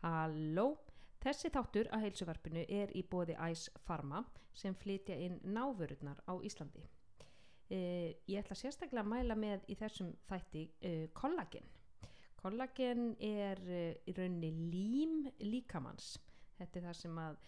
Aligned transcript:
Halló, 0.00 0.78
þessi 1.20 1.50
þáttur 1.52 1.90
að 1.92 2.06
heilsuvarpinu 2.06 2.62
er 2.72 2.92
í 2.96 3.02
bóði 3.04 3.36
Æs 3.36 3.66
Pharma 3.84 4.22
sem 4.56 4.74
flytja 4.74 5.18
inn 5.20 5.36
návörurnar 5.44 6.22
á 6.24 6.34
Íslandi. 6.40 6.86
Uh, 7.70 8.10
ég 8.26 8.40
ætla 8.40 8.56
sérstaklega 8.58 9.04
að 9.04 9.12
mæla 9.12 9.36
með 9.38 9.68
í 9.70 9.76
þessum 9.78 10.10
þætti 10.26 10.64
uh, 10.88 11.04
kollagen. 11.14 11.68
Kollagen 12.40 13.12
er 13.22 13.60
uh, 13.62 13.92
í 14.08 14.14
rauninni 14.16 14.50
lím 14.72 15.28
líkamanns. 15.44 16.16
Þetta 16.58 16.80
er 16.80 16.88
það 16.88 16.98
sem 16.98 17.20
að 17.22 17.38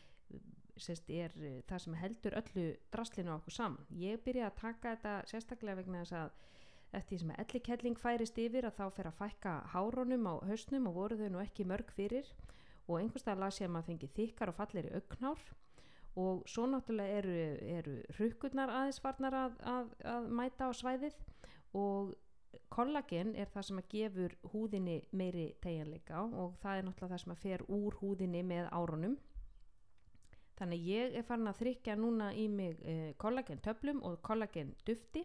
sérst, 0.80 1.10
er 1.10 1.34
það 1.68 1.82
sem 1.84 1.96
heldur 2.00 2.36
öllu 2.38 2.68
draslinu 2.94 3.34
á 3.34 3.38
okkur 3.40 3.56
saman. 3.56 3.88
Ég 3.98 4.22
byrja 4.24 4.48
að 4.48 4.60
taka 4.60 4.94
þetta 4.94 5.16
sérstaklega 5.32 5.80
vegna 5.82 6.04
þess 6.04 6.20
að 6.20 6.38
eftir 6.92 7.16
því 7.16 7.20
sem 7.22 7.32
að 7.32 7.42
ellikelling 7.44 7.98
færist 8.00 8.38
yfir 8.38 8.68
að 8.68 8.78
þá 8.78 8.84
fer 8.96 9.08
að 9.10 9.18
fækka 9.18 9.52
hárónum 9.72 10.28
á 10.28 10.34
hausnum 10.48 10.88
og 10.90 10.96
voru 10.98 11.18
þau 11.20 11.28
nú 11.32 11.42
ekki 11.42 11.66
mörg 11.68 11.92
fyrir. 11.96 12.28
Og 12.88 12.98
einhverstað 12.98 13.42
las 13.42 13.60
ég 13.60 13.68
að 13.70 13.74
maður 13.76 13.88
fengi 13.90 14.10
þykkar 14.16 14.52
og 14.52 14.58
fallir 14.58 14.88
í 14.88 14.94
auknár 14.98 15.44
og 16.22 16.42
svo 16.50 16.66
náttúrulega 16.68 17.20
eru, 17.22 17.36
eru 17.78 17.94
hrukkurnar 18.18 18.68
aðeins 18.68 19.00
varnar 19.00 19.36
að, 19.38 19.54
að, 19.64 19.94
að 20.12 20.26
mæta 20.40 20.68
á 20.68 20.70
svæðið. 20.76 21.16
Og 21.78 22.12
kollagen 22.72 23.34
er 23.36 23.48
það 23.52 23.68
sem 23.68 23.80
að 23.80 23.90
gefur 23.94 24.34
húðinni 24.52 24.96
meiri 25.16 25.52
tegjanleika 25.64 26.24
og 26.26 26.56
það 26.62 26.78
er 26.78 26.88
náttúrulega 26.88 27.14
það 27.14 27.22
sem 27.24 27.34
að 27.34 27.44
fer 27.44 27.64
úr 27.72 27.96
húðinni 28.00 28.42
með 28.46 28.68
áronum 28.72 29.16
þannig 30.58 30.88
ég 30.88 31.16
er 31.18 31.26
farin 31.26 31.50
að 31.50 31.60
þrykja 31.62 31.96
núna 31.98 32.32
í 32.38 32.48
mig 32.52 32.82
eh, 32.84 33.12
kollagen 33.20 33.62
töflum 33.64 34.02
og 34.06 34.20
kollagen 34.26 34.74
dufti 34.86 35.24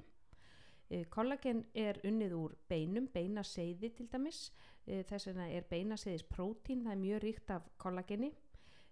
kollagen 1.11 1.65
er 1.75 1.99
unnið 2.07 2.33
úr 2.37 2.55
beinum 2.69 3.07
beinaseiði 3.11 3.91
til 3.95 4.07
dæmis. 4.11 4.51
Eh, 4.87 5.03
þess 5.07 5.29
vegna 5.29 5.47
er 5.51 5.65
beinaseiðis 5.67 6.27
prótín 6.29 6.85
það 6.85 6.93
er 6.93 7.01
mjög 7.01 7.23
ríkt 7.25 7.55
af 7.55 7.71
kollageni. 7.77 8.33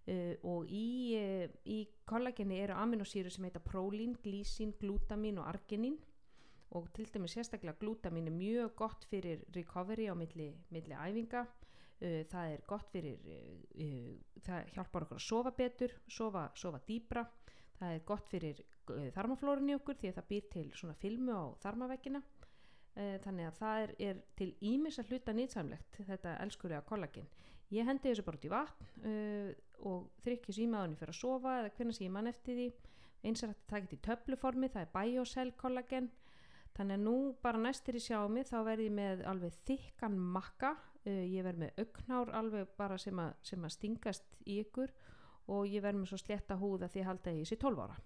Uh, 0.05 0.35
og 0.45 0.67
í, 0.69 1.17
í 1.65 1.79
kollageni 2.05 2.59
eru 2.61 2.75
aminosýru 2.77 3.31
sem 3.33 3.47
heita 3.47 3.57
prólín, 3.57 4.11
glísín, 4.21 4.75
glútamín 4.77 5.39
og 5.41 5.47
argenín. 5.49 5.95
Og 6.77 6.91
til 6.93 7.09
dæmis 7.09 7.33
sérstaklega 7.33 7.79
glútamín 7.81 8.29
er 8.29 8.35
mjög 8.35 8.75
gott 8.77 9.07
fyrir 9.09 9.41
recovery 9.55 10.05
á 10.05 10.13
milli, 10.13 10.51
milli 10.69 10.93
æfinga. 10.93 11.47
Það 11.97 12.51
er 12.51 12.61
gott 12.67 12.91
fyrir 12.91 13.17
það 14.45 14.69
hjálpar 14.75 15.07
okkur 15.07 15.17
að 15.17 15.25
sofa 15.25 15.53
betur 15.57 15.93
sofa, 16.11 16.49
sofa 16.53 16.81
dýbra 16.85 17.23
það 17.79 17.95
er 17.95 18.03
gott 18.07 18.29
fyrir 18.31 18.61
þarmaflórunni 19.15 19.75
okkur 19.77 19.97
því 19.99 20.11
að 20.11 20.19
það 20.19 20.29
býr 20.31 20.49
til 20.53 20.65
svona 20.75 20.97
filmu 20.99 21.35
á 21.35 21.43
þarmaveggina. 21.63 22.21
Þannig 22.95 23.49
að 23.49 23.57
það 23.59 23.81
er, 23.83 23.91
er 24.07 24.19
til 24.39 24.51
ímis 24.63 25.01
að 25.01 25.09
hluta 25.11 25.33
nýtsamlegt 25.35 25.97
þetta 26.07 26.37
elskulega 26.45 26.85
kollagin 26.87 27.25
ég 27.73 27.87
hendi 27.87 28.11
þessu 28.11 28.25
bara 28.25 28.39
út 28.39 28.45
í 28.45 28.51
vatn 28.51 28.89
uh, 29.09 29.53
og 29.89 30.09
þrykkjus 30.25 30.59
í 30.61 30.67
maðurinn 30.69 30.99
fyrir 30.99 31.13
að 31.15 31.21
sofa 31.21 31.55
eða 31.61 31.71
hvernig 31.77 31.97
sé 31.97 32.05
ég 32.05 32.13
mann 32.13 32.29
eftir 32.31 32.59
því. 32.59 32.67
Eins 33.25 33.41
er 33.41 33.51
þetta 33.51 33.71
takit 33.71 33.95
í 33.95 34.01
töfluformi, 34.05 34.69
það 34.69 34.85
er 34.85 34.91
biocell 34.93 35.51
kollagen. 35.57 36.09
Þannig 36.75 36.99
að 36.99 37.05
nú 37.07 37.15
bara 37.41 37.61
næstir 37.61 37.97
í 37.97 38.03
sjámi 38.03 38.43
þá 38.45 38.57
verð 38.67 38.85
ég 38.85 38.95
með 38.95 39.23
alveg 39.31 39.55
þykkan 39.69 40.17
makka. 40.35 40.75
Uh, 41.05 41.23
ég 41.31 41.45
verð 41.45 41.65
með 41.65 41.81
auknár 41.83 42.33
alveg 42.41 42.73
bara 42.77 42.99
sem 43.01 43.21
að, 43.21 43.35
sem 43.45 43.65
að 43.65 43.75
stingast 43.77 44.39
í 44.45 44.59
ykkur 44.63 44.93
og 45.53 45.69
ég 45.69 45.83
verð 45.85 46.01
með 46.01 46.13
svo 46.13 46.21
sletta 46.21 46.57
því 46.57 47.01
að 47.03 47.09
halda 47.09 47.33
ég 47.35 47.45
þessi 47.45 47.61
12 47.61 47.81
ára 47.85 47.97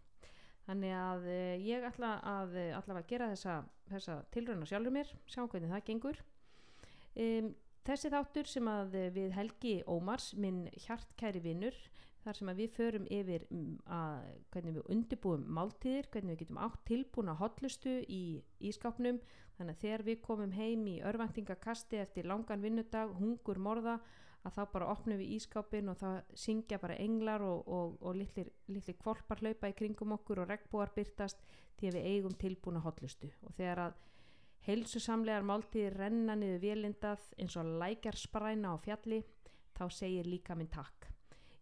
þannig 0.70 0.94
að 0.96 1.32
uh, 1.34 1.56
ég 1.66 1.88
ætla 1.90 2.16
að 2.22 2.60
allavega 2.78 3.10
gera 3.10 3.32
þessa, 3.34 3.64
þessa 3.90 4.20
tilröna 4.32 4.70
sjálfur 4.70 4.96
mér 4.96 5.18
sjá 5.26 5.42
hvernig 5.44 5.74
það 5.74 5.90
gengur. 5.90 6.22
Um 7.20 7.50
Þessi 7.90 8.12
þáttur 8.14 8.46
sem 8.46 8.68
að 8.70 8.96
við 9.16 9.32
Helgi 9.34 9.72
Ómars, 9.90 10.34
minn 10.38 10.68
hjartkæri 10.84 11.40
vinnur, 11.42 11.74
þar 12.22 12.38
sem 12.38 12.52
að 12.52 12.60
við 12.62 12.74
förum 12.76 13.06
yfir 13.16 13.46
að 13.96 14.28
hvernig 14.54 14.76
við 14.76 14.92
undirbúum 14.94 15.46
máltíðir, 15.58 16.10
hvernig 16.14 16.36
við 16.36 16.42
getum 16.44 16.60
átt 16.68 16.84
tilbúna 16.86 17.34
hotlustu 17.40 17.96
í 18.06 18.22
ískápnum, 18.70 19.18
þannig 19.58 19.74
að 19.74 19.86
þegar 19.86 20.06
við 20.10 20.22
komum 20.28 20.54
heim 20.54 20.86
í 20.92 21.00
örvæntingakasti 21.02 22.02
eftir 22.04 22.30
langan 22.30 22.62
vinnudag, 22.62 23.16
hungur 23.18 23.58
morða, 23.58 23.98
að 24.48 24.56
þá 24.56 24.62
bara 24.74 24.92
opnum 24.94 25.20
við 25.20 25.34
ískápin 25.36 25.92
og 25.92 25.98
það 26.00 26.20
syngja 26.44 26.80
bara 26.80 26.98
englar 27.04 27.44
og, 27.44 27.68
og, 27.68 27.98
og 28.02 28.16
litlir, 28.16 28.52
litlir 28.72 28.98
kvolpar 29.00 29.42
hlaupa 29.44 29.72
í 29.72 29.76
kringum 29.76 30.16
okkur 30.16 30.44
og 30.44 30.52
regnbúar 30.52 30.94
byrtast 30.96 31.42
því 31.80 31.90
að 31.90 31.98
við 31.98 32.08
eigum 32.14 32.38
tilbúna 32.40 32.84
hotlustu 32.84 33.32
og 33.44 33.56
þegar 33.58 33.84
að 33.90 34.00
heilsusamlegar 34.68 35.46
máltíðir 35.48 35.98
renna 36.00 36.36
niður 36.40 36.64
vélindað 36.64 37.30
eins 37.40 37.56
og 37.60 37.70
lækjarspræna 37.84 38.76
á 38.76 38.78
fjalli 38.84 39.22
þá 39.78 39.86
segir 39.96 40.28
líka 40.28 40.56
minn 40.60 40.72
takk. 40.72 41.08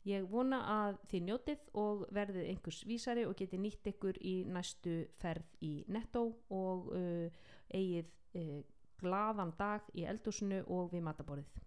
Ég 0.07 0.23
vona 0.31 0.61
að 0.71 0.97
þið 1.11 1.23
njótið 1.27 1.63
og 1.81 2.03
verðið 2.15 2.49
einhvers 2.53 2.79
vísari 2.87 3.25
og 3.27 3.35
getið 3.37 3.63
nýtt 3.65 3.89
ykkur 3.91 4.19
í 4.23 4.35
næstu 4.47 5.01
ferð 5.19 5.57
í 5.67 5.71
Netto 5.91 6.23
og 6.55 6.87
uh, 6.95 7.27
eigið 7.75 8.13
uh, 8.39 8.61
gladan 9.01 9.51
dag 9.59 9.89
í 9.93 10.07
eldúsinu 10.07 10.63
og 10.73 10.93
við 10.93 11.03
mataborðið 11.09 11.66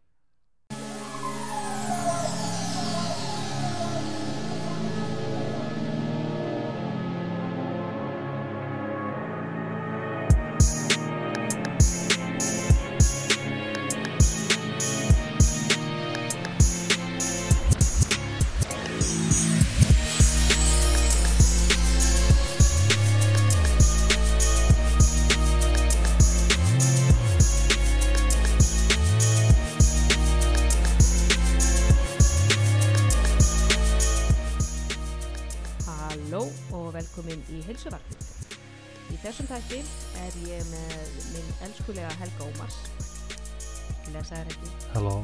elskulega 41.91 42.15
Helga 42.19 42.43
Ómars. 42.43 42.75
Lesaður 44.11 44.45
Helgi. 44.45 44.69
Halló. 44.93 45.23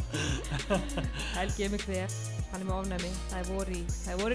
Helgi 1.36 1.62
er 1.64 1.70
með 1.72 1.82
hver, 1.88 2.10
hann 2.50 2.60
er 2.60 2.66
með 2.68 2.76
ofnæmi, 2.76 3.10
það 3.30 3.40
er 3.40 3.46
voru 3.48 3.72
í, 3.76 3.78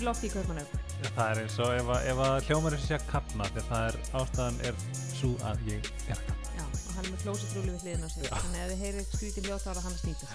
í 0.01 0.03
lofti 0.05 0.25
í 0.29 0.31
Kaupmannaugur. 0.33 0.79
Það 1.05 1.25
er 1.25 1.37
eins 1.43 1.57
og 1.61 1.69
ef, 1.75 1.85
ef 2.11 2.17
að 2.25 2.35
hljómar 2.47 2.73
þessi 2.75 2.87
sé 2.89 2.95
að 2.97 3.09
kapna 3.11 3.43
þegar 3.51 3.67
það 3.69 3.83
er 3.89 3.95
ástæðan 4.21 4.57
er 4.69 4.75
svo 5.11 5.31
að 5.49 5.57
ég 5.69 5.79
er 5.85 5.89
að 6.15 6.21
kapna. 6.29 6.45
Já, 6.55 6.65
og 6.65 6.69
hann 6.95 7.03
er 7.03 7.11
með 7.11 7.21
klósitrúli 7.25 7.71
við 7.73 7.81
hliðin 7.85 8.05
á 8.05 8.09
sig, 8.13 8.23
þannig 8.31 8.59
að 8.61 8.65
ef 8.65 8.69
þið 8.71 8.81
heyrir 8.85 9.05
skrítin 9.11 9.47
ljóta 9.49 9.67
ára 9.73 9.85
hann 9.85 9.97
að 9.97 10.03
snýta 10.05 10.25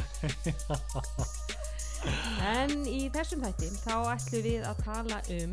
en 2.55 2.73
í 2.89 2.91
þessum 3.13 3.41
þætti 3.45 3.69
þá 3.83 3.97
ætlum 4.15 4.43
við 4.47 4.63
að 4.69 4.77
tala 4.87 5.19
um 5.37 5.53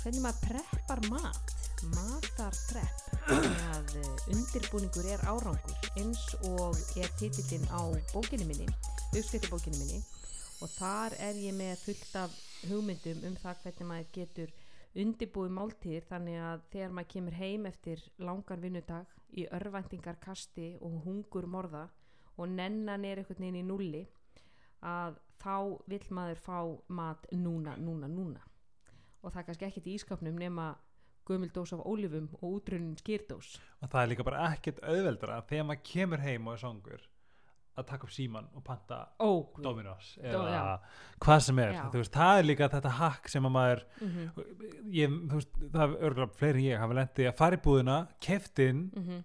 hvernig 0.00 0.22
maður 0.24 0.40
preppar 0.48 1.00
mat 1.12 1.46
matarprepp 1.92 3.30
að 3.34 3.94
eh, 4.00 4.34
undirbúningur 4.34 5.08
er 5.12 5.24
árangur 5.28 5.88
eins 6.00 6.24
og 6.50 6.78
er 6.96 7.12
titillin 7.20 7.64
á 7.72 7.82
bókinu 8.12 8.48
minni 8.48 8.68
uppskriftibókinu 9.14 9.78
minni. 9.78 10.00
Og 10.62 10.70
þar 10.74 11.14
er 11.22 11.36
ég 11.38 11.54
með 11.54 11.82
fullt 11.84 12.14
af 12.18 12.36
hugmyndum 12.66 13.20
um 13.28 13.36
það 13.38 13.60
hvernig 13.62 13.88
maður 13.90 14.08
getur 14.16 14.54
undirbúið 15.04 15.52
máltíðir 15.54 16.06
þannig 16.08 16.40
að 16.48 16.64
þegar 16.72 16.94
maður 16.96 17.10
kemur 17.12 17.36
heim 17.38 17.68
eftir 17.70 18.02
langan 18.18 18.62
vinnudag 18.62 19.12
í 19.34 19.46
örvæntingarkasti 19.58 20.68
og 20.86 21.00
hungur 21.04 21.46
morða 21.50 21.84
og 22.38 22.50
nennan 22.50 23.04
er 23.06 23.22
einhvern 23.22 23.42
veginn 23.42 23.60
í 23.60 23.66
nulli 23.66 24.02
að 24.82 25.18
þá 25.42 25.56
vil 25.90 26.02
maður 26.10 26.42
fá 26.42 26.58
mat 26.88 27.26
núna, 27.32 27.76
núna, 27.76 28.08
núna. 28.10 28.42
Og 29.22 29.32
það 29.32 29.40
er 29.40 29.46
kannski 29.48 29.68
ekkert 29.68 29.88
í 29.90 29.96
ískapnum 29.98 30.38
nema 30.40 30.72
gömildós 31.28 31.72
af 31.72 31.82
ólifum 31.84 32.28
og 32.40 32.58
útrunin 32.58 32.96
skýrdós 33.00 33.56
og 33.80 33.90
það 33.90 34.02
er 34.02 34.12
líka 34.12 34.26
bara 34.26 34.46
ekkert 34.52 34.80
auðveldra 34.84 35.42
þegar 35.48 35.68
maður 35.70 35.84
kemur 35.90 36.24
heim 36.24 36.48
og 36.48 36.56
er 36.56 36.62
songur 36.62 37.04
að 37.74 37.86
taka 37.88 38.06
upp 38.06 38.14
síman 38.14 38.46
og 38.54 38.62
panta 38.66 39.00
oh, 39.24 39.48
Dominos 39.62 40.14
eða 40.22 40.42
Dó, 40.54 40.90
hvað 41.24 41.40
sem 41.48 41.60
er. 41.64 41.78
Veist, 41.94 42.14
það 42.14 42.40
er 42.40 42.46
líka 42.46 42.68
þetta 42.70 42.92
hakk 43.00 43.30
sem 43.32 43.48
að 43.48 43.54
maður 43.56 43.84
mm 43.98 44.10
-hmm. 44.10 44.42
ég, 44.94 45.16
veist, 45.32 45.56
það 45.72 45.82
er 45.84 46.04
örgulega 46.08 46.38
fleiri 46.38 46.58
en 46.58 46.68
ég 46.68 46.82
hafa 46.84 46.98
lendið 47.00 47.30
að 47.30 47.38
fara 47.40 47.58
í 47.58 47.62
búðina 47.64 47.96
keftinn 48.20 48.82
mm 48.94 49.06
-hmm. 49.08 49.24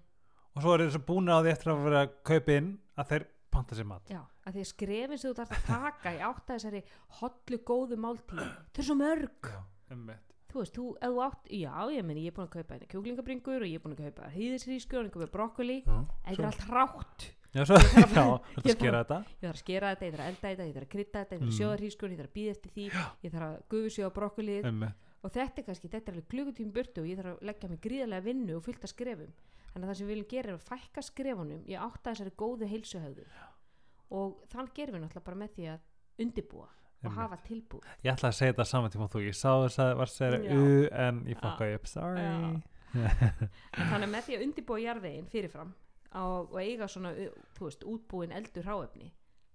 og 0.56 0.62
svo 0.62 0.74
er 0.74 0.86
þess 0.86 1.02
að 1.02 1.06
búna 1.12 1.38
á 1.38 1.40
því 1.44 1.52
eftir 1.52 1.72
að 1.72 1.84
vera 1.84 2.02
að 2.02 2.16
kaupa 2.24 2.58
inn 2.58 2.72
að 2.98 3.10
þeir 3.12 3.28
panta 3.52 3.76
sér 3.76 3.86
mat. 3.86 4.10
Já, 4.10 4.22
að 4.46 4.54
því 4.54 4.64
skrefin 4.66 5.18
sem 5.18 5.32
þú 5.32 5.36
þarfst 5.38 5.58
að 5.58 5.68
taka 5.68 6.14
í 6.14 6.20
átt 6.20 6.50
að 6.50 6.56
þessari 6.56 6.84
hotlu 7.20 7.58
góðu 7.58 7.98
máltíð 7.98 8.50
þau 8.74 8.80
er 8.80 8.84
svo 8.84 8.96
mörg. 8.96 9.42
Já. 9.46 9.62
Þú 10.50 10.60
veist, 10.64 10.76
þú, 10.78 10.86
ef 11.00 11.10
þú 11.14 11.24
átt, 11.26 11.50
já, 11.54 11.74
ég 11.94 12.06
meni 12.06 12.24
ég 12.26 12.32
er 12.32 12.38
búin 12.38 12.48
að 12.48 12.54
kaupa 12.58 12.74
hérna 12.78 12.88
kjúklingabringur 12.94 13.62
og 13.66 13.70
ég 13.70 13.76
er 13.80 13.84
búin 13.84 13.96
að 13.98 14.06
kaupa 14.10 14.30
hýðisrískur 14.34 15.00
og 15.02 15.06
einhverju 15.10 15.32
brokkoli, 15.34 15.78
þetta 15.86 16.40
er 16.40 16.48
allt 16.50 16.66
rátt 16.70 17.28
Já, 17.50 17.64
svo, 17.66 17.78
Ég 17.82 17.94
þarf 17.96 18.14
já, 18.14 18.22
að- 18.22 18.50
þú 18.54 18.62
ég 18.62 18.70
að 18.70 18.76
skera 18.78 18.98
þetta. 19.02 19.16
Ég 19.26 19.42
þarf 19.42 19.56
að 19.56 19.62
skera 19.64 19.88
þetta, 19.90 20.06
ég 20.06 20.12
þarf 20.14 20.22
að 20.22 20.30
elda 20.30 20.50
þetta, 20.50 20.66
ég 20.70 20.74
þarf 20.76 20.86
að 20.86 20.92
krydda 20.94 21.22
þetta 21.24 21.34
ég 21.34 21.40
þarf 21.40 21.48
að 21.50 21.50
Mm. 21.50 21.58
sjóða 21.58 21.78
hrískur, 21.80 22.10
ég 22.14 22.20
þarf 22.20 22.30
að 22.30 22.36
býða 22.38 22.52
eftir 22.54 22.72
því 22.76 22.84
ég 23.26 23.32
þarf 23.34 23.48
að 23.50 23.90
sig 23.96 24.06
á 24.06 24.10
brokkolið. 24.20 24.68
Og 25.26 25.32
þetta 25.34 25.58
er 25.60 25.66
kannski, 25.66 25.90
þetta 25.90 26.12
er 26.12 26.14
alveg 26.14 26.28
klukkutími 26.30 26.72
burtu 26.78 27.02
og 27.02 27.08
ég 27.10 27.18
þarf 27.18 27.32
að 27.34 27.42
leggja 27.50 27.70
mig 27.74 27.82
gríðarlega 27.82 28.24
vinnu 28.30 28.54
og 28.56 28.64
fylgta 28.70 28.88
skrefum. 28.88 29.34
Þannig 29.74 29.84
að 29.84 29.90
það 29.90 29.98
sem 29.98 30.08
við 30.08 30.14
viljum 30.14 30.30
gera 30.30 30.50
er 30.54 30.56
að 30.60 30.68
fækka 30.70 31.02
skrefunum 31.10 31.64
ég 31.74 31.82
átta 31.90 32.14
þessari 32.14 32.36
góðu 32.38 32.70
heilsuhauður 32.70 33.34
og 34.20 34.38
þann 34.54 34.70
gerum 34.78 34.96
við 34.96 35.02
náttúrulega 35.04 35.26
bara 35.26 35.42
með 35.42 35.52
því 35.58 35.66
að 35.74 35.80
undibúa 36.24 36.70
og 37.06 37.14
hafa 37.16 37.38
tilbúð 37.48 37.86
Ég 38.04 38.12
ætla 38.14 38.30
að 38.30 38.36
segja 38.40 38.54
þetta 38.54 38.66
saman 38.66 38.92
tíma 38.92 39.08
þú 39.14 39.22
Ég 39.28 39.36
sá 39.40 39.52
þess 39.64 39.80
að 39.80 39.94
var 40.02 40.10
að 40.10 40.16
segja 40.18 40.40
u 40.58 40.88
en 41.06 41.22
ég 41.30 41.40
fokkaði 41.40 41.76
upp, 41.80 41.88
sorry. 41.88 42.26
Þannig 43.76 44.06
að 44.08 44.12
með 44.14 44.24
því 44.28 44.36
að 44.38 44.44
undibúa 44.48 44.80
jarðveginn 44.84 45.28
fyrirfram 45.30 45.74
á, 46.10 46.22
og 46.26 46.56
eiga 46.58 46.88
svona 46.90 47.12
veist, 47.60 47.84
útbúin 47.86 48.32
eldur 48.34 48.66
hráefni 48.66 49.12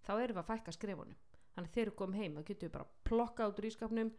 þá 0.07 0.13
erum 0.21 0.37
við 0.37 0.43
að 0.45 0.51
fækka 0.53 0.75
skrefunum. 0.77 1.17
Þannig 1.55 1.69
að 1.71 1.75
þegar 1.75 1.91
við 1.91 1.97
komum 1.99 2.19
heim 2.21 2.37
þá 2.39 2.45
getum 2.51 2.69
við 2.69 2.73
bara 2.77 2.87
plokka 3.09 3.49
út 3.51 3.59
úr 3.63 3.69
ískapnum 3.71 4.13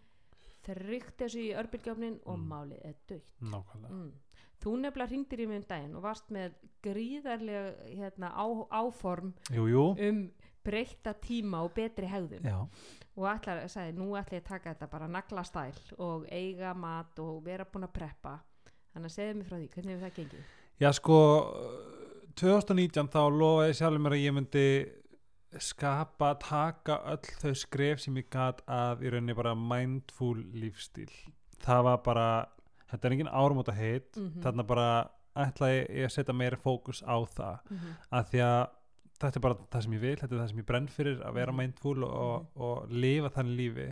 þrygt 0.66 1.18
þessu 1.22 1.42
í 1.45 1.50
örbylgjáfnin 1.62 2.19
og 2.25 2.38
Mm. 2.39 2.45
málið 2.51 2.86
er 2.89 2.95
dögt 3.07 3.33
Nákvæmlega. 3.42 3.92
Mm. 3.94 4.12
þú 4.66 4.72
nefnilega 4.81 5.10
hringdir 5.12 5.39
í 5.44 5.48
mig 5.48 5.57
um 5.62 5.66
daginn 5.69 5.95
og 5.95 6.01
varst 6.04 6.30
með 6.31 6.54
gríðarlega 6.81 7.74
hérna, 7.95 8.31
á, 8.33 8.45
áform 8.72 9.33
Jú, 9.51 9.68
jú. 9.69 9.83
um 10.10 10.31
breytta 10.65 11.13
tíma 11.21 11.62
og 11.63 11.73
betri 11.77 12.07
hegðun 12.12 12.44
Já, 12.50 12.57
og 13.15 13.27
ætlar, 13.31 13.63
sagði, 13.71 13.94
nú 14.00 14.09
ætla 14.19 14.38
ég 14.39 14.44
að 14.44 14.50
taka 14.50 14.73
þetta 14.73 14.89
bara 14.91 15.07
naglastæl 15.07 15.73
og 15.97 16.25
eiga 16.31 16.73
mat 16.75 17.19
og 17.23 17.44
vera 17.45 17.65
búin 17.65 17.88
að 17.88 17.94
preppa 18.00 18.39
þannig 18.94 19.09
að 19.12 19.15
segja 19.17 19.33
mér 19.39 19.50
frá 19.50 19.57
því, 19.59 19.69
hvernig 19.75 19.95
hefur 19.95 20.07
það 20.09 20.15
gengið? 20.19 20.45
Já 20.79 20.91
sko 20.91 21.17
2019 22.39 23.09
þá 23.13 23.21
lofaði 23.31 23.75
sjálfur 23.79 24.03
mér 24.03 24.15
að 24.17 24.23
ég 24.25 24.35
myndi 24.35 24.65
skapa, 25.63 26.33
taka 26.44 26.97
öll 27.13 27.29
þau 27.39 27.53
skref 27.56 28.01
sem 28.03 28.17
ég 28.19 28.27
gat 28.33 28.59
að 28.67 29.06
í 29.07 29.12
rauninni 29.13 29.35
bara 29.38 29.53
mindful 29.56 30.35
lífstíl 30.59 31.07
það 31.63 31.83
var 31.88 32.01
bara 32.03 32.25
þetta 32.91 33.07
er 33.07 33.15
engin 33.15 33.31
árumóta 33.31 33.75
heit 33.77 34.12
Mhm. 34.19 34.41
þarna 34.44 34.65
bara 34.67 34.89
ætlaði 35.35 35.79
ég 35.89 36.06
að 36.09 36.12
setja 36.17 36.33
meira 36.35 36.57
fókus 36.57 37.01
á 37.07 37.15
það 37.23 37.59
Mm 37.69 37.77
-hmm. 37.77 37.95
að 38.12 38.25
því 38.31 38.39
að 38.44 38.67
þetta 39.19 39.38
er 39.39 39.41
bara 39.41 39.56
það 39.71 39.81
sem 39.85 39.94
ég 39.94 40.01
vil 40.01 40.15
þetta 40.19 40.35
er 40.35 40.39
það 40.41 40.50
sem 40.50 40.57
ég 40.59 40.65
brenn 40.65 40.88
fyrir 40.88 41.21
að 41.23 41.33
vera 41.33 41.51
Mhm. 41.51 41.57
mindful 41.57 42.03
og, 42.03 42.12
og, 42.15 42.47
og 42.56 42.89
lifa 42.91 43.29
þannig 43.29 43.57
lífi 43.59 43.88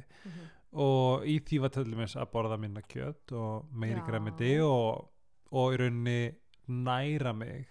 og 0.74 1.26
í 1.30 1.40
því 1.40 1.60
var 1.62 1.70
til 1.70 1.84
dæmis 1.86 2.16
að 2.16 2.32
borða 2.32 2.58
minna 2.60 2.82
kjöt 2.82 3.32
og 3.32 3.66
meiri 3.72 4.02
græmiti 4.08 4.60
og, 4.62 5.10
og 5.52 5.74
í 5.74 5.78
rauninni 5.78 6.36
næra 6.68 7.34
mig 7.36 7.68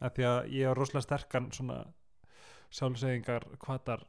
af 0.00 0.12
því 0.14 0.24
að 0.24 0.48
ég 0.50 0.66
er 0.70 0.74
rosalega 0.74 1.02
sterkan 1.02 1.50
svona 1.52 1.84
sjálfseyðingar 2.70 3.44
hvaðar 3.64 4.04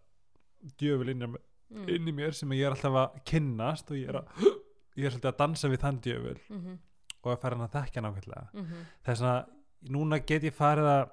djöful 0.80 1.10
inn, 1.10 1.38
Mm. 1.72 1.86
inn 1.88 2.08
í 2.10 2.12
mér 2.12 2.34
sem 2.36 2.50
ég 2.52 2.66
er 2.68 2.74
alltaf 2.74 2.92
að 3.00 3.14
kynnast 3.24 3.92
og 3.92 3.96
ég 3.96 4.10
er, 4.10 4.18
að, 4.20 4.26
ég 5.00 5.06
er 5.08 5.14
svolítið 5.14 5.30
að 5.30 5.38
dansa 5.40 5.70
við 5.72 5.80
þann 5.80 6.00
djöful 6.04 6.40
Mm 6.50 6.58
-hmm. 6.66 6.78
og 7.24 7.32
að 7.32 7.40
fara 7.42 7.56
hann 7.56 7.68
að 7.68 7.76
þekkja 7.78 8.02
nákvæmlega 8.02 8.48
Mm 8.54 8.66
-hmm. 8.66 8.82
þess 9.06 9.22
að 9.22 9.46
núna 9.90 10.20
get 10.26 10.44
ég 10.44 10.54
farið 10.54 10.84
að 10.92 11.10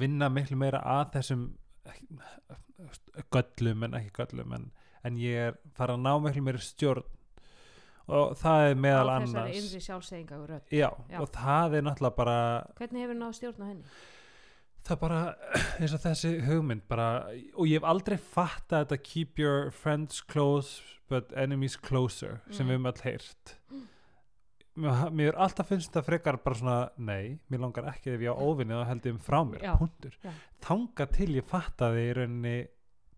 vinna 0.00 0.28
miklu 0.32 0.56
meira 0.60 0.80
að 0.84 1.14
þessum 1.16 1.48
göllum 3.34 3.82
en 3.88 3.96
ekki 4.00 4.12
göllum 4.20 4.54
en, 4.56 4.68
en 5.06 5.16
ég 5.20 5.48
er 5.50 5.58
farið 5.76 5.98
að 5.98 6.04
ná 6.06 6.12
miklu 6.26 6.44
meira 6.46 6.62
stjórn 6.64 7.04
og 8.10 8.32
það 8.40 8.68
er 8.70 8.78
meðal 8.82 9.10
á 9.10 9.14
þessari 9.22 9.40
annars 9.40 9.58
innri 9.60 9.80
sjálfseyinga 9.84 10.38
og 10.40 10.46
rödd 10.50 10.72
já, 10.74 10.88
Já. 11.12 11.18
og 11.22 11.28
það 11.36 11.76
er 11.78 11.84
náttúrulega 11.86 12.16
bara 12.16 12.38
hvernig 12.80 13.04
hefur 13.04 13.20
náð 13.20 13.36
stjórn 13.38 13.60
á 13.62 13.66
henni? 13.70 13.92
það 14.80 14.94
er 14.96 15.00
bara 15.04 15.20
eins 15.80 15.94
og 15.98 16.02
þessi 16.06 16.32
hugmynd 16.48 16.86
bara, 16.90 17.08
og 17.54 17.68
ég 17.70 17.76
hef 17.78 17.86
aldrei 17.92 18.16
fattað 18.18 18.86
þetta 18.86 19.00
keep 19.10 19.38
your 19.42 19.70
friends 19.70 20.22
close 20.24 20.80
but 21.10 21.30
enemies 21.38 21.76
closer 21.76 22.40
sem 22.50 22.66
Mm. 22.66 22.70
við 22.70 22.76
höfum 22.78 22.90
all 22.90 23.04
heyrt 23.04 23.54
mér, 23.70 23.86
mér 24.76 25.32
er 25.32 25.38
alltaf 25.42 25.66
finnst 25.68 25.90
þetta 25.90 26.04
frekar 26.06 26.36
bara 26.44 26.54
svona 26.56 26.90
nei, 26.98 27.38
mér 27.50 27.60
langar 27.60 27.88
ekki 27.90 28.14
ef 28.14 28.20
ég 28.20 28.30
á 28.32 28.36
óvinni 28.38 28.74
þá 28.74 28.86
held 28.86 29.06
ég 29.06 29.12
um 29.16 29.18
frá 29.18 29.40
mér, 29.44 29.62
Já. 29.62 30.34
þanga 30.62 31.06
til 31.12 31.30
ég 31.36 31.44
fattaði 31.44 32.04
í 32.10 32.12
rauninni 32.20 32.58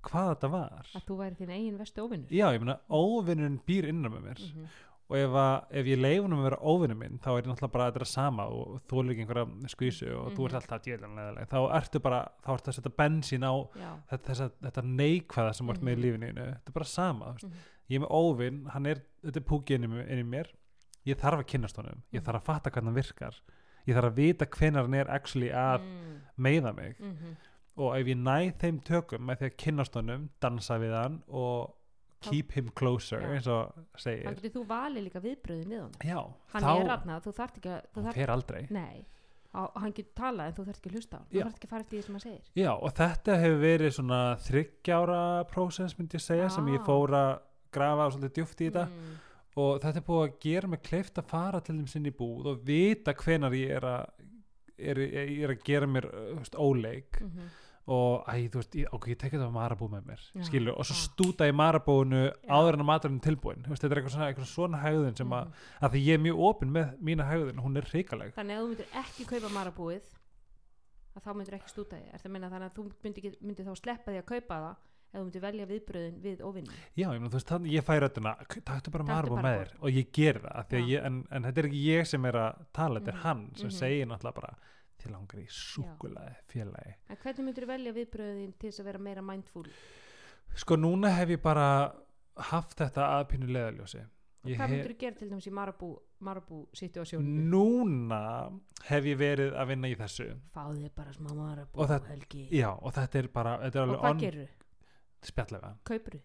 hvað 0.02 0.30
þetta 0.34 0.48
var 0.50 0.86
að 0.96 1.04
þú 1.06 1.16
væri 1.20 1.36
þín 1.38 1.52
eigin 1.54 1.76
vestu 1.78 2.02
óvinnur 2.02 2.32
já, 2.34 2.46
ég 2.52 2.60
meina 2.64 2.78
óvinnun 2.90 3.60
býr 3.68 3.84
innan 3.92 4.10
með 4.12 4.24
mér 4.24 4.40
mm 4.40 4.48
-hmm. 4.56 4.66
og 5.12 5.16
ef, 5.18 5.30
að, 5.30 5.64
ef 5.70 5.86
ég 5.86 5.98
leifum 6.00 6.32
að 6.32 6.42
vera 6.42 6.58
óvinnu 6.62 6.94
minn 6.96 7.18
þá 7.22 7.28
er 7.30 7.42
ég 7.42 7.46
náttúrulega 7.52 7.72
bara 7.72 7.84
að 7.86 7.92
þetta 7.92 8.00
er 8.00 8.10
sama 8.10 8.46
og 8.48 8.80
þú 8.88 8.98
er 8.98 9.04
líka 9.04 9.20
einhverja 9.22 9.68
skvísu 9.68 10.08
og 10.16 10.32
þú 10.32 10.44
ert 10.46 10.52
Mhm. 10.52 10.56
alltaf 10.56 10.82
djöðlega 10.82 11.46
þá 11.46 11.58
ertu 11.76 11.98
bara, 12.00 12.28
þá 12.44 12.48
ertu 12.54 12.68
að 12.70 12.74
setja 12.74 12.96
bensín 12.98 13.44
á 13.44 13.54
þetta, 14.10 14.24
þessa, 14.32 14.50
þetta 14.62 14.82
neikvæða 14.82 15.52
sem 15.54 15.66
þú 15.66 15.70
ert 15.70 15.82
með 15.82 15.92
í 15.92 15.96
Mhm. 15.96 16.02
lífinu 16.02 16.34
þetta 16.34 16.66
er 16.66 16.72
bara 16.72 16.84
sama 16.84 17.26
mm 17.26 17.36
Mhm. 17.48 17.52
ég 17.90 17.96
er 17.96 18.06
með 18.06 18.10
óvinn, 18.10 18.66
hann 18.70 18.86
er 18.86 18.96
þetta 19.24 19.36
er 19.36 19.42
púki 19.44 19.74
inn 19.74 19.84
í, 19.84 19.86
mér- 19.86 20.10
inn 20.10 20.18
í 20.18 20.28
mér 20.28 20.46
ég 21.06 21.16
þarf 21.18 21.38
að 21.42 21.46
kynnast 21.46 21.76
honum, 21.76 22.02
ég 22.12 22.20
Mhm. 22.20 22.26
þarf 22.26 22.40
að 22.40 22.42
fatta 22.50 22.70
hvernig 22.70 22.84
hann 22.92 22.94
virkar 23.02 23.40
ég 23.86 23.94
þarf 23.96 24.10
að 24.12 24.14
vita 24.14 24.46
hvenar 24.46 24.82
hann 24.82 24.94
er 24.94 25.10
actually 25.10 25.48
að 25.50 25.80
mm 25.80 26.20
meiða 26.38 26.72
mig 26.74 26.96
-hmm. 26.98 27.36
og 27.76 27.96
ef 27.98 28.06
ég 28.06 28.16
næ 28.16 28.52
þeim 28.58 28.80
tökum 28.84 29.20
með 29.26 29.38
því 29.38 29.46
að 29.50 29.56
kynnast 29.56 29.94
honum, 29.94 30.30
dansa 30.40 30.78
við 30.78 30.92
hann 31.02 31.22
og 31.28 31.74
keep 32.20 32.52
him 32.52 32.68
closer 32.74 33.20
Já. 33.20 33.26
eins 33.34 33.46
og 33.46 33.72
segir 33.98 34.34
getur 34.34 34.60
þú 34.62 34.66
valið 34.66 35.02
líka 35.08 35.20
viðbröðin 35.20 35.68
við 35.68 35.80
honum 35.80 35.92
já, 36.04 36.32
hann 36.52 36.62
þá 36.62 36.80
er 36.84 36.90
aðna, 36.90 37.20
þú 37.20 37.32
þarft 37.34 37.56
ekki 37.58 37.68
að 37.68 37.82
þú 37.94 38.02
þarft, 38.04 38.14
fer 38.14 38.30
aldrei 38.30 38.66
nei, 38.70 39.04
á, 39.54 39.62
hann 39.76 39.92
getur 39.92 40.14
talað 40.14 40.46
en 40.46 40.52
þú 40.54 40.64
þarft 40.66 40.78
ekki 40.78 40.88
að 40.90 40.94
hlusta 40.94 41.18
þú 41.18 41.34
Já. 41.38 41.42
þarft 41.44 41.56
ekki 41.56 41.66
að 41.66 41.70
fara 41.70 41.80
eftir 41.80 41.98
því 41.98 42.04
sem 42.04 42.14
hann 42.14 42.20
segir 42.20 42.40
já, 42.54 42.70
og 42.82 42.92
þetta 42.94 43.36
hefur 43.42 43.60
verið 43.60 43.90
svona 43.92 44.36
þryggjára 44.36 45.44
prósess 45.50 45.98
myndi 45.98 46.14
ég 46.16 46.20
segja 46.22 46.48
sem 46.50 46.66
ég 46.68 46.80
Ah. 46.80 46.84
fór 46.86 47.10
að 47.10 47.40
grafa 47.72 48.10
svolítið 48.10 48.32
djúft 48.34 48.60
í 48.60 48.70
þetta 48.70 48.86
mm. 48.86 49.18
Og 49.60 49.82
þetta 49.82 50.00
er 50.00 50.06
búið 50.06 50.22
að 50.26 50.36
gera 50.40 50.70
mig 50.72 50.82
kleift 50.86 51.18
að 51.20 51.32
fara 51.32 51.60
til 51.60 51.76
þeim 51.76 51.88
sinni 51.90 52.12
búð 52.16 52.52
og 52.52 52.62
vita 52.66 53.12
hvenar 53.16 53.56
ég 53.56 53.74
er 53.76 53.88
að 53.88 54.06
er, 54.78 55.02
ég 55.02 55.42
er 55.44 55.52
að 55.54 55.66
gera 55.66 55.88
mér 55.88 56.08
þú 56.08 56.38
veist, 56.38 56.56
óleik. 56.56 57.20
Mm 57.20 57.30
-hmm. 57.30 57.50
og 57.92 58.24
æ, 58.28 58.48
þú 58.48 58.58
veist, 58.60 58.74
ég, 58.74 58.86
ok, 58.92 59.06
ég 59.08 59.18
tekið 59.18 59.40
það 59.40 59.50
á 59.50 59.58
marabú 59.58 59.88
með 59.90 60.02
mér 60.06 60.20
Já, 60.34 60.44
skilur, 60.46 60.78
og 60.78 60.86
svo 60.86 60.94
stúta 60.94 61.48
í 61.48 61.52
marabúinu 61.52 62.30
Já. 62.30 62.48
áður 62.48 62.74
en 62.74 62.80
að 62.80 62.90
maturinn 62.90 63.16
er 63.16 63.26
tilbúin 63.26 63.64
veist, 63.68 63.82
þetta 63.82 63.94
er 63.94 63.98
eitthvað 63.98 64.12
svona, 64.12 64.28
eitthvað 64.28 64.46
svona 64.46 64.78
hegðun 64.78 65.16
sem 65.16 65.32
að, 65.32 65.46
að 65.82 65.90
því 65.90 66.00
ég 66.06 66.14
er 66.14 66.22
mjög 66.22 66.38
opinn 66.38 66.72
með 66.72 66.86
mína 67.00 67.24
hegðun 67.26 67.58
hún 67.58 67.76
er 67.76 67.84
hrikaleg. 67.90 68.34
Þannig 68.34 68.56
að 68.56 68.62
þú 68.62 68.68
myndir 68.68 68.86
ekki 69.02 69.24
kaupa 69.24 69.48
marabúið 69.48 70.06
að 71.16 71.22
þá 71.24 71.34
myndir 71.34 71.54
ekki 71.54 71.68
stúta 71.68 71.96
því 71.96 72.14
Ertu 72.14 72.28
að 72.28 72.32
minna 72.32 72.50
þannig 72.52 72.70
að 72.70 72.76
þú 72.76 72.84
myndir, 73.04 73.36
myndir 73.40 73.66
þá 73.66 73.74
sleppa 73.76 74.12
því 74.12 74.18
að 74.22 74.30
kaupa 74.32 74.54
það 74.54 74.76
ef 75.12 75.18
þú 75.18 75.24
myndir 75.26 75.42
velja 75.44 75.68
viðbröðin 75.68 76.20
við 76.24 76.42
óvinni 76.42 76.76
já, 76.96 77.06
ég, 77.12 77.24
þú 77.26 77.36
veist, 77.36 77.54
ég 77.72 77.84
fæ 77.86 77.94
rödduna 78.00 78.32
taktu 78.64 78.92
bara 78.94 79.04
bara 79.04 79.42
með 79.44 79.58
þér. 79.58 79.72
Og 79.80 79.98
ég 79.98 80.12
ger 80.16 80.38
það, 80.40 80.76
ég, 80.88 81.04
en, 81.04 81.18
en 81.30 81.48
þetta 81.48 81.62
er 81.62 81.68
ekki 81.68 81.82
ég 81.84 82.08
sem 82.08 82.28
er 82.30 82.38
að 82.40 82.62
tala, 82.72 83.00
þetta 83.00 83.12
er 83.12 83.18
Mhm, 83.18 83.26
hann 83.26 83.42
sem 83.56 83.68
mhm. 83.68 83.76
segir 83.76 84.08
náttúrulega 84.08 84.40
bara 84.40 84.54
þið 85.02 85.12
langar 85.12 85.42
í 85.42 85.46
súkulaði 85.50 86.34
félagi. 86.48 86.94
En 87.10 87.20
hvernig 87.24 87.44
myndir 87.48 87.68
velja 87.68 87.92
viðbröðin 87.92 88.54
til 88.58 88.70
þess 88.70 88.80
að 88.80 88.88
vera 88.90 88.98
meira 88.98 89.22
mindful? 89.22 89.66
Sko 90.54 90.76
núna 90.76 91.12
hef 91.16 91.28
ég 91.28 91.42
bara 91.42 91.68
haft 92.52 92.76
þetta 92.78 93.08
að 93.18 93.28
pínu 93.32 93.52
leðaljósi 93.52 94.02
Ég 94.42 94.58
hvað 94.58 94.72
myndir 94.72 94.94
gera 94.98 95.14
til 95.14 95.28
dæmis 95.30 95.46
í 95.46 95.52
marabú, 95.54 95.88
marabú 96.26 96.64
situasjónu 96.74 97.44
núna 97.52 98.22
hef 98.88 99.04
ég 99.06 99.18
verið 99.20 99.52
að 99.54 99.68
vinna 99.70 99.90
í 99.92 99.94
þessu. 99.98 100.26
Fáðu 100.54 100.80
þig 100.80 100.94
bara 100.96 101.14
smá 101.14 101.30
marabú 101.36 101.78
Og 101.78 101.88
það- 101.88 102.50
Já, 102.50 102.70
og 102.74 102.92
þetta 102.92 103.18
er 103.18 103.28
bara 103.28 103.52
þetta 103.62 103.82
er 103.82 103.88
og 103.88 104.00
hvað 104.02 104.10
on 104.10 104.18
gerur, 104.18 104.48
spjallega. 105.28 105.74
Kaupur 105.88 106.20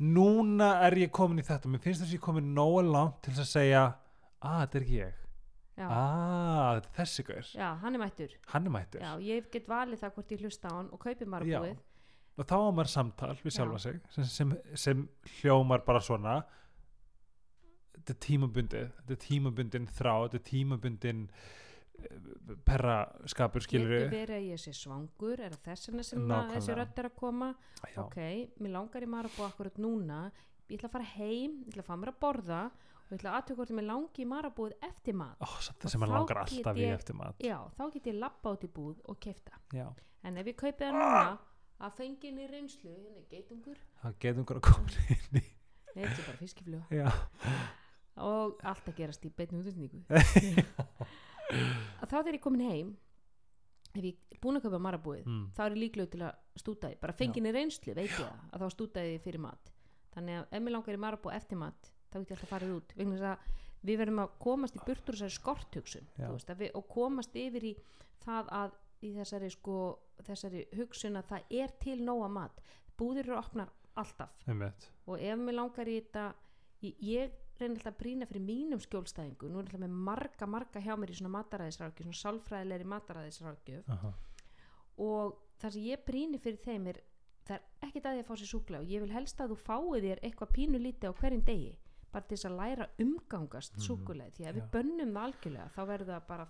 Núna 0.00 0.68
er 0.86 0.94
ég 1.02 1.10
komin 1.14 1.42
í 1.42 1.44
þetta. 1.44 1.68
Mér 1.68 1.82
finnst 1.82 2.00
þess 2.00 2.12
að 2.12 2.18
ég 2.18 2.24
komin 2.24 2.52
nógu 2.56 2.84
langt 2.86 3.18
til 3.26 3.34
að 3.34 3.48
segja 3.50 3.82
að 4.40 4.60
þetta 4.62 4.78
er 4.78 4.86
ekki 4.86 5.00
ég. 5.00 5.22
Já, 5.76 5.86
að 5.92 6.78
þetta 6.78 6.88
er 6.88 6.94
þessi 7.00 7.24
gaur. 7.26 7.50
Já, 7.58 7.66
hann 7.82 7.98
er 7.98 8.00
mættur. 8.00 8.36
Hann 8.52 8.70
er 8.70 8.74
mættur. 8.78 9.02
Já, 9.02 9.10
ég 9.26 9.50
get 9.52 9.68
valið 9.68 10.00
það 10.04 10.14
hvort 10.16 10.32
ég 10.32 10.46
hlusta 10.46 10.70
á 10.72 10.76
hann 10.78 10.88
og 10.94 11.02
kaupi 11.02 11.28
marabúið 11.28 11.82
og 12.36 12.44
þá 12.44 12.56
á 12.56 12.70
maður 12.76 12.92
samtal 12.92 13.34
við 13.40 13.48
Já. 13.48 13.56
sjálfa 13.58 13.78
sig 13.80 14.00
sem, 14.12 14.24
sem, 14.28 14.54
sem 14.76 15.04
hljómar 15.38 15.84
bara 15.86 16.02
svona 16.04 16.36
þetta 17.96 18.12
er 18.12 18.20
tímabundið 18.26 18.90
þetta 18.98 19.14
er 19.16 19.22
tímabundin 19.24 19.88
þrá 19.98 20.12
þetta 20.26 20.40
er 20.40 20.44
tímabundin 20.50 21.22
perraskapur 22.66 23.64
skilur 23.64 23.92
getur 23.92 24.12
verið 24.12 24.36
að 24.38 24.48
ég 24.50 24.60
sé 24.62 24.72
svangur 24.76 25.40
er 25.42 25.54
það 25.54 25.62
þess 25.70 25.90
vegna 25.90 26.04
sem 26.06 26.34
að 26.36 26.50
þessi 26.54 26.76
rödd 26.78 27.00
er 27.02 27.08
að 27.08 27.16
koma? 27.20 27.48
Já. 27.82 28.00
ok, 28.04 28.18
mér 28.62 28.74
langar 28.76 29.06
í 29.06 29.08
marabú 29.10 29.46
akkurat 29.46 29.80
núna. 29.82 30.20
Ég 30.66 30.78
ætla 30.78 30.90
að 30.90 30.96
fara 30.96 31.08
heim, 31.14 31.60
ég 31.64 31.72
ætla 31.72 31.84
að 31.84 31.88
fá 31.88 31.96
mér 32.02 32.12
að 32.12 32.20
borða 32.26 32.60
og 32.66 33.10
ég 33.12 33.18
ætla 33.20 33.32
að 33.32 33.38
aðtöku 33.40 33.58
hvort 33.60 33.72
ég 33.72 33.78
mér 33.78 33.88
langi 33.90 34.24
í 34.24 34.28
marabúið 34.30 34.78
eftir 34.88 35.18
mat. 35.18 35.42
Þetta 35.42 35.88
Og 35.88 35.94
sem 35.94 36.02
maður 36.02 36.16
langar 36.16 36.42
alltaf 36.42 36.80
í 36.80 36.88
eftir 36.90 37.18
mat. 37.18 37.44
Já, 37.44 37.58
þá 37.78 37.84
get 37.94 38.08
ég 38.10 38.18
lappa 38.18 38.54
út 38.56 38.66
í 38.66 38.72
búð 38.78 39.02
og 39.06 39.20
kefta 39.22 39.60
já, 39.74 39.86
en 40.26 40.40
ef 40.42 40.50
ég 40.50 40.58
kaupi 40.58 40.82
það 40.82 40.96
núna 40.98 41.36
að 41.86 41.98
fengin 42.00 42.40
í 42.40 42.48
reynslu, 42.50 42.90
hérna 42.90 43.20
er 43.20 43.28
geitungur. 43.30 43.82
Það 44.02 44.30
einhver 44.32 44.58
að 44.58 44.66
koma 44.66 45.06
inn 45.06 45.40
í 45.42 45.44
þetta 45.96 46.16
er 46.16 46.26
bara 46.26 46.40
fiskifluga. 46.40 46.84
Já, 46.90 47.08
og 48.26 48.60
allt 48.64 48.90
að 48.90 48.98
gerast 49.00 49.26
í 49.28 49.32
beinni 49.36 49.60
útendingu 49.60 50.02
að 51.52 52.06
þá 52.06 52.16
þegar 52.16 52.38
ég 52.38 52.44
komin 52.44 52.66
heim 52.66 52.94
ef 53.96 54.04
ég 54.04 54.38
búin 54.42 54.58
að 54.58 54.66
kaupa 54.66 54.80
marabúið 54.86 55.24
mm. 55.24 55.44
þá 55.56 55.60
er 55.64 55.76
ég 55.76 55.82
líklega 55.82 56.12
til 56.12 56.22
að 56.26 56.60
stúta 56.60 56.90
því. 56.90 56.98
Bara 57.00 57.16
fenginni 57.16 57.52
reynslu, 57.54 57.94
veit 57.96 58.10
ég 58.10 58.16
það, 58.18 58.40
að 58.52 58.64
þá 58.64 58.74
stúta 58.74 59.04
því 59.06 59.20
fyrir 59.24 59.42
mat. 59.46 59.70
Þannig 60.16 60.40
að 60.40 60.56
ef 60.58 60.64
mér 60.64 60.76
langar 60.76 60.98
í 60.98 61.02
marabúið 61.06 61.38
eftir 61.38 61.60
mat 61.60 61.92
þá 62.10 62.18
get 62.18 62.30
ég 62.30 62.36
alltaf 62.36 62.52
farið 62.52 62.74
út. 62.76 62.96
Vegna 62.96 63.16
þess 63.16 63.30
að 63.30 63.62
við 63.86 64.00
verðum 64.02 64.22
að 64.24 64.34
komast 64.42 64.76
í 64.76 64.82
burtur 64.86 65.16
þessari 65.16 65.36
skorthugsun 65.36 66.10
að 66.26 66.60
við, 66.62 66.70
og 66.78 66.86
komast 66.90 67.36
yfir 67.38 67.68
í 67.70 67.72
það 68.24 68.52
að 68.60 68.76
í 69.04 69.12
þessari 69.16 69.50
sko 69.52 69.78
þessari 70.26 70.62
hugsun 70.78 71.20
að 71.20 71.32
það 71.32 71.56
er 71.60 71.74
til 71.82 71.98
nóga 72.04 72.30
mat. 72.32 72.62
Búðir 72.96 73.28
eru 73.28 73.38
opnar 73.38 73.72
alltaf. 74.00 74.32
Einmitt. 74.48 74.88
Og 75.06 75.20
ef 75.20 75.40
mér 75.40 75.58
langar 75.60 75.88
í 75.88 75.98
þetta 76.00 76.26
ég, 76.82 77.34
ég 77.56 77.64
reyni 77.64 77.78
alltaf 77.78 77.92
að 77.92 77.98
brýna 78.02 78.28
fyrir 78.30 78.44
mínum 78.44 78.82
skjólstæðingu 78.84 79.50
nú 79.50 79.60
er 79.60 79.66
alltaf 79.66 79.82
með 79.82 79.98
marga 80.10 80.48
marga 80.50 80.82
hjá 80.84 80.94
mér 81.00 81.12
í 81.12 81.18
svona 81.18 81.34
mataræðisrákju 81.38 82.06
svona 82.06 82.20
sálfræðilegri 82.20 82.88
mataræðisrákju 82.92 83.82
Aha. 83.96 84.12
og 85.06 85.38
það 85.62 85.76
sem 85.76 85.88
ég 85.88 86.04
brýni 86.06 86.42
fyrir 86.42 86.62
þeim 86.64 86.90
er 86.92 87.02
það 87.46 87.56
er 87.56 87.88
ekkit 87.88 88.06
að 88.10 88.20
ég 88.20 88.28
fá 88.28 88.36
sér 88.36 88.52
súkla 88.52 88.82
og 88.82 88.92
ég 88.92 89.02
vil 89.02 89.14
helst 89.14 89.40
að 89.40 89.54
þú 89.54 89.58
fáið 89.64 90.08
þér 90.10 90.22
eitthvað 90.28 90.54
pínu 90.58 90.82
lítið 90.82 91.12
á 91.14 91.18
hverjum 91.20 91.44
degi 91.46 91.74
bara 92.16 92.24
til 92.24 92.36
þess 92.36 92.48
að 92.48 92.56
læra 92.60 92.86
umgangast 93.02 93.74
mm. 93.76 93.84
súkuleið 93.84 94.36
því 94.36 94.44
að 94.46 94.48
Já. 94.48 94.54
við 94.56 94.68
bönnum 94.72 95.10
það 95.12 95.26
algjörlega 95.28 95.66
þá 95.74 95.80
verður 95.90 96.12
það 96.12 96.28
bara 96.30 96.46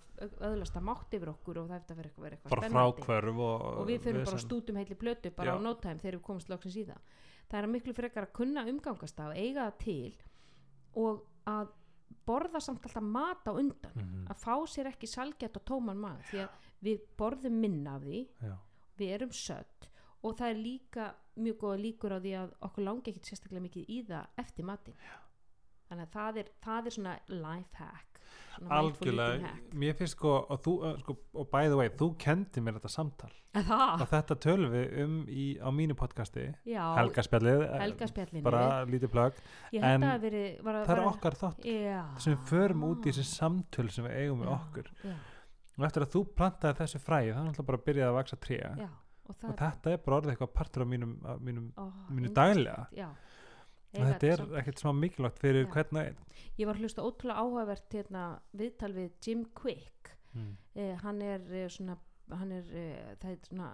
öðlast 0.49 0.77
að 0.79 0.85
mátt 0.87 1.17
yfir 1.17 1.31
okkur 1.33 1.59
og 1.61 1.71
það 1.71 1.79
eftir 1.79 1.95
að 1.95 1.99
vera 1.99 2.09
eitthvað, 2.11 2.27
eitthvað 2.37 2.61
spennandi. 2.61 3.07
og, 3.47 3.65
og 3.81 3.89
við 3.89 4.05
fyrir 4.05 4.27
bara 4.29 4.43
stútum 4.43 4.79
heitli 4.79 4.99
blötu 5.01 5.33
bara 5.35 5.55
Já. 5.55 5.59
á 5.59 5.65
no 5.65 5.73
time 5.83 6.03
þegar 6.03 6.19
við 6.19 6.23
komumst 6.29 6.53
loksins 6.53 6.77
í 6.77 6.85
það. 6.87 7.17
Það 7.47 7.59
er 7.59 7.67
að 7.67 7.73
miklu 7.73 7.95
frekar 7.97 8.27
að 8.27 8.33
kunna 8.37 8.65
umgangast 8.71 9.19
það 9.19 9.33
og 9.33 9.41
eiga 9.43 9.67
það 9.67 9.77
til 9.83 10.15
og 10.97 11.21
að 11.47 11.69
borða 12.27 12.59
samt 12.63 12.83
alltaf 12.87 13.03
mat 13.03 13.45
á 13.47 13.53
undan. 13.55 13.93
Mhm. 13.95 14.25
að 14.27 14.41
fá 14.43 14.55
sér 14.67 14.89
ekki 14.91 15.07
salgjætt 15.07 15.59
og 15.59 15.65
tóman 15.69 16.01
mat 16.01 16.23
því 16.31 16.41
að 16.43 16.49
við 16.83 17.05
borðum 17.17 17.61
minna 17.61 17.95
af 17.95 18.03
því 18.03 18.27
Já. 18.41 18.55
við 18.97 19.13
erum 19.15 19.31
sött 19.31 19.87
og 20.23 20.35
það 20.35 20.49
er 20.49 20.59
líka 20.65 21.05
mjög 21.37 21.57
góða 21.61 21.81
líkur 21.85 22.11
á 22.17 22.19
því 22.19 22.33
að 22.41 22.53
okkur 22.67 22.83
langi 22.83 23.11
ekkit 23.11 23.29
sérstaklega 23.29 23.65
mikið 23.67 23.89
í 23.89 23.97
það 24.07 24.27
eftir 24.43 24.65
matinn. 24.65 24.95
Þannig 25.87 26.07
að 26.07 26.13
það 26.17 26.37
er, 26.41 26.47
það 26.61 26.85
er 26.85 26.95
svona 26.97 27.19
life 27.29 27.75
hack 27.77 28.16
mindful 28.61 29.07
eating 29.07 29.19
algjörlega, 29.21 29.51
mér 29.83 29.97
finnst 29.99 30.15
sko 30.17 30.33
og, 30.39 30.59
þú, 30.65 30.73
uh, 30.83 30.95
sko, 31.01 31.15
og 31.37 31.49
by 31.51 31.69
the 31.69 31.77
way, 31.79 31.91
þú 31.99 32.09
kendi 32.21 32.63
mér 32.63 32.77
þetta 32.79 32.91
samtal. 32.93 33.31
Það, 33.57 33.83
og 33.87 34.09
þetta 34.11 34.37
tölum 34.43 34.73
við 34.75 34.97
um 35.03 35.13
í, 35.29 35.45
á 35.57 35.69
mínu 35.73 35.95
podcasti. 35.97 36.43
Já, 36.67 36.83
Helgaspjallið 36.99 37.63
eh, 37.65 37.79
helgaspjallinu 37.81 38.43
bara 38.45 38.83
lítið 38.89 39.13
plögg 39.15 39.39
en 39.79 40.05
það 40.05 40.21
verið 40.27 40.59
var, 40.67 40.77
það 40.83 40.93
er 40.93 41.01
var, 41.01 41.09
okkar 41.13 41.37
þátt 41.39 41.65
já, 41.71 42.03
sem 42.21 42.35
við 42.35 42.45
förum 42.51 42.85
út 42.91 43.07
í 43.07 43.15
þessi 43.15 43.25
samtöl 43.31 43.87
sem 43.93 44.05
við 44.05 44.19
eigum 44.21 44.43
með 44.43 44.51
Já, 44.51 44.55
okkur. 44.59 44.91
já, 45.07 45.15
og 45.77 45.87
eftir 45.89 46.05
að 46.05 46.13
þú 46.13 46.23
plantaði 46.37 46.79
þessu 46.83 47.01
fræði 47.01 47.33
þá 47.33 47.39
er 47.39 47.47
náttúrulega 47.47 47.69
bara 47.71 47.81
að 47.81 47.87
byrja 47.89 48.09
að 48.11 48.17
vaksa 48.19 48.39
tré. 48.45 48.59
Já, 48.83 48.89
og 49.27 49.39
það 49.39 49.49
og 49.49 49.57
þetta 49.63 49.95
er 49.95 50.03
bara 50.05 50.19
orðið 50.21 50.35
eitthvað 50.35 50.53
partur 50.59 50.85
af 50.85 50.91
mínum, 50.93 51.17
mínum 51.47 51.67
ó, 51.73 51.85
mínu 52.11 52.29
yndislegt, 52.29 52.37
daglega. 52.37 53.09
Og 53.95 54.03
þetta 54.03 54.31
er 54.33 54.43
ekkert 54.61 54.83
smá 54.83 54.91
mikilvægt 54.95 55.39
fyrir 55.43 55.65
Já. 55.65 55.71
hvern 55.73 55.99
og 55.99 56.03
einn 56.03 56.23
ég 56.57 56.69
var 56.69 56.81
hlusta 56.81 57.05
ótrúlega 57.05 57.43
áhugavert 57.43 57.93
hérna, 57.93 58.27
viðtal 58.57 58.93
við 58.97 59.15
Jim 59.23 59.47
Quick 59.57 60.13
mm. 60.33 60.53
eh, 60.75 60.93
hann 61.03 61.21
er 61.21 61.49
eh, 61.53 61.67
svona 61.71 61.97
hann 62.27 62.51
er, 62.51 62.71
eh, 62.75 63.13
er 63.23 63.37
svona 63.47 63.67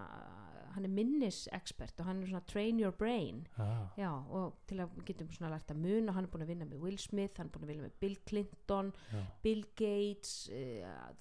hann 0.74 0.86
er 0.86 0.90
minnisekspert 0.90 2.00
og 2.02 2.06
hann 2.08 2.20
er 2.22 2.28
svona 2.30 2.42
train 2.50 2.80
your 2.82 2.94
brain 2.98 3.44
ah. 3.62 3.86
já, 3.98 4.10
og 4.10 4.56
til 4.66 4.80
að 4.82 4.94
getum 5.06 5.30
svona 5.30 5.52
lært 5.52 5.70
að 5.70 5.82
muna 5.82 6.14
hann 6.14 6.26
er 6.26 6.30
búin 6.32 6.42
að 6.42 6.50
vinna 6.50 6.66
með 6.66 6.82
Will 6.82 6.98
Smith, 6.98 7.38
hann 7.38 7.46
er 7.46 7.54
búin 7.54 7.66
að 7.66 7.72
vinna 7.72 7.86
með 7.86 8.00
Bill 8.02 8.16
Clinton, 8.26 8.90
já. 9.12 9.20
Bill 9.42 9.62
Gates 9.78 10.32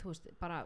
þú 0.01 0.09
veist, 0.09 0.31
bara 0.41 0.63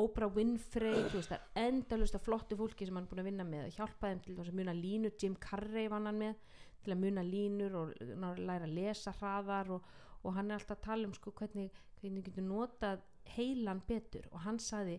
Oprah 0.00 0.32
Winfrey, 0.32 1.04
þú 1.12 1.20
veist, 1.20 1.36
er 1.36 1.66
endalust 1.66 2.16
af 2.16 2.24
flottu 2.24 2.56
fólki 2.60 2.88
sem 2.88 2.96
hann 2.96 3.04
er 3.04 3.12
búin 3.12 3.24
að 3.24 3.30
vinna 3.30 3.48
með 3.48 3.68
og 3.68 3.76
hjálpa 3.80 4.12
þeim 4.12 4.24
til 4.24 4.38
þess 4.38 4.52
að 4.52 4.60
muna 4.62 4.76
línur, 4.80 5.16
Jim 5.20 5.36
Carrey 5.40 5.92
vann 5.92 6.08
hann 6.08 6.24
með 6.24 6.60
til 6.84 6.94
að 6.94 7.02
muna 7.04 7.24
línur 7.26 7.76
og 7.78 7.92
læra 8.38 8.66
að 8.66 8.76
lesa 8.76 9.14
hraðar 9.18 9.72
og, 9.76 9.88
og 10.22 10.36
hann 10.36 10.50
er 10.50 10.58
alltaf 10.58 10.78
að 10.78 10.86
tala 10.86 11.08
um 11.08 11.14
sko 11.16 11.32
hvernig, 11.38 11.70
hvernig 12.00 12.26
getur 12.28 12.46
notað 12.46 13.04
heilan 13.36 13.82
betur. 13.88 14.28
Og 14.32 14.44
hann 14.46 14.60
saði 14.62 14.98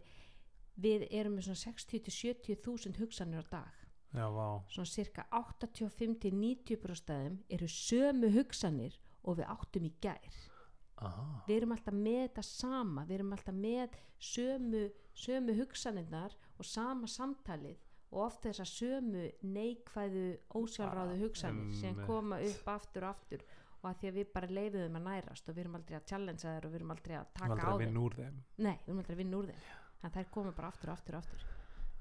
við 0.75 1.07
erum 1.11 1.37
með 1.37 1.49
svona 1.49 1.63
60-70 1.77 2.61
þúsund 2.63 3.01
hugsanir 3.01 3.43
á 3.43 3.47
dag. 3.51 3.83
Já, 4.13 4.27
svona 4.69 4.89
cirka 4.89 5.25
85-90 5.33 6.97
stæðum 6.99 7.39
eru 7.49 7.69
sömu 7.69 8.29
hugsanir 8.35 8.99
og 9.23 9.39
við 9.39 9.49
áttum 9.49 9.87
í 9.89 9.93
gær. 10.01 10.43
Ah. 11.03 11.41
við 11.47 11.57
erum 11.57 11.73
alltaf 11.75 11.95
með 11.97 12.19
þetta 12.21 12.43
sama 12.47 13.03
við 13.07 13.15
erum 13.17 13.31
alltaf 13.35 13.55
með 13.57 13.95
sömu, 14.21 14.83
sömu 15.17 15.55
hugsanirnar 15.57 16.35
og 16.61 16.67
sama 16.69 17.09
samtalið 17.09 17.79
og 18.13 18.21
oft 18.27 18.45
þessar 18.45 18.69
sömu 18.69 19.25
neikvæðu 19.41 20.25
ósjálfráðu 20.59 21.19
hugsanir 21.23 21.75
sem 21.75 21.93
Einmitt. 21.93 22.07
koma 22.07 22.39
upp 22.45 22.71
aftur 22.75 23.07
og 23.07 23.15
aftur 23.15 23.45
og 23.83 23.89
að 23.89 23.97
því 23.99 24.09
að 24.09 24.17
við 24.19 24.27
bara 24.33 24.49
leifiðum 24.57 24.99
að 24.99 25.07
nærast 25.09 25.49
og 25.49 25.55
við 25.57 25.63
erum 25.65 25.77
aldrei 25.79 25.97
að 25.97 26.05
challenge 26.11 26.43
þær 26.45 26.67
og 26.67 26.71
við 26.71 26.79
erum 26.79 26.93
aldrei 26.95 27.15
að 27.19 27.31
taka 27.39 27.49
aldrei 27.51 27.65
á 27.67 27.73
að 27.73 28.19
þeim. 28.19 28.37
Nei, 28.63 28.75
við 28.77 28.91
erum 28.91 29.01
aldrei 29.01 29.15
að 29.15 29.21
vinna 29.23 29.39
úr 29.41 29.49
þeim. 29.49 29.65
En 30.03 30.13
þær 30.13 30.29
koma 30.31 30.53
bara 30.55 30.69
aftur 30.71 30.91
og 30.91 30.95
aftur 30.97 31.17
og 31.17 31.23
aftur. 31.23 31.43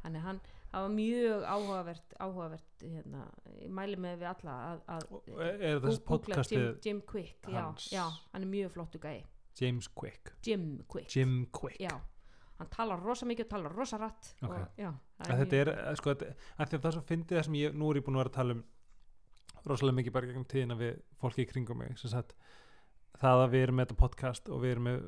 Þannig 0.03 0.25
hann, 0.27 0.39
það 0.71 0.85
var 0.85 0.95
mjög 0.97 1.45
áhugavert 1.47 2.15
áhugavert, 2.19 2.71
hérna 2.83 3.25
ég 3.63 3.75
mæli 3.79 3.99
með 4.03 4.17
við 4.23 4.31
alla 4.33 4.55
að, 4.69 4.81
að 4.95 5.05
Og 5.13 5.43
er 5.43 5.61
þessi 5.63 5.83
googla 5.83 6.07
podcastið 6.13 6.63
Jim, 6.63 6.81
Jim 6.87 7.03
Quick 7.13 7.51
já, 7.51 7.67
já, 7.95 8.05
hann 8.33 8.47
er 8.47 8.51
mjög 8.51 8.73
flottu 8.77 9.03
gæi. 9.03 9.23
James 9.59 9.89
Quick. 9.89 10.33
Jim 10.47 10.67
Quick. 10.89 11.11
Jim 11.15 11.47
Quick. 11.53 11.79
Já, 11.83 11.93
hann 12.63 12.71
talar 12.73 13.03
rosa 13.03 13.29
mikið 13.29 13.47
og 13.47 13.51
talar 13.53 13.77
rosa 13.77 13.99
rætt. 14.01 14.33
Ok. 14.43 14.51
og, 14.51 14.67
já, 14.81 14.91
að 15.27 15.43
þetta 15.43 15.61
er, 15.61 15.73
eh, 15.77 15.95
sko, 16.01 16.15
að 16.17 16.75
það 16.79 16.91
svo 16.97 17.05
fyndi 17.09 17.37
það 17.37 17.47
sem 17.49 17.59
ég, 17.61 17.77
nú 17.79 17.91
er 17.93 18.01
ég 18.01 18.07
búin 18.07 18.19
að 18.19 18.25
vera 18.25 18.33
að 18.33 18.39
tala 18.41 18.57
um 18.59 18.65
rosalega 19.69 19.99
mikið 20.01 20.17
bara 20.17 20.31
gegnum 20.31 20.49
tíðina 20.51 20.77
við 20.79 21.01
fólki 21.23 21.45
í 21.45 21.49
kringum 21.53 21.79
mig 21.83 21.99
sem 22.01 22.11
sagt, 22.11 22.35
það 23.21 23.45
að 23.45 23.53
við 23.55 23.65
erum 23.67 23.79
með 23.79 23.87
þetta 23.87 24.01
podcast 24.01 24.49
og 24.51 24.63
við 24.65 24.75
erum 24.75 24.89
með 24.89 25.03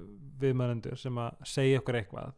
viðmælendur 0.44 1.00
sem 1.00 1.18
að 1.24 1.46
segja 1.54 1.80
okkur 1.82 1.98
eitthvað 1.98 2.34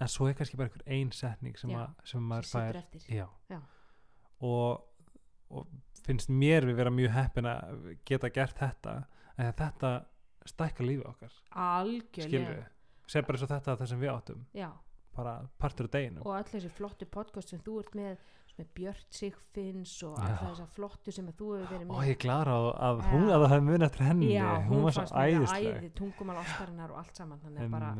en 0.00 0.08
svo 0.10 0.26
er 0.30 0.36
kannski 0.38 0.58
bara 0.58 0.70
einhver 0.70 0.86
ein 0.96 1.12
setning 1.12 1.58
sem, 1.60 1.70
Já, 1.70 1.82
að, 1.84 2.04
sem 2.08 2.26
maður 2.26 2.48
sem 2.48 2.60
fær. 2.60 3.04
já. 3.12 3.60
Og, 4.40 4.80
og 5.52 5.66
finnst 6.06 6.32
mér 6.32 6.66
við 6.68 6.78
vera 6.80 6.92
mjög 6.94 7.12
heppin 7.14 7.48
að 7.50 7.90
geta 8.08 8.30
gert 8.32 8.56
þetta 8.58 8.94
en 9.36 9.52
þetta 9.58 9.92
stækka 10.48 10.86
lífið 10.86 11.08
okkar. 11.10 11.34
Algjörlega 11.52 12.68
sem 13.10 13.26
bara 13.26 13.38
eins 13.38 13.46
og 13.46 13.52
þetta 13.54 13.76
það 13.80 13.92
sem 13.92 14.02
við 14.04 14.12
áttum. 14.14 14.44
Já, 14.56 14.68
bara 15.16 15.38
partur 15.60 15.88
af 15.90 15.94
deginu 15.96 16.22
og 16.22 16.36
öll 16.36 16.50
þessi 16.52 16.70
flottu 16.76 17.08
podcast 17.10 17.50
sem 17.52 17.62
þú 17.66 17.80
ert 17.82 17.96
með 17.98 18.28
með 18.60 18.68
Björt 18.76 19.16
Sigfinns 19.16 19.92
og 20.06 20.18
alltaf 20.20 20.50
þessar 20.50 20.72
flottu 20.74 21.14
sem 21.14 21.28
þú 21.32 21.52
hefur 21.56 21.70
verið 21.70 21.86
og 21.86 21.94
með. 21.94 22.08
ég 22.10 22.18
glara 22.20 22.56
að, 22.56 22.66
að 22.88 22.98
hún 23.10 23.28
að 23.28 23.36
það 23.44 23.52
hefði 23.54 23.66
munið 23.68 23.86
eftir 23.86 24.04
henni. 24.06 24.32
Já, 24.34 24.48
hún 24.66 24.82
var 24.84 24.96
svo 24.96 25.04
æðisleg. 25.22 25.78
æði, 25.78 25.92
tungumál 26.00 26.40
ástarinnar 26.42 26.92
og 26.92 27.00
allt 27.00 27.20
saman 27.22 27.40
þannig 27.44 27.64
að 27.64 27.72
bara. 27.76 27.92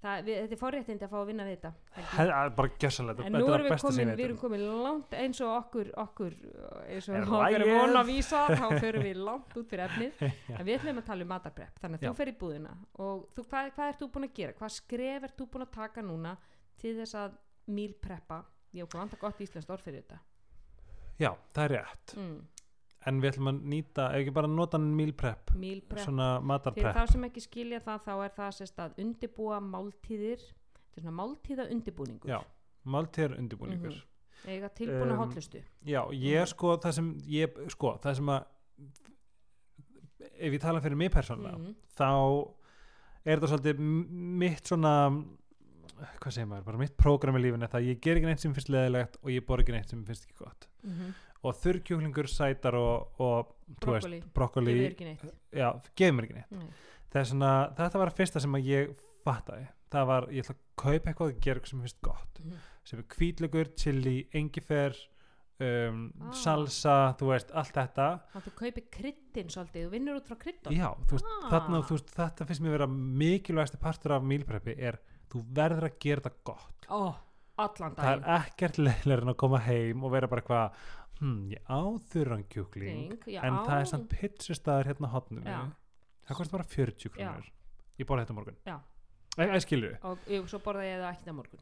Það, 0.00 0.22
við, 0.26 0.36
þetta 0.40 0.56
er 0.56 0.60
forréttindi 0.60 1.06
að 1.06 1.12
fá 1.12 1.16
að 1.20 1.26
vinna 1.30 1.46
við 1.46 1.56
þetta 1.56 1.70
Helgi. 1.96 2.10
He- 2.16 2.36
að 2.36 2.52
bara 2.58 2.72
gjössalega 2.84 3.26
en 3.26 3.36
nú 3.36 3.40
erum 3.54 3.66
við 3.66 3.82
komin, 3.84 4.12
við 4.12 4.24
erum 4.26 4.38
komin 4.40 4.64
langt 4.84 5.16
eins 5.20 5.40
og 5.44 5.52
okkur, 5.56 5.90
okkur 6.04 6.36
eins 6.86 7.08
og 7.10 7.18
okkur 7.20 7.56
er 7.60 7.66
von 7.70 8.00
að 8.00 8.12
vísa 8.12 8.44
þá 8.50 8.64
förum 8.80 9.06
við 9.08 9.20
langt 9.28 9.58
út 9.60 9.68
fyrir 9.72 9.84
efnið. 9.88 10.24
En 10.60 10.64
við 10.66 10.78
ætlum 10.78 11.02
að 11.02 11.06
tala 11.10 11.26
um 11.26 11.30
matarprepp 11.34 11.82
þannig 11.82 12.00
að 12.00 12.06
Já. 12.06 12.10
þú 12.10 12.20
fer 12.22 12.32
í 12.32 12.36
búðina. 12.40 12.72
Og 13.04 13.26
þú, 13.36 13.44
hvað, 13.52 13.70
hvað 13.76 13.92
ert 13.92 14.00
þú 14.02 14.10
búin 14.16 14.28
að 14.28 14.34
gera? 14.40 14.56
Hvað 14.60 14.74
skref 14.78 15.28
ert 15.28 15.36
þú 15.38 15.48
búin 15.52 15.66
að 15.66 15.74
taka 15.76 16.04
núna 16.06 16.36
til 16.80 16.96
þess 17.00 17.18
að 17.20 17.36
mílpreppa 17.70 18.40
ég 18.76 18.86
okkur 18.86 19.02
vant 19.02 19.14
að 19.16 19.22
gott 19.24 19.44
íslenskt 19.44 19.70
orð 19.74 19.84
fyrir 19.84 20.02
þetta. 20.04 20.20
Já, 21.20 21.30
það 21.52 21.64
er 21.66 21.72
rétt. 21.76 22.14
Mm. 22.16 22.40
En 23.08 23.20
við 23.22 23.32
ætlum 23.32 23.50
að 23.50 23.60
nýta, 23.72 24.06
ef 24.12 24.22
ekki 24.22 24.34
bara 24.36 24.50
nota 24.50 24.78
meal 24.82 25.12
prep 25.16 25.52
mílprepp 25.56 26.04
svona 26.04 26.28
fyrir 26.36 26.48
matarprep 26.50 26.96
þá 26.98 27.12
sem 27.14 27.26
ekki 27.30 27.44
skilja 27.44 27.80
það 27.84 28.06
þá 28.06 28.12
er 28.26 28.34
það 28.36 28.54
sérst 28.58 28.82
að 28.84 29.00
undibúa 29.04 29.60
máltíðir. 29.64 30.44
Er 30.90 31.04
svona 31.04 31.16
máltíða 31.16 31.68
undibúningur 31.72 32.32
já, 32.32 32.38
máltíðar 32.84 33.38
undirbúningur. 33.38 33.96
Mhm. 33.96 34.06
eiga 34.50 34.68
tilbúna 34.72 35.12
Um, 35.14 35.20
hotlustu 35.20 35.62
já, 35.84 36.00
ég 36.12 36.40
er 36.40 36.46
sko 36.46 36.76
það 36.76 36.96
sem 36.98 37.10
ég, 37.28 37.60
sko, 37.72 37.98
það 38.02 38.16
sem 38.20 38.32
að 38.34 38.46
ef 40.40 40.52
ég 40.56 40.60
tala 40.60 40.80
fyrir 40.80 40.96
mig 40.96 41.12
persónulega 41.12 41.58
mm. 41.58 41.74
þá 41.96 42.10
er 43.24 43.36
þetta 43.36 43.50
svolítið 43.52 43.82
mitt 44.40 44.66
svona 44.66 44.94
hvað 46.20 46.34
segir 46.34 46.48
maður, 46.48 46.66
bara 46.68 46.80
mitt 46.80 46.94
prógram 47.00 47.36
í 47.36 47.42
lífinu 47.44 47.68
það 47.68 47.80
að 47.80 47.88
ég 47.90 48.00
ger 48.04 48.18
ekki 48.18 48.28
neitt 48.28 48.42
sem 48.42 48.54
finnst 48.56 48.70
leðilegt 48.72 49.18
og 49.20 49.32
ég 49.34 49.44
borg 49.46 49.64
ekki 49.64 49.74
neitt 49.76 49.92
sem 49.92 50.04
finnst 50.06 50.26
ekki 50.26 50.38
gott. 50.40 50.68
Mm 50.82 50.94
-hmm. 50.96 51.18
Og 51.42 51.54
þurrkjúklingur, 51.56 52.28
sætar 52.28 52.74
og, 52.76 53.20
og 53.20 53.54
Brokkoli. 53.80 54.22
brokkoli 54.34 54.74
já, 55.54 55.68
gefur 55.96 56.16
mér 56.18 56.26
ekki 56.26 56.34
neitt 56.40 56.50
Nei. 56.50 56.66
það 57.12 57.20
er 57.22 57.28
svona, 57.30 57.52
þetta 57.78 57.98
var 58.02 58.10
að 58.10 58.18
fyrsta 58.18 58.40
sem 58.44 58.58
að 58.58 58.66
ég 58.70 58.90
fattaði, 59.24 59.68
það 59.92 60.06
var, 60.10 60.26
ég 60.34 60.44
ætla 60.44 60.54
að 60.56 60.60
kaupa 60.82 61.10
eitthvað 61.12 61.30
og 61.32 61.40
gera 61.46 61.60
eitthvað 61.60 61.70
sem 61.74 61.80
finnst 61.86 62.02
gott 62.02 62.40
Mhm. 62.44 62.58
sem 62.84 62.98
er 62.98 63.04
hvítlugur, 63.14 63.70
chili, 63.76 64.28
engifer 64.34 64.94
um, 65.60 66.12
Ah. 66.24 66.30
salsa 66.32 67.14
þú 67.20 67.26
veist, 67.34 67.50
allt 67.52 67.72
þetta 67.76 68.06
þannig 68.32 68.40
að 68.40 68.46
þú 68.48 68.52
kaupir 68.60 68.84
kryddin 68.90 69.50
svolítið 69.52 69.86
þú 69.86 69.90
vinnur 69.92 70.16
út 70.20 70.26
frá 70.30 70.38
kryddun 70.40 70.72
já, 70.76 70.88
þú 71.06 71.16
veist, 71.18 71.26
Ah. 71.30 71.48
þarna, 71.50 71.82
þú 71.84 71.96
veist, 71.98 72.14
þetta 72.16 72.46
finnst 72.48 72.62
mér 72.64 72.70
vera 72.78 72.86
mikilvægasti 72.86 73.78
partur 73.80 74.12
af 74.16 74.22
mílpreppi 74.22 74.74
er, 74.78 74.98
þú 75.30 75.44
verður 75.52 75.84
að 75.90 75.98
gera 76.00 76.20
þetta 76.20 76.44
gott 76.44 76.86
oh, 76.88 77.14
allan 77.58 77.94
það 77.94 78.12
er 78.14 78.40
ekkert 78.40 78.78
leiðilega 78.80 79.22
en 79.22 79.28
að 79.34 79.36
koma 79.36 79.58
heim 79.58 80.02
og 80.04 80.10
vera 80.12 80.26
bara 80.32 80.40
eitthvað 80.40 80.72
hm, 81.20 81.50
ég 81.52 81.60
áþurran 81.68 82.44
kjúkling 82.48 83.16
Kling, 83.20 83.42
en 83.44 83.58
það 83.66 83.76
er 83.76 83.90
samt 83.90 84.08
pizzustæður 84.14 84.90
hérna 84.90 85.10
á 85.10 85.14
hotninu 85.14 85.44
Já. 85.44 85.60
það 86.28 86.40
kostar 86.40 86.56
bara 86.56 86.68
40 86.74 87.14
krónur. 87.14 87.52
Ég 88.00 88.08
borði 88.08 88.24
þetta 88.24 88.34
á 88.34 88.38
morgun. 88.40 88.58
Já. 88.66 88.76
ég 89.44 89.62
skilju 89.66 89.92
og 90.02 90.26
jú, 90.26 90.40
svo 90.50 90.62
borða 90.64 90.88
ég 90.88 90.98
það 91.02 91.12
ekki 91.12 91.28
það 91.28 91.38
morgun. 91.38 91.60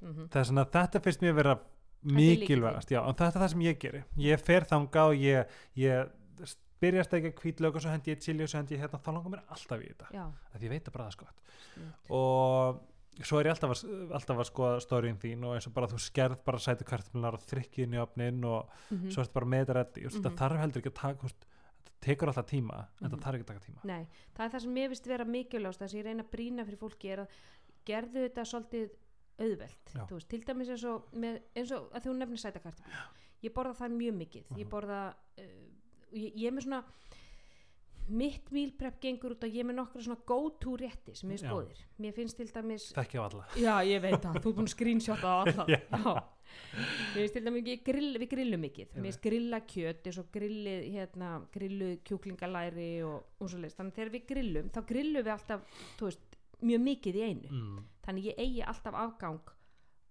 Mm 0.00 0.28
það 0.30 0.40
er 0.40 0.48
svona 0.52 0.66
þetta 0.78 1.04
finnst 1.04 1.22
mér 1.22 1.34
vera 1.34 1.58
er 1.58 2.14
mikilvægast 2.16 2.90
já, 2.90 3.00
og 3.02 3.16
þetta 3.16 3.36
er 3.36 3.42
það 3.42 3.50
sem 3.50 3.60
ég 3.60 3.78
geri. 3.78 4.02
Ég 4.16 4.40
fer 4.40 4.64
þanga 4.64 5.04
og 5.04 5.14
ég, 5.14 5.46
ég 5.74 6.06
byrja 6.80 7.02
að 7.02 7.08
steikja 7.10 7.32
hvítlaug 7.36 7.74
og 7.76 7.82
svo 7.82 7.90
hendi 7.90 8.14
ég 8.14 8.22
chili 8.24 8.42
og 8.42 8.48
svo 8.48 8.58
hendi 8.58 8.74
ég 8.74 8.80
hérna, 8.80 9.00
þá 9.04 9.10
langar 9.12 9.34
mér 9.34 9.42
alltaf 9.52 9.82
í 9.82 9.90
þetta. 9.90 10.06
Að 10.54 10.62
ég 10.64 10.70
veit 10.70 10.88
að 10.88 11.10
skott 11.12 11.40
sniðugt. 11.80 12.10
og 12.16 12.80
svo 13.18 13.40
er 13.40 13.46
ég 13.50 13.54
alltaf 13.54 13.72
að, 13.74 14.12
alltaf 14.16 14.38
að 14.40 14.48
skoða 14.48 14.80
stóriðin 14.84 15.18
þín 15.20 15.44
og 15.44 15.54
eins 15.56 15.66
og 15.68 15.74
bara 15.76 15.88
þú 15.90 15.98
skerð 16.00 16.44
bara 16.46 16.58
sætu 16.62 16.84
kartmlunar 16.88 17.34
og 17.36 17.42
þrykki 17.44 17.82
inn 17.84 17.96
í 17.98 18.00
opnin 18.00 18.44
og 18.46 18.68
Mhm. 18.90 19.10
svo 19.10 19.22
ertu 19.24 19.32
bara 19.34 19.46
með 19.46 19.64
þetta 19.66 19.74
reddi 19.80 20.06
og 20.06 20.12
þetta 20.12 20.30
Mhm. 20.30 20.38
þarf 20.38 20.60
heldur 20.60 20.80
ekki 20.82 20.92
að 20.92 21.00
taka 21.02 21.22
veist, 21.26 21.46
þetta 21.84 21.92
tekur 22.00 22.28
alltaf 22.28 22.46
tíma 22.46 22.76
en 22.78 22.86
Mhm. 22.86 23.10
þetta 23.10 23.22
þarf 23.24 23.34
ekki 23.34 23.44
að 23.44 23.52
taka 23.52 23.66
tíma 23.66 23.84
Nei, 23.84 24.06
það 24.34 24.44
er 24.44 24.50
það 24.50 24.60
sem 24.62 24.74
ég 24.76 24.88
vist 24.88 25.06
vera 25.06 25.24
mikilvægast 25.24 25.80
það 25.80 25.88
sem 25.90 26.00
ég 26.00 26.04
reyna 26.04 26.22
að 26.22 26.30
brína 26.30 26.64
fyrir 26.66 26.78
fólki 26.78 27.10
er 27.12 27.18
að 27.18 27.28
gerðu 27.86 28.28
þetta 28.28 28.44
svolítið 28.46 28.90
auðvelt 29.40 30.10
veist, 30.10 30.28
til 30.28 30.40
dæmis 30.44 30.68
eins 30.68 30.84
og, 30.84 31.10
með, 31.12 31.40
eins 31.56 31.72
og 31.72 31.90
að 31.92 32.02
þú 32.04 32.16
nefnir 32.16 32.38
sætakartibli 32.38 32.92
ég 33.42 33.52
borða 33.52 33.74
það 33.76 33.90
mjög 33.96 34.14
mikið 34.16 34.44
ég 34.56 34.64
Mhm. 34.66 34.70
borða 34.70 35.14
uh, 35.38 35.42
ég, 36.12 36.34
ég 36.36 36.46
er 36.46 36.52
með 36.52 36.64
svona 36.64 36.84
mitt 38.10 38.50
mílprepp 38.54 38.98
gengur 39.02 39.34
út 39.36 39.44
að 39.46 39.54
ég 39.56 39.64
er 39.64 39.68
með 39.70 39.78
nokkra 39.80 40.02
svona 40.04 40.24
go 40.28 40.38
to 40.62 40.74
rétti 40.80 41.14
sem 41.18 41.30
ég 41.34 41.40
Já. 41.40 41.46
skoðir. 41.46 41.80
Mér 42.02 42.16
finnst 42.16 42.38
til 42.38 42.48
dæmis 42.50 42.88
þekki 42.96 43.20
á 43.20 43.22
alla. 43.24 43.46
Já 43.60 43.74
ég 43.86 44.02
veit 44.04 44.18
það, 44.18 44.40
þú 44.40 44.52
er 44.52 44.56
búin 44.58 44.70
screenshota 44.72 45.30
á 45.30 45.36
alla. 45.44 45.66
Já. 45.74 45.80
mér 46.74 47.20
finnst 47.20 47.38
til 47.38 47.44
dæmis 47.46 47.84
grill, 47.86 48.10
við 48.22 48.32
grillum 48.34 48.64
mikið. 48.66 48.90
Mér 48.96 49.08
finnst 49.08 49.22
grilla 49.28 49.62
kjöt 49.74 50.10
eins 50.10 50.20
og 50.22 50.28
grillið 50.34 50.90
hérna, 50.96 51.30
grillu 51.54 51.92
kjúklingalæri 52.08 52.90
og, 53.06 53.32
og 53.38 53.52
svo 53.52 53.62
leist, 53.62 53.78
þannig 53.78 53.96
þegar 54.00 54.12
við 54.16 54.28
grillum 54.34 54.74
þá 54.74 54.82
grillum 54.90 55.26
við 55.26 55.32
alltaf, 55.36 55.80
veist, 56.02 56.38
mjög 56.60 56.84
mikið 56.90 57.16
í 57.20 57.24
einu. 57.30 57.48
Mm. 57.54 57.80
þannig 58.04 58.30
ég 58.32 58.44
eigi 58.44 58.62
alltaf 58.66 58.96
afgang 58.98 59.56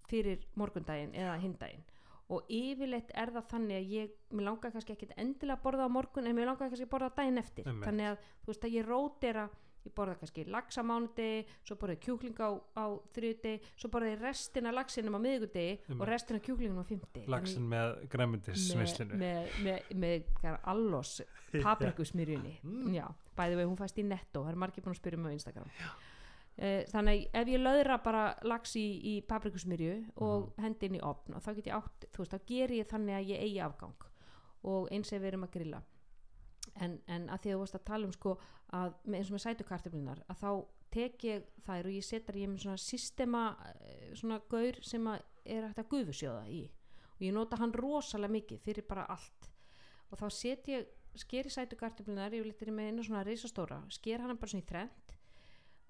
fyrir 0.10 0.44
morgundaginn 0.58 1.14
eða 1.18 1.38
hindaginn 1.42 1.84
og 2.30 2.52
yfirleitt 2.54 3.10
er 3.18 3.32
það 3.34 3.48
þannig 3.54 3.80
að 3.80 3.96
ég 3.96 4.12
mér 4.38 4.48
langar 4.52 4.74
kannski 4.76 4.94
ekki 4.94 5.10
endilega 5.16 5.58
að 5.58 5.64
borða 5.66 5.88
á 5.90 5.96
morgun 5.96 6.30
en 6.30 6.38
mér 6.38 6.52
langar 6.52 6.70
kannski 6.70 6.86
að 6.86 6.94
borða 6.94 7.16
daginn 7.18 7.42
eftir. 7.42 7.66
Einmitt. 7.66 7.88
þannig 7.88 8.12
að 8.12 8.22
þú 8.44 8.52
veist 8.52 8.68
að 8.68 8.76
ég 8.76 8.88
rótera 8.90 9.50
ég 9.88 9.94
borða 9.96 10.16
kannski 10.20 10.44
mánudegi 10.86 11.46
svo 11.64 11.78
borða 11.80 11.96
ég 11.96 12.04
kjúkling 12.04 12.42
á, 12.44 12.50
á 12.76 12.86
þriðudegi 13.16 13.72
svo 13.80 13.90
borða 13.94 14.12
ég 14.12 14.22
restina 14.22 14.74
laxinum 14.76 15.18
á 15.18 15.22
Einmitt. 15.88 16.02
og 16.02 16.06
restina 16.10 16.44
kjúklingunum 16.44 16.84
á 16.84 16.90
fymti 16.90 17.24
lagsin 17.32 17.66
með 17.72 17.96
græmyndismislinu 18.12 19.20
með, 19.24 19.50
með, 19.64 19.90
með, 19.96 20.30
með 20.44 20.60
allós 20.74 21.16
paprikusmyrjunni. 21.66 22.60
Mm. 22.62 22.94
já, 23.00 23.08
bæði 23.40 23.62
vegi 23.62 23.72
hún 23.72 23.80
fæst 23.80 24.04
í 24.04 24.06
netto 24.06 24.44
það 24.44 24.54
er 24.54 24.64
margir 24.66 24.86
búin 24.86 24.98
að 24.98 25.02
spyrja 25.02 25.24
mig 25.24 25.34
á 25.34 25.38
Instagram 25.40 25.76
uh, 26.62 26.82
þannig 26.92 27.28
ef 27.34 27.48
ég 27.48 27.62
löðra 27.64 27.98
bara 28.04 28.24
lax 28.44 28.76
í, 28.76 28.86
í 29.04 29.14
paprikusmyrju 29.28 29.94
og 30.18 30.50
Mhm. 30.50 30.64
hendi 30.64 30.86
inn 30.90 30.96
í 31.00 31.04
opn 31.04 31.36
og 31.36 31.42
þá 31.46 31.56
get 31.56 31.68
ég 31.72 31.78
átt 31.80 32.06
þú 32.12 32.18
veist, 32.24 32.34
þá 32.34 32.46
ger 32.48 32.70
ég 32.80 32.88
þannig 32.88 33.16
að 33.20 33.30
ég 33.34 33.40
eigi 33.48 33.62
afgang 33.64 34.08
og 34.64 34.90
eins 34.92 35.14
ef 35.14 35.22
við 35.22 35.28
erum 35.34 35.44
að 35.48 35.52
grilla 35.56 35.82
en, 36.76 37.00
en 37.08 37.30
að 37.30 37.40
því 37.42 37.50
að 37.50 37.56
þú 37.56 37.60
varst 37.64 37.76
að 37.80 37.86
tala 37.86 38.06
um 38.10 38.12
sko 38.14 38.38
að 38.74 38.94
eins 39.14 39.30
og 39.30 39.36
með 39.38 39.44
sætukartöflunar 39.46 40.20
að 40.30 40.42
þá 40.44 40.52
tek 40.92 41.24
ég 41.24 41.44
þær 41.66 41.86
og 41.86 41.94
ég 41.96 42.04
setar 42.06 42.36
ég 42.36 42.50
með 42.50 42.64
svona 42.64 42.78
systema 42.82 43.44
eh, 43.80 44.12
svona 44.18 44.40
gaur 44.50 44.78
sem 44.82 45.08
er 45.08 45.68
hægt 45.68 45.80
að 45.80 45.90
gufusjóða 45.94 46.44
í 46.50 46.62
og 47.20 47.22
ég 47.26 47.34
nota 47.36 47.58
hann 47.60 47.74
rosalega 47.74 48.32
mikið 48.36 48.60
fyrir 48.64 48.86
bara 48.90 49.06
allt 49.10 49.50
og 50.12 50.18
þá 50.20 50.28
set 50.34 50.68
ég 50.68 50.88
sker 51.16 51.46
í 51.46 51.54
sætukartöflunar 51.54 52.34
ég 52.34 52.44
vil 52.44 52.52
eitthvað 52.52 52.74
með 52.78 52.90
einu 52.92 53.04
svona 53.06 53.24
risastóra 53.28 53.80
sker 53.94 54.22
hann 54.22 54.38
bara 54.38 54.52
svona 54.52 54.64
í 54.66 54.70
þrend 54.70 54.99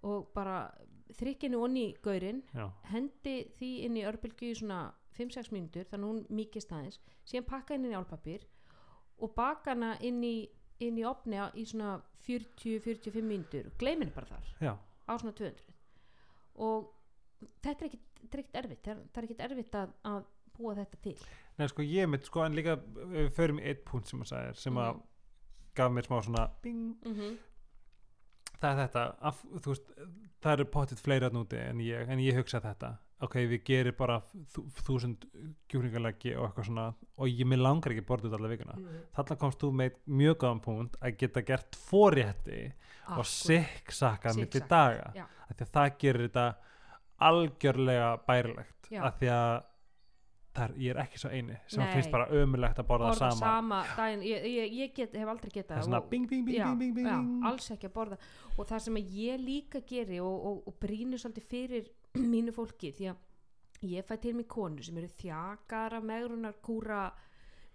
og 0.04 0.30
bara 0.34 0.72
þrykkinu 1.20 1.60
onni 1.66 1.84
í 1.90 1.96
gaurinn 2.04 2.44
já, 2.54 2.70
hendi 2.92 3.36
því 3.58 3.70
inn 3.86 3.98
í 3.98 4.04
örbylgu 4.06 4.52
í 4.52 4.56
svona 4.56 4.94
5-6 5.18 5.52
mínútur 5.52 5.84
þannig 5.90 6.10
hún 6.12 6.22
mýkist 6.30 6.72
aðeins 6.72 7.00
síðan 7.26 7.46
pakka 7.50 7.74
henni 7.74 7.88
inn 7.90 7.94
í 7.96 8.00
álpapír 8.00 8.46
og 9.20 9.34
baka 9.36 9.72
hana 9.74 9.96
inn 10.02 10.22
í, 10.24 10.48
inn 10.80 10.98
í 10.98 11.04
opni 11.10 11.36
á- 11.36 11.52
í 11.56 11.66
svona 11.66 11.98
40-45 12.28 13.22
mínútur 13.26 13.68
og 13.68 13.78
gleymin 13.82 14.12
bara 14.16 14.26
þar 14.26 14.54
já, 14.62 14.74
á 15.10 15.14
svona 15.18 15.34
200 15.34 15.74
og 16.56 16.94
þetta 17.64 17.86
er 17.86 17.98
er 18.30 18.40
ekkit 18.44 18.56
erfitt 18.60 18.84
það 18.84 18.96
er, 18.98 19.04
er 19.16 19.24
ekkit 19.28 19.42
erfitt 19.46 19.76
að, 19.80 19.92
að 20.04 20.24
búa 20.60 20.74
þetta 20.76 20.98
til. 21.02 21.14
Nei, 21.58 21.68
sko, 21.72 21.82
ég 21.88 22.10
mitt, 22.12 22.26
sko, 22.28 22.42
en 22.44 22.56
líka 22.58 22.74
við 23.14 23.30
förum 23.32 23.60
í 23.62 23.64
eitt 23.70 23.86
punkt 23.88 24.08
sem 24.12 24.20
að 24.20 24.28
sagðir 24.34 24.58
sem 24.60 24.76
að 24.76 24.90
Mhm. 24.98 25.04
gaf 25.80 25.92
mér 25.96 26.04
smá 26.08 26.18
svona 26.26 26.44
bing, 26.62 26.82
mm 27.06 27.14
-hmm. 27.16 27.38
Það 28.60 28.72
er 28.72 28.80
þetta 28.86 29.04
af, 29.30 29.44
þú 29.64 29.74
veist, 29.74 29.94
það 30.44 30.56
eru 30.58 30.66
pottitt 30.74 31.04
fleira 31.04 31.30
núti 31.34 31.60
en 31.60 31.80
ég, 31.84 32.10
en 32.10 32.20
ég 32.24 32.38
hugsa 32.40 32.62
þetta. 32.64 32.98
Ok, 33.20 33.34
við 33.52 33.64
gerum 33.68 33.96
bara 34.00 34.22
þú, 34.54 34.62
þúsund 34.88 35.26
kjúringalegi 35.68 36.38
og 36.40 36.46
eitthvað 36.48 36.70
svona 36.70 36.86
og 37.20 37.28
ég 37.28 37.50
mér 37.52 37.60
langar 37.66 37.92
ekki 37.92 38.06
að 38.06 38.08
borða 38.14 38.30
út 38.30 38.36
alla 38.38 38.52
vikuna. 38.54 38.78
Þarna 39.18 39.38
komst 39.42 39.60
þú 39.60 39.72
með 39.76 39.98
mjög 40.22 40.38
góðan 40.46 40.62
punkt 40.64 40.96
að 41.04 41.18
geta 41.20 41.44
gert 41.50 41.76
fórétti 41.90 42.62
og 43.18 43.26
sikksakka 43.28 44.32
milli 44.38 44.48
Sikksakka, 44.48 44.70
daga. 44.72 45.12
já. 45.20 45.26
af 45.50 45.58
því 45.60 45.66
að 45.68 45.74
það 45.76 45.98
gerir 46.06 46.28
þetta 46.30 46.48
algjörlega 47.30 48.10
bærilegt. 48.28 48.90
Af 49.00 49.20
því 49.20 49.30
að 49.36 49.52
það 50.56 50.64
er, 50.66 50.74
ég 50.82 50.90
er 50.96 51.00
ekki 51.04 51.20
svo 51.22 51.30
eini 51.30 51.56
sem 51.70 51.84
Nei. 51.84 51.92
finnst 51.94 52.12
bara 52.12 52.26
ömulegt 52.34 52.80
að 52.82 52.88
borða 52.90 53.12
borða 53.12 53.30
sama 53.32 53.40
sama 53.40 53.80
daginn 53.98 54.24
ég, 54.26 54.46
ég, 54.50 54.74
ég 54.80 54.94
get, 54.98 55.14
hef 55.16 55.30
aldrei 55.34 55.52
getað 55.54 55.76
það 55.76 55.82
er 55.84 55.88
svona 55.88 56.02
og- 56.02 56.10
bing 56.10 56.28
bing 56.32 56.46
bing 56.48 56.58
já, 56.58 56.66
bing 56.70 56.80
bing 56.80 56.96
bing 56.96 57.08
já, 57.08 57.48
alls 57.52 57.70
ekki 57.76 57.88
að 57.90 57.94
borða 58.00 58.18
og 58.58 58.68
það 58.68 58.80
sem 58.88 59.00
ég 59.20 59.44
líka 59.46 59.82
geri 59.88 60.20
og, 60.20 60.46
og, 60.52 60.62
og 60.68 60.78
brýnir 60.82 61.22
svolítið 61.22 61.50
fyrir 61.54 61.90
mínu 62.34 62.52
fólki 62.56 62.92
því 62.98 63.12
að 63.14 63.88
ég 63.94 64.08
fæ 64.10 64.16
til 64.20 64.36
mig 64.36 64.48
konu 64.52 64.84
sem 64.84 64.98
eru 64.98 65.08
þjakara 65.22 66.02
megrunar 66.04 66.58
kúra 66.66 67.06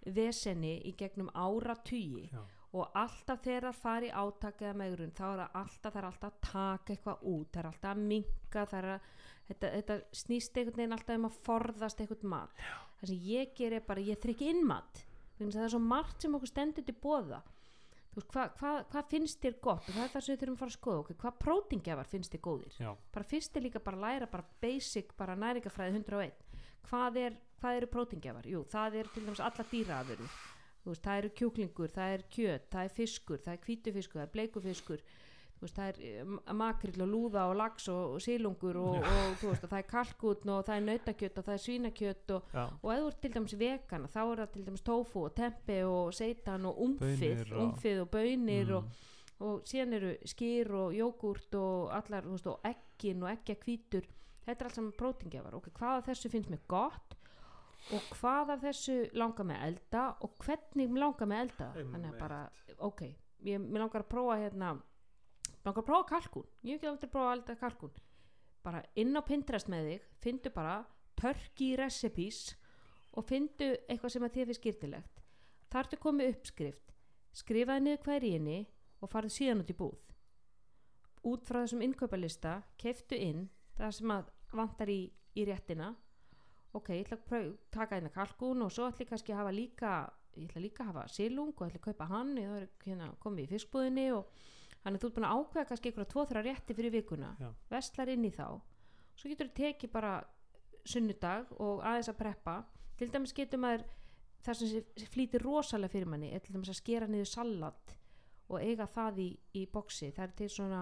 vesenni 0.05 0.75
í 0.85 0.93
gegnum 0.99 1.31
ára 1.33 1.75
tugi 1.81 2.27
Já. 2.31 2.43
Og 2.75 2.97
alltaf 2.99 3.41
þegar 3.45 3.67
það 3.69 3.79
fari 3.79 4.11
átak 4.11 4.61
eða 4.65 4.77
megrun 4.81 5.15
þá 5.15 5.25
er 5.27 5.41
það 5.41 5.57
alltaf, 5.61 5.93
það 5.93 5.99
er 6.01 6.07
alltaf 6.09 6.31
að 6.31 6.39
taka 6.49 6.95
eitthvað 6.95 7.25
út 7.31 7.49
það 7.51 7.61
er 7.61 7.69
alltaf 7.71 7.91
að 7.91 8.05
minka 8.11 8.65
er 8.79 8.87
að, 8.93 9.09
þetta, 9.49 9.71
þetta 9.77 9.97
snýst 10.21 10.59
einhvern 10.59 10.81
veginn 10.81 10.97
alltaf 10.97 11.19
um 11.19 11.27
að 11.29 11.41
forðast 11.47 12.03
einhvern 12.03 12.31
mat. 12.35 12.63
Það 12.99 13.11
sem 13.11 13.27
ég 13.31 13.53
ger 13.57 13.75
er 13.77 13.85
bara, 13.87 14.03
ég 14.03 14.21
þrykki 14.23 14.49
inn 14.51 14.63
mat. 14.67 15.03
Að 15.35 15.51
það 15.51 15.67
er 15.67 15.75
svo 15.75 15.83
margt 15.83 16.23
sem 16.23 16.35
okkur 16.37 16.51
stendur 16.51 16.87
til 16.87 16.95
bóða 17.03 17.41
veist, 18.15 18.29
hvað 18.31 18.53
hva, 18.59 18.73
hva 18.91 19.03
finnst 19.11 19.41
þér 19.43 19.57
gott? 19.59 19.87
Og 19.89 19.95
það 19.95 20.05
er 20.05 20.11
það 20.13 20.25
sem 20.25 20.33
við 20.33 20.41
þurfum 20.41 20.55
að 20.55 20.61
fara 20.61 20.71
að 20.71 20.77
skoða. 20.77 20.99
Okkur, 21.03 21.17
hvað 21.23 21.39
prótingjafar 21.43 22.11
finnst 22.11 22.35
þér 22.35 22.43
góðir? 22.47 22.77
Já. 22.79 22.91
bara 23.11 23.27
fyrst 23.27 23.57
er 23.57 23.65
líka 23.65 23.81
bara 23.83 23.99
að 23.99 24.05
læra 24.05 24.29
bara 24.31 24.47
basic, 24.63 25.11
bara 25.19 25.35
næringafræði 25.39 25.99
101 25.99 26.45
hvað, 26.89 27.19
er, 27.19 27.39
hvað 27.59 27.79
eru 27.79 27.91
prótingjafar? 27.91 28.47
Jú, 28.49 28.63
það 28.71 28.99
er 29.01 29.11
til 29.13 29.25
dæmis 29.25 29.43
alla 29.43 29.65
dýraafurður 29.71 30.37
veist, 30.93 31.03
það 31.05 31.17
eru 31.21 31.29
kjúklingur, 31.39 31.91
það 31.95 32.13
er 32.17 32.25
kjöt 32.35 32.67
það 32.71 32.83
er 32.89 32.93
fiskur, 32.99 33.37
það 33.45 33.53
er 33.57 33.63
hvítufiskur, 33.65 34.19
það 34.19 34.27
er 34.27 34.33
bleikufiskur 34.35 35.01
veist, 35.61 35.75
það 35.79 35.87
er 35.87 35.99
eh, 36.03 36.53
makrill 36.53 37.01
og 37.05 37.09
lúða 37.13 37.45
og 37.49 37.55
lax 37.57 37.87
og, 37.89 38.15
og 38.17 38.21
sílungur 38.25 38.77
og, 38.81 38.97
og 38.99 39.41
veist, 39.41 39.63
og 39.63 39.71
það 39.71 39.79
er 39.79 39.89
kalkutn 39.89 40.49
og 40.55 40.65
það 40.67 40.75
er 40.81 40.85
nautakjöt 40.89 41.37
og 41.41 41.47
það 41.47 41.55
er 41.57 41.63
svínakjöt 41.65 42.35
og, 42.35 42.53
og 42.83 42.91
ef 42.93 42.99
þú 43.01 43.07
ert 43.11 43.21
til 43.25 43.33
dæmis 43.37 43.57
vegana 43.63 44.07
þá 44.11 44.21
er 44.25 44.41
það 44.43 44.53
til 44.57 44.65
dæmis 44.69 44.85
tofu 44.91 45.23
og 45.25 45.35
tempe 45.35 45.79
og 45.89 46.13
seitan 46.13 46.65
og 46.69 46.81
umfið, 46.85 47.45
og- 47.53 47.61
umfið 47.69 48.01
og 48.05 48.09
bönir 48.17 48.65
Mm. 48.65 48.75
og, 48.75 48.83
og 49.45 49.63
síðan 49.67 49.93
eru 49.97 50.13
skýr 50.31 50.69
og 50.71 50.93
jógurt 50.95 51.55
og 51.59 51.89
allar, 51.91 52.23
þú 52.23 52.35
veist, 52.37 52.45
og 52.47 52.59
ekkin 52.63 53.23
og 53.23 53.29
ekkja 53.33 53.55
hvítur. 53.65 54.05
Þetta 54.45 54.61
er 54.61 54.67
allt 54.69 54.75
saman 54.77 54.93
prótingjafar 54.95 55.55
ok, 55.57 55.67
hvað 55.75 55.97
af 55.97 56.05
þessu 56.07 56.29
finnst 56.31 56.49
mér 56.53 56.61
gott 56.71 57.15
og 57.93 58.09
hvað 58.15 58.55
af 58.55 58.63
þessu 58.63 58.95
langar 59.13 59.45
með 59.45 59.63
elda 59.67 60.05
og 60.25 60.39
hvernig 60.41 60.97
langar 60.97 61.29
með 61.29 61.43
elda? 61.45 61.69
Það. 61.75 61.91
þannig 61.93 62.11
að 62.11 62.19
bara, 62.23 62.41
ok 62.87 63.01
ég, 63.05 63.61
mér 63.61 63.85
langar 63.85 64.05
að 64.05 64.11
prófa 64.11 64.37
hérna 64.41 64.73
mér 64.75 65.69
langar 65.69 65.83
að 65.83 65.89
prófa 65.89 66.09
kalkún, 66.13 66.47
ég 66.65 66.75
hef 66.75 66.81
ekki 66.81 66.91
aldrei 66.91 67.11
prófa 67.13 67.31
að 67.31 67.35
elda 67.37 67.55
kalkún. 67.61 67.95
Bara 68.65 68.81
inn 68.97 69.17
á 69.17 69.21
Pinterest 69.25 69.69
með 69.69 69.89
þig 69.89 70.07
fyndu 70.25 70.51
bara 70.53 70.75
turkey 71.19 71.75
recipes 71.79 72.55
og 73.15 73.27
fyndu 73.29 73.71
eitthvað 73.87 74.13
sem 74.15 74.25
að 74.25 74.35
þér 74.35 74.49
finnst 74.49 74.61
skýrtilegt. 74.61 75.21
Þar 75.71 75.85
ertu 75.85 75.99
komið 76.01 76.31
uppskrift. 76.33 76.93
Skrifaði 77.35 77.85
niður 77.85 78.01
hvað 78.05 78.17
er 78.17 78.25
í 78.25 78.33
henni 78.35 78.59
og 79.01 79.11
farið 79.11 79.35
síðan 79.35 79.61
út 79.63 79.73
í 79.73 79.77
búð. 79.79 80.01
Út 81.25 81.45
frá 81.47 81.61
þessum 81.63 81.83
innkaupalista 81.85 82.55
keftu 82.81 83.17
inn 83.17 83.47
það 83.77 83.95
sem 83.97 84.13
að 84.13 84.31
vantar 84.55 84.91
í, 84.93 84.99
í 85.35 85.45
réttina 85.49 85.93
ok, 86.75 86.91
ég 86.95 87.07
ætla 87.07 87.39
að 87.39 87.49
taka 87.73 87.99
eina 87.99 88.11
kalkún 88.13 88.63
og 88.65 88.73
svo 88.73 88.89
ætla 88.89 89.05
ég 89.05 89.11
kannski 89.13 89.33
að 89.33 89.41
hafa 89.41 89.55
líka 89.55 89.95
ég 90.35 90.49
ætla 90.49 90.63
líka 90.63 90.83
að 90.83 90.91
hafa 90.91 91.07
silung 91.11 91.53
og 91.55 91.67
ætla 91.67 91.79
að 91.79 91.87
kaupa 91.87 92.09
hann 92.11 92.37
er 92.41 92.67
hérna 92.83 93.09
komið 93.23 93.47
í 93.47 93.51
fiskbúðinni 93.55 94.07
og 94.15 94.31
þannig 94.83 94.99
að 94.99 95.03
þú 95.03 95.11
búin 95.15 95.27
að 95.27 95.35
ákveða 95.39 95.67
kannski 95.71 95.91
einhverja 95.91 96.11
tvo 96.11 96.25
þrjá 96.29 96.41
rétti 96.45 96.77
fyrir 96.77 96.93
vikuna. 96.93 97.35
Já. 97.39 97.49
vestlar 97.71 98.11
inn 98.13 98.25
í 98.27 98.31
þá. 98.35 98.47
Svo 99.15 99.31
getur 99.31 99.49
þú 99.49 99.55
tekið 99.61 99.93
bara 99.95 100.15
sunnudag 100.85 101.53
og 101.57 101.81
aðeins 101.81 102.11
að 102.11 102.19
preppa. 102.19 102.57
Til 102.99 103.09
dæmis 103.11 103.33
getur 103.35 103.61
maður 103.63 103.85
það 104.45 104.59
sem 104.59 105.07
flýtir 105.13 105.43
rosalega 105.43 105.93
fyrir 105.95 106.09
manni 106.09 106.29
er 106.35 106.43
til 106.43 106.53
dæmis 106.55 106.69
að 106.73 106.81
skera 106.81 107.07
niður 107.09 107.31
salat 107.31 107.95
og 108.45 108.61
eiga 108.61 108.85
það 108.85 109.23
í, 109.23 109.29
í 109.57 109.65
boksi 109.71 110.11
það 110.13 110.27
er 110.27 110.35
til 110.41 110.49
svona, 110.53 110.81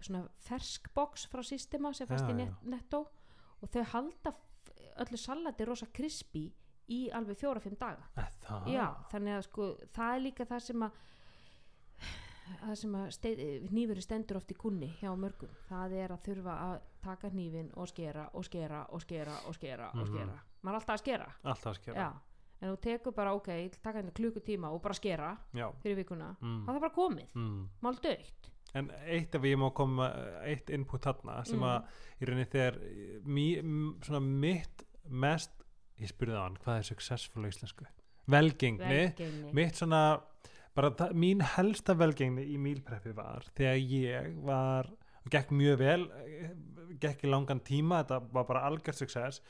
svona 0.00 0.22
fersk 0.46 0.88
boks 0.96 1.26
frá 1.28 1.44
systema 1.44 1.92
sem 1.92 2.08
fæst 2.08 2.30
í 2.32 2.36
net, 2.38 2.54
netto 2.64 3.04
og 3.60 3.72
þau 3.74 3.84
halda 3.92 4.32
öllu 5.02 5.16
salati 5.16 5.64
rosa 5.64 5.86
krispi 5.92 6.52
í 6.88 7.10
alveg 7.12 7.36
fjóra-fimm 7.40 7.76
daga 7.80 8.04
það? 8.44 8.66
já, 8.72 8.86
þannig 9.10 9.36
að 9.38 9.42
sko 9.42 9.68
það 9.94 10.14
er 10.14 10.20
líka 10.20 10.44
það 10.44 10.60
sem 10.60 10.82
að 10.82 10.90
það 12.60 12.74
sem 12.76 12.94
að 12.98 13.06
steið, 13.16 13.40
hnífurinn 13.70 14.04
stendur 14.04 14.36
oft 14.36 14.50
í 14.52 14.56
kunni 14.60 14.90
hjá 15.00 15.14
mörgum 15.16 15.48
það 15.68 15.94
er 16.02 16.12
að 16.12 16.22
þurfa 16.26 16.56
að 16.66 16.74
taka 17.04 17.30
hnífin 17.32 17.70
og 17.80 17.88
skera 17.88 18.26
og 18.36 18.44
skera 18.44 18.82
og 18.92 19.00
skera 19.04 19.38
og 19.48 19.54
skera 19.56 19.88
og 19.94 20.02
Mhm. 20.04 20.12
skera 20.12 20.38
maður 20.62 20.74
er 20.74 20.80
alltaf 20.80 20.94
að 20.94 21.02
skera 21.04 21.28
alltaf 21.44 21.70
að 21.72 21.74
skera 21.80 21.96
já. 21.96 22.12
en 22.60 22.70
þú 22.72 22.80
tekur 22.80 23.12
bara 23.14 23.32
ok, 23.34 23.48
taka 23.82 23.98
hérna 24.02 24.12
klukkutíma 24.12 24.70
og 24.72 24.82
bara 24.82 24.94
skera 24.94 25.36
Já. 25.54 25.72
fyrir 25.82 25.96
vikuna 26.04 26.36
Mm. 26.40 26.64
þá 26.66 26.68
er 26.70 26.74
það 26.74 26.80
bara 26.80 26.94
komið, 26.94 27.28
Mm. 27.34 27.68
mál 27.82 27.94
dögt 28.00 28.50
en 28.74 28.90
eitt 29.06 29.34
ef 29.34 29.46
ég 29.46 29.58
má 29.60 29.68
koma 29.74 30.08
eitt 30.44 30.70
input 30.74 31.04
þarna 31.04 31.44
sem 31.46 31.58
Mm. 31.58 31.64
að 31.70 31.84
í 32.20 32.28
rauninni 32.28 32.50
þegar 32.50 32.78
mý, 33.24 33.46
svona 34.02 34.20
mitt 34.20 34.84
mest 35.08 35.50
ég 36.00 36.10
spurði 36.10 36.38
á 36.38 36.42
hann 36.46 36.58
hvað 36.62 36.78
er 36.78 36.88
successful 36.90 37.44
á 37.44 37.50
íslensku? 37.50 37.86
Velgengni. 38.26 38.88
Velgengni. 38.88 39.52
Mitt 39.52 39.78
svona 39.78 40.20
bara 40.74 40.90
það, 40.90 41.14
mín 41.14 41.42
helsta 41.54 41.94
velgengni 41.94 42.46
í 42.50 42.58
mílpreppi 42.58 43.14
var 43.14 43.46
þegar 43.54 43.78
ég 43.78 44.34
var 44.42 44.90
og 45.24 45.30
gekk 45.30 45.52
mjög 45.54 45.78
vel 45.78 46.10
gekk 47.00 47.24
í 47.24 47.30
langan 47.30 47.60
tíma, 47.64 48.02
þetta 48.02 48.20
var 48.32 48.46
bara 48.48 48.66
algjörð 48.68 49.00
success. 49.04 49.40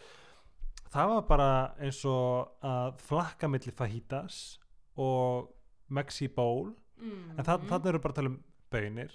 Það 0.94 1.10
var 1.10 1.24
bara 1.28 1.50
eins 1.82 2.00
og 2.06 2.64
að 2.64 3.00
flakka 3.02 3.50
milli 3.50 3.72
fajitas 3.74 4.58
og 5.00 5.50
Mexi 5.94 6.28
bowl 6.32 6.70
mm. 7.00 7.38
en 7.38 7.44
það, 7.44 7.66
þannig 7.70 7.88
eru 7.90 8.02
bara 8.04 8.14
að 8.14 8.20
tala 8.20 8.30
um 8.32 8.38
bönir 8.74 9.14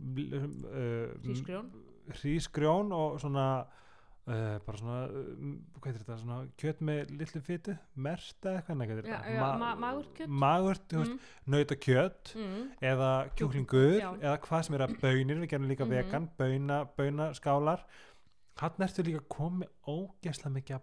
uh, 0.00 1.12
Hrísgrjón. 1.24 1.70
hrísgrjón 2.14 2.92
og 2.96 3.20
svona 3.20 3.46
uh, 3.60 4.58
bara 4.66 4.78
svona 4.80 4.98
uh, 5.08 5.54
hvað 5.80 5.90
er 5.92 5.98
þetta, 6.00 6.16
svona 6.22 6.38
kjöt 6.60 6.82
með 6.86 7.12
litlu 7.20 7.40
fytu 7.44 7.74
merst 7.96 8.44
eða 8.46 8.60
eitthvað, 8.60 8.80
hvað 8.80 8.92
er 8.96 9.02
þetta? 9.04 9.48
ma- 9.60 9.74
magurt 9.84 10.12
kjöt. 10.18 10.28
magurt, 10.44 10.92
mm. 10.96 11.18
nauta 11.54 11.76
kjöt 11.86 12.34
Mm. 12.36 12.68
eða 12.92 13.10
kjúklingur 13.36 13.98
Já. 14.00 14.10
eða 14.20 14.36
hvað 14.46 14.62
sem 14.66 14.74
er 14.78 14.86
að 14.86 14.96
bönir, 15.02 15.40
við 15.42 15.50
gerum 15.54 15.68
líka 15.70 15.84
Mhm. 15.84 15.90
vegan 15.96 16.30
böna, 16.38 16.84
bönaskálar 16.96 17.84
hann 18.60 18.84
ertu 18.86 19.02
líka 19.06 19.20
komið 19.28 19.68
ógeðslega 19.88 20.54
mikið 20.56 20.76
að 20.76 20.82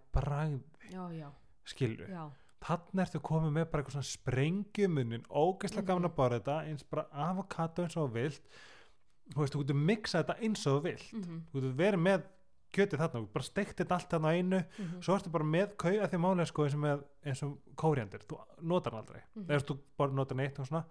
já, 1.18 1.28
skilur 1.64 2.08
já 2.10 2.24
þannig 2.64 3.04
ertu 3.06 3.20
komið 3.20 3.52
með 3.54 3.70
bara 3.70 3.82
eitthvað 3.82 3.96
svona 3.98 4.12
sprengjumunnin, 4.14 5.26
ógeðslega 5.30 5.86
gaman 5.86 6.02
Mhm. 6.02 6.10
að 6.10 6.16
borða 6.16 6.38
þetta 6.40 6.56
eins 6.68 6.82
bara 6.90 7.06
avokado 7.12 7.82
eins 7.84 7.96
og 7.96 8.12
vilt 8.12 8.42
þú 9.34 9.36
veist, 9.42 9.54
þú 9.54 9.60
getur 9.62 9.74
mixa 9.84 10.22
þetta 10.24 10.40
eins 10.42 10.66
og 10.66 10.82
vilt 10.84 11.12
mm 11.12 11.42
þú 11.52 11.60
getur 11.60 11.76
verið 11.76 12.00
með 12.00 12.22
kjötið 12.72 12.98
þarna, 13.00 13.26
bara 13.32 13.44
steikt 13.44 13.76
þetta 13.80 13.94
allt 13.94 14.10
þarna 14.10 14.32
einu 14.36 14.58
-hmm. 14.60 15.02
svo 15.02 15.14
ertu 15.16 15.30
bara 15.30 15.44
með 15.44 15.76
kau 15.76 15.90
að 15.92 16.10
því 16.10 16.18
málega 16.20 16.46
sko 16.46 16.64
eins 16.64 16.74
og 16.74 16.80
með 16.80 17.04
eins 17.24 17.42
og 17.42 17.58
kóriandir, 17.76 18.20
þú 18.28 18.38
notar 18.62 18.92
hann 18.92 19.00
aldrei 19.04 19.22
Mhm. 19.36 19.46
eða 19.48 19.64
þú 19.64 19.78
bara 19.96 20.12
notar 20.12 20.36
neitt 20.36 20.58
og 20.58 20.66
svona 20.66 20.84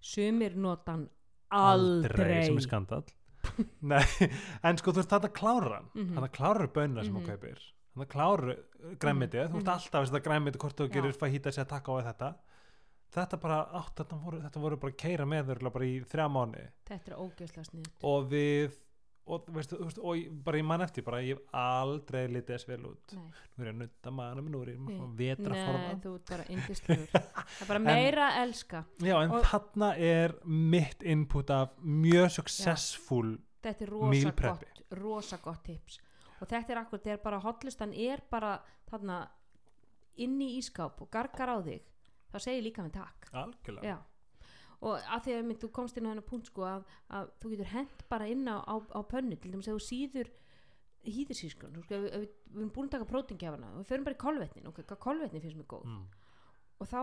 sumir 0.00 0.54
notan 0.56 1.08
aldrei, 1.50 2.44
sem 2.46 2.56
er 2.56 2.60
skandal 2.60 3.04
Nei, 3.80 4.02
en 4.62 4.76
sko 4.76 4.92
þú 4.92 5.00
veist 5.02 5.10
þetta 5.10 5.32
klárar 5.32 5.74
hann 5.78 5.90
Mhm. 5.94 6.14
þannig 6.16 6.32
klárar 6.32 6.68
bönna 6.68 7.04
sem 7.04 7.14
Mhm. 7.14 7.22
þú 7.22 7.26
kaupir 7.26 7.58
þannig 7.98 8.08
klárar 8.14 8.56
græmitið, 9.02 9.48
þú 9.50 9.58
veist 9.58 9.66
Mhm. 9.66 9.74
alltaf 9.74 10.00
að 10.02 10.06
setja 10.12 10.24
græmitið 10.30 10.58
hvort 10.62 10.76
þú 10.78 10.88
gerir 10.94 11.12
sér 11.58 11.64
að 11.66 11.68
taka 11.68 11.92
á 11.92 11.96
þetta. 12.12 12.34
Þetta 13.10 13.40
bara 13.40 13.58
átt, 13.72 13.94
þetta 13.96 14.16
voru, 14.22 14.38
þetta 14.42 14.60
voru 14.60 14.76
bara 14.76 14.92
að 14.92 14.96
keira 14.98 15.24
með 15.24 15.46
þau 15.46 15.70
bara 15.72 15.84
í 15.84 16.04
þrjá 16.04 16.26
mánu 16.28 16.68
þetta 16.86 17.08
er 17.08 17.16
ógeðslega 17.16 17.64
snið 17.64 17.86
og 18.04 18.28
við 18.30 18.72
og, 19.28 19.44
veistu, 19.52 19.76
þú 19.76 19.84
veist, 19.84 19.98
og 19.98 20.16
ég- 20.16 20.44
bara 20.44 20.56
ég 20.58 20.64
man 20.64 20.80
eftir 20.80 21.04
bara 21.04 21.18
ég 21.20 21.36
hef 21.36 21.38
aldrei 21.52 22.28
litið 22.28 22.46
þess 22.56 22.66
vel 22.68 22.78
út. 22.84 23.12
Nei. 23.12 23.30
nú 23.58 23.64
er 23.64 23.72
ég 23.72 23.74
að 23.74 23.78
nutta 23.78 24.10
manum, 24.12 24.48
nú 24.48 24.62
er 24.62 24.68
ég 24.72 24.76
svona 24.78 25.16
vetra 25.16 25.54
forma 25.54 26.00
þú 26.00 26.14
ert 26.14 26.30
bara 26.30 26.44
indislegur 26.48 27.06
það 27.12 27.62
er 27.62 27.66
bara 27.68 27.78
meira 27.78 28.28
að 28.30 28.42
elska. 28.44 28.84
Já 29.00 29.22
en 29.24 29.30
Og- 29.30 29.44
þarna 29.44 29.98
er 29.98 30.34
mitt 30.44 31.02
input 31.02 31.50
af 31.50 31.70
mjög 31.84 32.30
successful 32.30 33.38
þetta 33.62 33.82
er 33.82 33.88
rosa 33.88 34.32
gott, 34.32 34.64
rosa 34.92 35.36
gott 35.42 35.64
tips 35.64 35.98
og 36.40 36.48
þetta 36.50 36.72
er 36.74 36.80
akkur, 36.82 37.00
þegar 37.04 37.22
bara 37.24 37.38
hotlistan 37.44 37.92
er 37.94 38.22
bara 38.30 38.56
þarna 38.90 39.18
inn 40.18 40.38
í 40.42 40.52
ískáp 40.58 41.00
og 41.02 41.10
gargar 41.14 41.50
á 41.54 41.58
þig 41.62 41.82
þá 42.32 42.38
segir 42.42 42.64
líka 42.66 42.82
með 42.86 42.96
takk 42.98 43.28
algjörlega 43.32 43.92
Já. 43.92 43.98
og 44.80 44.98
að 45.14 45.22
því 45.24 45.36
að 45.38 45.46
mynd, 45.48 45.60
þú 45.62 45.70
komst 45.78 45.96
inn 45.98 46.06
á 46.06 46.10
hennar 46.12 46.26
punkt 46.28 46.50
sko 46.50 46.66
að, 46.68 46.84
að 47.18 47.30
þú 47.42 47.52
getur 47.54 47.70
hent 47.72 48.04
bara 48.10 48.26
inn 48.30 48.44
á, 48.50 48.56
á, 48.62 48.74
á 48.78 49.00
pönnu 49.10 49.38
til 49.38 49.52
dæmis 49.54 49.68
að 49.70 49.78
þú 49.78 49.84
síður 49.88 50.30
hýðursískun 51.08 51.78
sko, 51.84 51.94
ef, 51.94 52.02
við- 52.02 52.14
við, 52.18 52.28
við 52.52 52.60
erum 52.62 52.72
búin 52.74 52.88
að 52.90 52.94
taka 52.96 53.08
prótingjafana 53.12 53.70
og 53.72 53.78
við 53.82 53.88
förum 53.92 54.06
bara 54.08 54.16
í 54.18 54.22
kolvetnin 54.24 54.68
hvað 54.74 54.98
kolvetnin 55.06 55.44
finnst 55.44 55.58
mér 55.60 55.68
góð 55.70 55.86
mm. 55.88 56.02
og 56.82 56.90
þá, 56.90 57.00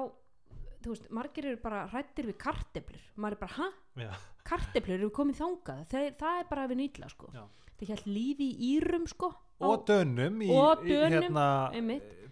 þú 0.86 0.94
veist, 0.94 1.10
margir 1.10 1.46
eru 1.50 1.58
bara 1.64 1.86
hrættir 1.92 2.28
við 2.30 2.38
karteblur 2.38 3.06
maður 3.18 3.38
er 3.38 3.42
bara, 3.46 3.70
já, 4.06 4.12
Karteblur 4.46 5.00
eru 5.00 5.10
komið 5.10 5.40
þangað 5.40 5.80
Þeir, 5.90 6.12
það 6.20 6.40
er 6.40 6.50
bara 6.52 6.68
við 6.70 6.78
nýtla 6.84 7.08
sko 7.10 7.32
Já. 7.34 7.44
það 7.80 7.88
held 7.96 8.06
lífi 8.06 8.50
í 8.52 8.68
írum 8.76 9.08
sko 9.10 9.32
og 9.66 9.86
dönum 9.88 10.42
í, 10.46 10.50
Og 10.54 10.84
Dönum, 10.86 11.16
hérna, 11.16 11.46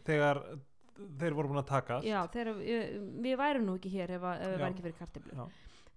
þegar 0.05 0.41
þeir 1.19 1.33
voru 1.33 1.49
búin 1.49 1.61
að 1.63 1.69
taka. 1.71 1.97
Já, 2.05 2.19
þegar 2.29 2.59
við, 2.59 2.99
værum 3.39 3.65
nú 3.65 3.77
ekki 3.79 3.89
hér 3.95 4.11
ef, 4.19 4.21
ef 4.29 4.43
við 4.43 4.59
væri 4.61 4.69
ekki 4.73 4.83
fyrir 4.85 4.97
karteblur 4.99 5.39
Já. 5.39 5.45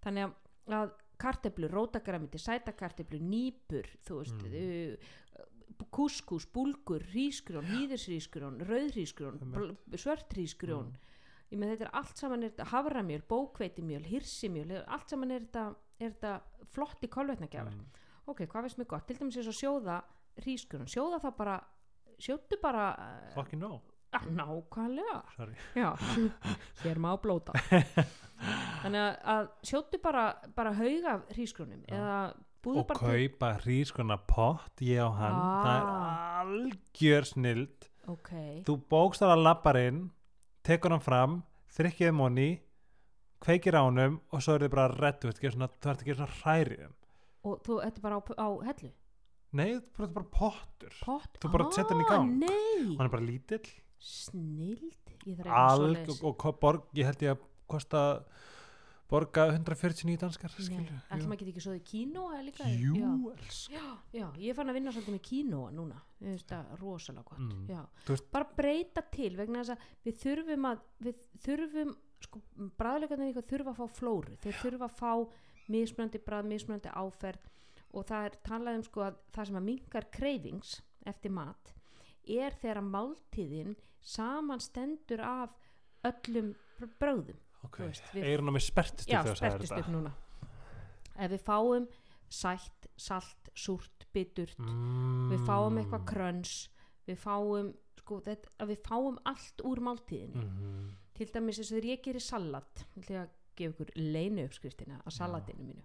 þannig 0.07 0.33
að, 0.79 0.95
karteblur, 1.19 1.71
rótagræmiti, 1.77 2.41
sætakarteblur 2.41 3.21
nýpur, 3.21 3.87
þú 4.07 4.23
veist 4.23 4.41
Mm. 4.47 4.97
uh, 4.97 5.85
kúskús, 5.93 6.47
búlgur 6.49 7.05
hrísgrjón, 7.13 7.67
hýðursrísgrjón 7.69 8.63
rauðhrísgrjón, 8.65 9.37
Einmitt. 9.43 10.01
svörthrísgrjón 10.01 10.87
Mm. 10.95 11.06
Ég 11.53 11.59
með 11.61 11.73
þetta 11.75 11.85
er 11.89 11.95
allt 12.01 12.17
saman 12.23 12.43
er 12.43 12.51
þetta 12.51 12.69
havramjöl, 12.73 13.23
bókveitimjöl, 13.31 14.03
hirsimjöl 14.11 14.83
allt 14.87 15.09
saman 15.13 15.31
er 15.31 15.41
þetta, 15.47 15.65
er 16.01 16.11
þetta 16.17 16.35
flotti 16.75 17.09
kolvetnagjafar 17.09 17.73
Mm. 17.77 17.87
ok, 18.27 18.41
hvað 18.47 18.63
veist 18.67 18.79
mér 18.79 18.87
gott, 18.91 19.07
til 19.07 19.17
dæmis 19.21 19.37
eins 19.39 19.47
og 19.53 19.55
sjóða 19.55 20.01
hrísgrjón, 20.43 20.89
sjóða 20.91 21.21
þá 21.23 21.29
bara 21.37 21.59
sjóttu 22.19 22.59
bara 22.63 22.89
uh, 22.99 23.29
fucking 23.35 23.61
no, 23.63 23.81
að 24.17 24.27
nákvæmlega. 24.33 25.19
Sorry. 25.37 25.55
Já, 25.77 25.91
hér 26.83 26.99
má 26.99 27.13
blóta. 27.21 27.53
Þannig 28.83 29.01
að, 29.01 29.15
að 29.35 29.49
sjóttu 29.71 30.01
bara, 30.03 30.25
bara 30.57 30.73
hauga 30.77 31.21
búðu 32.67 32.83
og 32.83 32.89
kaupa 32.99 33.53
hrískona 33.63 34.17
pott 34.27 34.81
ég 34.83 35.03
og 35.05 35.15
hann, 35.21 35.37
Ah. 35.37 35.63
það 35.63 35.77
er 35.77 35.91
algjör 36.43 37.29
snild. 37.31 37.89
Ok, 38.11 38.31
þú 38.67 38.77
bókstar 38.91 39.33
að 39.35 39.43
lappar 39.47 39.77
inn 39.81 40.11
tekur 40.67 40.95
hann 40.95 41.05
fram, 41.05 41.41
þrykkið 41.77 42.15
monni 42.17 42.49
kveikir 43.45 43.77
á 43.79 43.83
honum 43.87 44.21
og 44.33 44.43
svo 44.43 44.57
er 44.57 44.67
þið 44.67 44.73
bara 44.75 44.95
reddu, 44.97 45.31
þú 45.31 45.49
ert 45.51 45.89
að 45.93 46.05
gera 46.07 46.21
svona 46.21 46.39
hrærið 46.41 46.87
og 47.47 47.59
þú, 47.63 47.81
þetta 47.85 48.01
er 48.01 48.05
bara 48.07 48.19
á, 48.19 48.23
á 48.43 48.49
hellu? 48.67 48.93
Nei, 49.57 49.69
þetta 49.79 50.07
er 50.09 50.15
bara 50.17 50.31
pottur. 50.35 50.95
Pott, 51.07 51.37
Þú 51.41 51.51
bara 51.53 51.67
setur 51.73 51.95
hann 51.95 52.03
í 52.03 52.09
gang. 52.11 52.33
nei, 52.43 52.97
hann 52.97 53.07
er 53.07 53.13
bara 53.13 53.25
lítill. 53.25 53.69
Snild 54.03 55.15
alg 55.47 56.11
og, 56.21 56.35
og 56.43 56.59
borg, 56.61 56.89
ég 56.99 57.09
held 57.09 57.23
ég 57.25 57.37
að 57.37 57.45
kosta 57.71 58.03
borga 59.09 59.45
149 59.53 60.17
danskar 60.19 60.51
ætlum 60.51 61.33
að 61.33 61.39
geta 61.39 61.51
ekki 61.53 61.63
svo 61.63 61.75
í 61.77 61.83
kínoa 61.87 62.41
líka 62.43 62.67
jú, 62.75 62.95
já. 63.71 63.83
Já, 64.13 64.27
ég 64.39 64.51
er 64.51 64.55
fann 64.59 64.69
að 64.73 64.75
vinna 64.81 64.91
svolítið 64.93 65.15
með 65.17 65.23
kínoa 65.29 65.71
núna. 65.73 66.01
Finnst 66.19 66.49
það 66.51 66.73
rosalega 66.81 67.25
gott 67.29 67.39
Mm. 67.39 67.67
veist- 68.09 68.31
bara 68.33 68.49
breyta 68.57 69.03
til 69.13 69.37
vegna 69.37 69.63
þess 69.63 69.77
að 69.77 69.79
við 70.05 70.19
þurfum 70.25 70.65
að 70.73 70.81
við 71.03 71.15
þurfum, 71.45 71.97
sko, 72.21 72.41
bræðleikarnir 72.79 73.33
eitthvað 73.35 73.51
þurfa 73.53 73.71
að 73.71 73.77
fá 73.77 73.87
flóru, 74.01 74.37
þeir 74.43 74.57
þurfa 74.63 74.89
að 74.89 74.99
fá 74.99 75.29
mismunandi 75.69 76.19
bræð, 76.25 76.45
mismunandi 76.47 76.91
áferð. 76.95 77.45
Og 77.95 78.05
það 78.07 78.25
er 78.27 78.39
talað 78.45 78.77
um 78.77 78.83
sko 78.83 79.01
að 79.01 79.15
það 79.33 79.47
sem 79.47 79.57
að 79.57 79.63
minkar 79.71 80.05
kreyfings 80.11 80.81
eftir 81.07 81.31
mat 81.31 81.73
er 82.27 82.51
þegar 82.51 82.79
að 82.83 82.91
máltíðin 82.91 83.77
samanstendur 84.03 85.21
af 85.21 85.51
öllum 86.05 86.55
br- 86.79 86.91
brögðum 87.01 87.37
ok, 87.67 87.81
eirun 88.21 88.51
á 88.51 88.53
mig 88.57 88.65
spertist 88.65 89.11
já, 89.11 89.21
spertist 89.27 89.77
upp 89.77 89.91
núna. 89.93 90.13
Ef 91.17 91.33
við 91.33 91.43
fáum 91.47 91.89
sætt, 92.29 92.89
salt, 92.97 93.51
súrt, 93.57 94.07
biturt 94.15 94.59
mm. 94.61 95.33
við 95.33 95.45
fáum 95.47 95.79
eitthvað 95.81 96.07
kröns 96.09 96.55
við 97.07 97.19
fáum 97.23 97.73
sko, 98.01 98.21
þetta, 98.25 98.53
að 98.63 98.73
við 98.73 98.81
fáum 98.87 99.19
allt 99.29 99.65
úr 99.67 99.83
máltíðinni 99.85 100.47
mm. 100.47 100.87
til 101.17 101.29
dæmis 101.35 101.61
og 101.63 101.71
þegar 101.71 101.91
ég 101.93 102.03
gerir 102.05 102.25
salat 102.25 102.87
til 102.97 103.21
að 103.23 103.35
gefa 103.57 103.73
ykkur 103.73 103.93
leinu 103.97 104.45
uppskriftina 104.47 104.99
að 105.05 105.17
salatinu 105.17 105.65
mínu. 105.65 105.85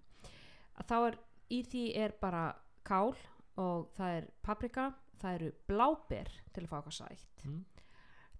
Að 0.80 0.88
þá 0.90 0.96
er 0.98 1.20
í 1.52 1.62
því 1.68 1.84
er 2.02 2.16
bara 2.20 2.50
kál 2.84 3.14
og 3.60 3.88
það 3.96 4.18
er 4.18 4.28
paprika 4.44 4.90
það 5.22 5.36
eru 5.38 5.50
bláber 5.70 6.30
til 6.52 6.64
að 6.64 6.70
fá 6.70 6.76
eitthvað 6.78 6.96
sætt. 6.98 7.46
Mm. 7.46 7.60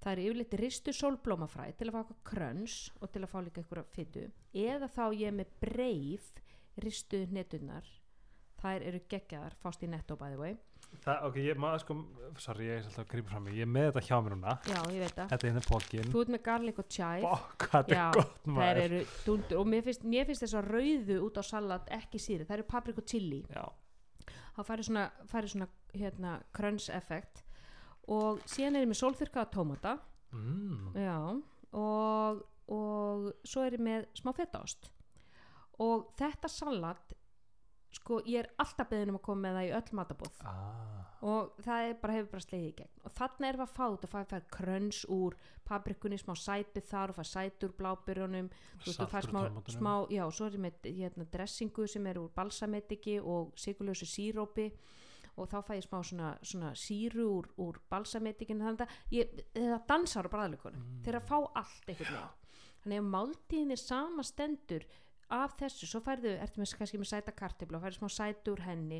Það 0.02 0.12
eru 0.12 0.26
yfirleitt 0.28 0.58
ristu 0.60 0.94
sólblómafræ 0.96 1.70
til 1.78 1.88
að 1.88 1.94
fá 1.96 2.00
eitthvað 2.02 2.22
kröns 2.32 2.76
og 3.00 3.12
til 3.14 3.22
að 3.22 3.32
fá 3.32 3.38
líka 3.46 3.62
eitthvað 3.62 3.90
fytu 3.94 4.28
eða 4.66 4.90
þá 4.90 5.04
ég 5.14 5.26
er 5.30 5.36
með 5.40 5.56
breif 5.62 6.32
ristu 6.82 7.24
hnetunar 7.30 7.86
þær 8.62 8.84
eru 8.86 9.00
geggjaðar, 9.10 9.56
fást 9.62 9.82
í 9.82 9.88
netto 9.90 10.16
by 10.18 10.30
the 10.32 10.38
way. 10.38 10.54
Það, 11.02 11.22
ok, 11.28 11.36
ég 11.40 11.60
maður 11.60 11.80
sko, 11.82 11.94
sorry, 12.42 12.66
ég 12.68 12.76
er 12.76 12.86
alltaf 12.86 13.00
að 13.02 13.08
grípa 13.14 13.32
fram 13.32 13.46
mig, 13.48 13.54
ég 13.56 13.64
er 13.64 13.70
með 13.72 13.86
þetta 13.88 14.02
hjá 14.06 14.16
mér 14.22 14.34
núna, 14.36 14.54
já, 14.68 14.78
ég 14.92 15.00
veit 15.02 15.14
það. 15.16 15.30
Þetta 15.30 15.46
er 15.46 15.48
hérna 15.48 15.62
pókin, 15.66 16.10
þú 16.12 16.22
ert 16.22 16.32
með 16.34 16.42
garlic 16.48 16.80
og 16.82 16.90
chive 16.96 17.30
þetta 17.62 17.96
Já, 17.96 18.02
er 18.02 18.18
gott 18.18 18.50
maður. 18.58 18.80
eru 18.82 19.00
dundur 19.24 19.62
og 19.62 19.70
mér 19.72 19.86
finnst, 19.86 20.04
mér 20.14 20.28
finnst 20.28 20.44
þess 20.44 20.58
að 20.60 20.68
rauðu 20.76 21.16
út 21.26 21.40
á 21.40 21.42
salat 21.48 21.88
ekki 21.96 22.20
síri, 22.22 22.46
þær 22.48 22.58
eru 22.58 22.68
paprik 22.74 23.00
og 23.00 23.08
chili. 23.08 23.40
Já, 23.48 23.64
þá 24.58 24.60
færi 24.68 24.86
svona, 24.90 25.06
færi 25.32 25.54
svona 25.54 25.70
hérna, 25.96 26.36
kröns 26.52 26.90
effekt 26.92 27.42
og 28.10 28.42
síðan 28.50 28.78
er 28.78 28.86
ég 28.86 28.90
með 28.90 29.00
sólþurkaða 29.02 29.52
tómata. 29.54 29.98
Mm. 30.32 30.94
já, 30.96 31.18
og, 31.76 32.38
og 32.72 33.26
svo 33.44 33.66
er 33.66 33.76
ég 33.76 33.84
með 33.84 34.06
smá 34.16 34.32
fetaost. 34.36 34.88
Og 35.82 36.08
þetta 36.16 36.48
salat 36.48 37.12
sko 37.92 38.20
ég 38.24 38.42
er 38.42 38.50
alltaf 38.62 38.88
beðin 38.90 39.12
um 39.12 39.18
að 39.18 39.24
koma 39.26 39.46
með 39.46 39.58
það 39.58 39.66
í 39.66 39.72
öll 39.78 39.96
matabóð. 39.98 40.38
Ah. 40.48 41.00
og 41.22 41.58
það 41.62 41.84
er 41.86 41.98
bara 42.02 42.14
hefur 42.16 42.30
bara 42.32 42.44
slegið 42.44 42.70
í 42.70 42.76
gegn. 42.80 42.94
Og 43.04 43.12
þarna 43.18 43.48
erum 43.48 43.60
við 43.60 43.66
að 43.66 43.74
fá 43.76 43.84
þetta 43.84 44.08
og 44.08 44.12
fæ 44.12 44.22
fær 44.32 44.46
kröns 44.56 45.02
úr 45.12 45.36
paprikunni, 45.68 46.18
smá 46.18 46.32
sætu 46.38 46.82
þar 46.88 47.12
og 47.12 47.18
fær 47.20 47.28
sætu 47.28 47.68
úr 47.68 47.76
blábyrjunum 47.78 48.48
fær 48.82 49.28
smá, 49.28 49.42
smá, 49.70 49.92
já, 50.10 50.24
svo 50.34 50.48
er 50.48 50.56
ég 50.56 50.64
með 50.64 50.88
hérna, 50.88 51.28
dressingu 51.30 51.86
sem 51.86 52.08
er 52.10 52.18
úr 52.18 52.32
balsametiki 52.34 53.20
og 53.20 53.52
sigurlösu 53.60 54.08
sírópi 54.08 54.72
og 55.36 55.48
þá 55.48 55.58
fæ 55.64 55.72
ég 55.78 55.86
smá 55.86 55.98
svona, 56.04 56.30
svona 56.42 56.72
síru 56.76 57.28
úr, 57.38 57.48
úr 57.58 57.78
að 57.90 58.88
ég, 59.10 59.30
það 59.54 59.86
dansar 59.88 60.28
á 60.28 60.32
bræðleikunum 60.34 60.82
Mm. 60.82 61.02
þeir 61.04 61.18
að 61.20 61.28
fá 61.30 61.38
allt 61.54 61.86
veginn. 61.86 62.18
Þannig 62.82 62.98
að 62.98 63.12
máltíðinni 63.14 63.78
sama 63.78 64.22
stendur 64.22 64.84
af 65.32 65.54
þessu, 65.56 65.86
svo 65.88 66.00
færðu, 66.04 66.34
ertu 66.42 66.60
með 66.60 66.74
kannski 66.76 66.98
með 67.00 67.08
sæta 67.08 67.32
kartibla 67.32 67.78
og 67.78 67.84
færðu 67.86 67.98
smá 68.02 68.08
sætu 68.12 68.52
úr 68.52 68.60
henni. 68.66 68.98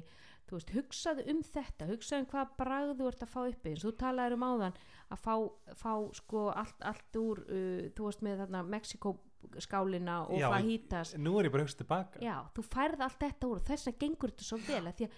Þú 0.49 0.57
veist, 0.57 0.71
hugsaðu 0.73 1.27
um 1.31 1.43
þetta 1.43 1.87
hugsaðu 1.91 2.21
um 2.23 2.27
hvað 2.33 2.55
bragð 2.59 2.95
þú 2.99 3.09
ert 3.11 3.23
að 3.27 3.29
fá 3.35 3.41
uppi 3.51 3.75
þú 3.83 3.93
talaður 4.01 4.33
um 4.39 4.47
áðan 4.49 4.79
að 5.13 5.19
fá, 5.21 5.35
fá 5.77 5.93
sko 6.17 6.47
allt, 6.57 6.81
allt 6.83 7.17
úr 7.21 7.43
uh, 7.45 7.91
þú 7.93 8.09
veist 8.09 8.23
með 8.25 8.39
þarna 8.43 8.63
Mexiko 8.73 9.13
skálina 9.59 10.23
og 10.31 10.39
Já, 10.39 10.49
fajitas. 10.51 11.15
Nú 11.19 11.37
er 11.41 11.49
ég 11.49 11.53
bara 11.53 11.65
hugst 11.67 11.79
tilbaka. 11.83 12.19
já, 12.23 12.37
þú 12.55 12.63
færð 12.65 13.01
allt 13.03 13.19
þetta 13.21 13.49
úr 13.51 13.61
og 13.61 13.67
þess 13.67 13.89
að 13.91 13.99
gengur 13.99 14.31
þetta 14.33 14.45
svo 14.49 14.59
vel 14.67 14.87
að 14.87 14.95
því 15.01 15.09
að 15.09 15.17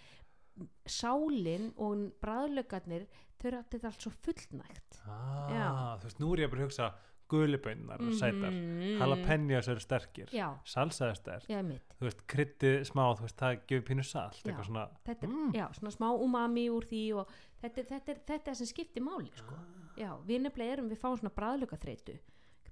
sálin 0.86 1.72
og 1.76 2.12
bræðlögarnir 2.22 3.06
þau 3.40 3.48
eru 3.50 3.62
þetta 3.70 3.88
allt 3.90 4.04
svo 4.06 4.12
fullnægt 4.24 5.00
Ah, 5.06 5.96
þú 6.00 6.04
veist, 6.08 6.20
nú 6.22 6.32
er 6.34 6.44
ég 6.44 6.50
bara 6.52 6.62
að 6.62 6.68
hugsa 6.68 6.92
gulibönnar 7.28 8.00
og 8.04 8.12
sætar, 8.14 8.52
Mhm. 8.52 8.98
jalapenos 9.00 9.68
eru 9.68 9.80
sterkir, 9.80 10.28
já, 10.30 10.58
salsa 10.64 11.08
er 11.08 11.14
sterk, 11.16 11.46
já, 11.48 11.62
þú 11.62 12.04
veist, 12.04 12.26
kryddið 12.28 12.84
smá, 12.84 13.16
þú 13.16 13.22
veist, 13.22 13.36
það 13.36 13.60
gefur 13.66 13.86
pínu 13.88 14.04
salt, 14.04 14.34
Já. 14.44 14.52
eitthvað 14.52 14.66
svona, 14.66 14.88
er, 15.06 15.16
Mm. 15.26 15.52
já, 15.54 15.68
svona 15.72 15.90
smá 15.90 16.12
umami 16.20 16.68
úr 16.70 16.84
því 16.84 17.14
og 17.16 17.26
þetta, 17.62 17.84
þetta, 17.86 18.08
er, 18.08 18.20
þetta 18.26 18.48
er 18.50 18.54
sem 18.54 18.66
skiptir 18.66 19.02
máli 19.02 19.30
sko. 19.34 19.54
Ah. 19.54 19.96
já, 19.96 20.16
við 20.26 20.42
nefnilega 20.42 20.72
erum, 20.76 20.90
við 20.90 20.98
fáum 20.98 21.18
svona 21.18 21.34
bræðlöka 21.34 21.78
þreytu 21.78 22.18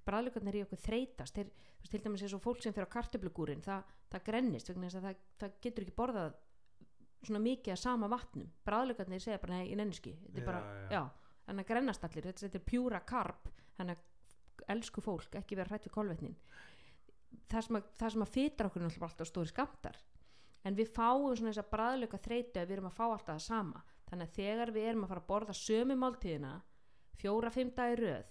bræðlökarnir 0.05 0.55
í 0.55 0.63
okkur 0.65 0.79
þreytast 0.83 1.33
til 1.33 1.99
dæmis 2.01 2.21
eins 2.21 2.33
og 2.33 2.41
fólk 2.41 2.61
sem 2.61 2.73
fyrir 2.73 2.87
á 2.87 2.93
kartöflugúrin 2.93 3.61
það, 3.63 3.83
það 4.11 4.23
grennist 4.25 4.67
vegna 4.67 4.87
þess 4.89 4.95
að 4.99 5.05
það, 5.07 5.15
það 5.39 5.51
getur 5.61 5.83
ekki 5.85 5.95
borðað 5.95 6.33
svona 7.27 7.41
mikið 7.43 7.73
að 7.75 7.81
sama 7.83 8.09
vatnum. 8.11 8.49
Bræðlökarnir 8.67 9.21
segja 9.23 9.41
bara, 9.43 9.59
nei, 9.59 9.69
ég 9.71 9.77
nenniski 9.79 10.13
þetta 10.19 10.39
er 10.39 10.43
Já, 10.43 10.47
bara, 10.49 10.61
já. 10.63 10.89
já, 10.91 11.35
þannig 11.47 11.65
að 11.65 11.69
grennast 11.73 12.03
allir 12.07 12.27
þetta, 12.29 12.45
þetta 12.47 12.59
er 12.61 12.65
pjúra 12.71 12.99
karp. 13.09 13.49
Þannig 13.77 13.97
að 13.97 14.65
elsku 14.75 15.01
fólk, 15.03 15.35
ekki 15.39 15.57
vera 15.59 15.71
hrætt 15.73 15.87
við 15.89 15.95
kolvetnin. 15.97 16.35
Það 17.49 17.65
sem 17.67 17.79
að, 17.79 17.87
það 17.99 18.13
sem 18.15 18.25
að 18.25 18.33
fytar 18.33 18.69
okkur 18.69 18.83
náttúrulega 18.85 19.09
alltaf 19.09 19.27
stóri 19.31 19.49
skamtar 19.49 19.97
en 20.63 20.75
við 20.77 20.91
fáum 20.95 21.33
svona 21.35 21.51
þess 21.51 21.63
að 21.63 21.71
bræðlöka 21.73 22.19
þreytu 22.23 22.59
að 22.61 22.67
við 22.69 22.77
erum 22.77 22.85
að 22.87 22.95
fá 22.99 23.03
alltaf 23.07 23.33
það 23.33 23.41
sama. 23.47 23.81
Þannig 24.09 24.29
að 24.29 24.37
þegar 24.37 24.71
við 24.77 24.85
erum 24.91 25.03
að 25.03 25.11
fara 25.11 25.23
að 25.23 25.27
borða 25.33 25.55
sömu 25.57 25.97
máltíðina 25.99 26.51
fjóra, 27.19 27.49
fimm 27.51 27.71
dagi 27.75 27.97
röð 27.99 28.29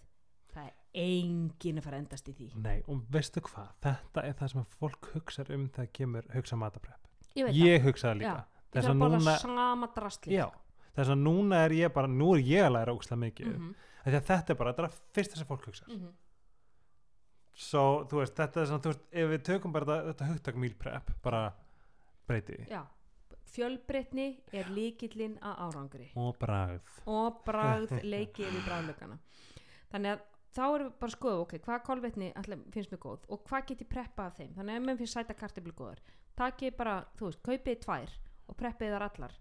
það 0.53 0.69
er 0.69 1.03
engin 1.03 1.81
að 1.81 1.87
fara 1.87 1.99
að 1.99 2.03
endast 2.05 2.29
í 2.29 2.35
því. 2.39 2.49
Nei, 2.63 2.79
og 2.93 3.03
veistu 3.13 3.43
hvað, 3.45 3.71
þetta 3.87 4.25
er 4.29 4.35
það 4.41 4.51
sem 4.53 4.67
fólk 4.79 5.11
hugsa 5.15 5.45
um 5.57 5.67
þegar 5.73 5.93
kemur 5.99 6.29
hugsa 6.37 6.59
mataprepp. 6.61 7.07
ég 7.39 7.53
Ég 7.57 7.87
hugsa 7.87 8.11
það 8.11 8.13
það, 8.13 8.21
líka. 8.21 8.33
já, 8.33 8.52
ég 8.73 8.79
Þess 8.81 8.89
að 8.89 8.95
að 8.95 9.03
borða 9.05 9.19
núna, 9.19 9.37
sama 9.39 9.87
drastli 9.97 10.35
já, 10.35 10.47
þess 10.97 11.09
að 11.15 11.19
núna 11.23 11.63
er 11.67 11.71
ég 11.77 11.93
bara, 11.93 12.09
nú 12.09 12.33
er 12.37 12.41
ég 12.49 12.65
að 12.67 12.73
læra 12.79 12.93
ógslag 12.97 13.19
mikið. 13.19 13.47
mm 13.47 13.53
Mm 13.53 13.75
-hmm, 13.75 14.17
að 14.17 14.25
þetta 14.27 14.51
er 14.53 14.57
bara, 14.59 14.73
þetta 14.73 14.83
er 14.83 14.89
að 14.89 15.01
fyrsta 15.15 15.37
sem 15.37 15.47
fólk 15.47 15.67
hugsa. 15.67 15.85
mm 15.89 16.13
Svo, 17.55 18.07
þú 18.09 18.17
veist, 18.23 18.35
þetta 18.35 18.61
er 18.61 18.67
svona, 18.67 18.81
þú 18.83 18.89
veist, 18.93 19.03
ef 19.13 19.29
við 19.29 19.43
tökum 19.45 19.73
bara 19.73 19.85
þetta, 19.85 20.07
þetta 20.13 20.29
hugtak 20.33 20.57
meal 20.57 20.75
prep, 20.75 21.11
bara 21.23 21.53
breyti 22.27 22.53
því. 22.57 22.67
já 22.71 22.83
fjölbreytni 23.53 24.27
er 24.57 24.71
líkillinn 24.73 25.35
að 25.45 25.59
árangri 25.67 26.07
Og 26.17 26.37
bragð. 26.41 26.89
og 27.07 27.43
bragð 27.45 27.93
leikið 28.15 28.49
við 28.55 28.63
bræðlökana 28.69 29.19
þannig 29.93 30.15
að 30.15 30.23
þá 30.57 30.63
erum 30.75 30.87
við 30.89 30.99
bara 31.03 31.11
að 31.11 31.17
skoða 31.17 31.43
ok, 31.45 31.53
hvað 31.67 31.85
kolvetni 31.89 32.33
finnst 32.73 32.93
mér 32.95 33.03
góð 33.05 33.27
og 33.29 33.45
hvað 33.49 33.67
get 33.69 33.85
ég 33.85 33.89
preppað 33.93 34.27
af 34.27 34.37
þeim 34.41 34.55
þannig 34.57 34.73
að 34.73 34.81
ef 34.81 34.87
mér 34.87 35.01
finnst 35.03 35.19
sæta 35.19 35.35
kartiblu 35.35 35.73
góðar 35.77 36.01
takið 36.37 36.77
bara, 36.77 36.97
þú 37.19 37.29
veist, 37.29 37.43
kaupið 37.45 37.81
tvær 37.85 38.11
og 38.49 38.59
preppið 38.59 38.95
þar 38.97 39.07
allar. 39.09 39.39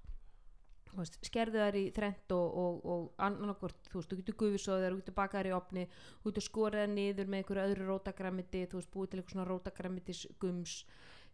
Veist, 0.92 1.16
skerðu 1.24 1.62
þær 1.62 1.78
í 1.80 1.86
þrent 1.96 2.34
og, 2.36 2.58
og, 2.62 2.82
og 2.92 3.24
annarkvort, 3.24 3.80
þú 3.88 4.00
veist, 4.00 4.12
þú 4.12 4.18
getur 4.20 4.38
gufisóðar 4.42 4.92
þú 4.92 5.00
getur 5.00 5.16
bakað 5.16 5.40
þær 5.40 5.50
í 5.50 5.54
opni, 5.56 5.86
þú 6.20 6.34
getur 6.34 6.46
skorað 6.48 6.92
niður 6.92 7.32
með 7.32 7.42
einhverju 7.42 7.64
öðru 7.64 7.88
rótagræmiti 7.88 8.66
þú 8.68 8.80
veist, 8.82 8.92
búið 8.92 9.12
til 9.12 9.22
eitthvað 9.22 9.38
svona 9.38 9.48
rótagræmitis 9.48 10.24
gums 10.42 10.76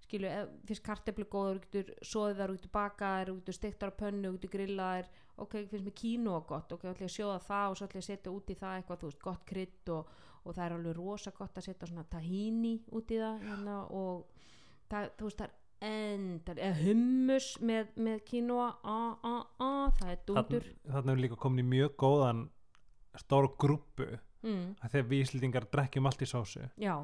skilu, 0.05 0.29
finnst 0.69 0.85
karteflu 0.85 1.25
góður 1.31 1.61
þú 1.63 1.71
getur 1.73 1.91
soðið 2.05 2.41
þær, 2.41 2.53
þú 2.53 2.59
getur 2.59 2.73
bakað 2.77 3.17
þær 3.17 3.31
þú 3.31 3.37
getur 3.39 3.57
steikt 3.57 3.81
þær 3.81 3.93
á 3.97 3.99
pönnu, 4.03 4.29
þú 4.29 4.37
getur 4.37 4.53
grillað 4.55 4.95
þær. 4.99 5.11
Ok, 5.37 5.53
finnst 5.71 5.85
mér 5.85 5.97
kínu 6.01 6.39
gott, 6.49 6.71
ok, 6.73 6.85
ætla 6.91 7.05
ég 7.05 7.11
að 7.11 7.17
sjóða 7.17 7.41
það 7.45 7.71
og 7.71 7.77
svo 7.77 7.87
ætla 7.87 7.99
ég 7.99 8.05
að 8.05 8.09
setja 8.11 8.33
út 8.33 8.49
í 8.49 8.57
það 8.57 8.77
eitthvað, 8.77 9.01
þú 9.01 9.09
veist, 9.09 9.23
gott 9.25 9.43
krydd 9.45 9.91
og, 9.93 10.15
og 10.43 10.55
það 10.57 10.63
er 10.65 10.75
alveg 10.77 10.97
rosa 10.97 11.33
gott 11.37 11.59
að 11.59 11.67
setja 11.67 11.89
svona 11.89 12.05
tahini 12.09 12.73
út 12.97 13.13
í 13.13 13.19
það 13.21 13.43
hérna, 13.45 13.75
og 13.93 14.47
það, 14.89 15.11
þú 15.19 15.29
veist, 15.29 15.43
það 15.43 15.49
er 15.49 15.66
endar, 15.81 16.57
eða 16.57 16.77
hummus 16.81 17.47
með, 17.61 17.91
með 17.95 18.21
kínoa, 18.25 18.69
a, 18.83 18.95
a, 19.23 19.33
a 19.61 19.71
það 19.99 20.09
er 20.13 20.21
dundur 20.27 20.65
Þannig 20.87 21.11
er 21.13 21.21
líka 21.25 21.35
komin 21.43 21.65
í 21.65 21.67
mjög 21.69 21.95
góðan 22.01 22.41
stóra 23.17 23.49
grúpu 23.61 24.07
mm, 24.43 24.65
að 24.81 24.91
þegar 24.95 25.07
við 25.11 25.21
Íslendingar 25.25 25.67
drekkjum 25.73 26.09
allt 26.09 26.21
í 26.21 26.29
sósu. 26.29 26.65
já, 26.77 26.95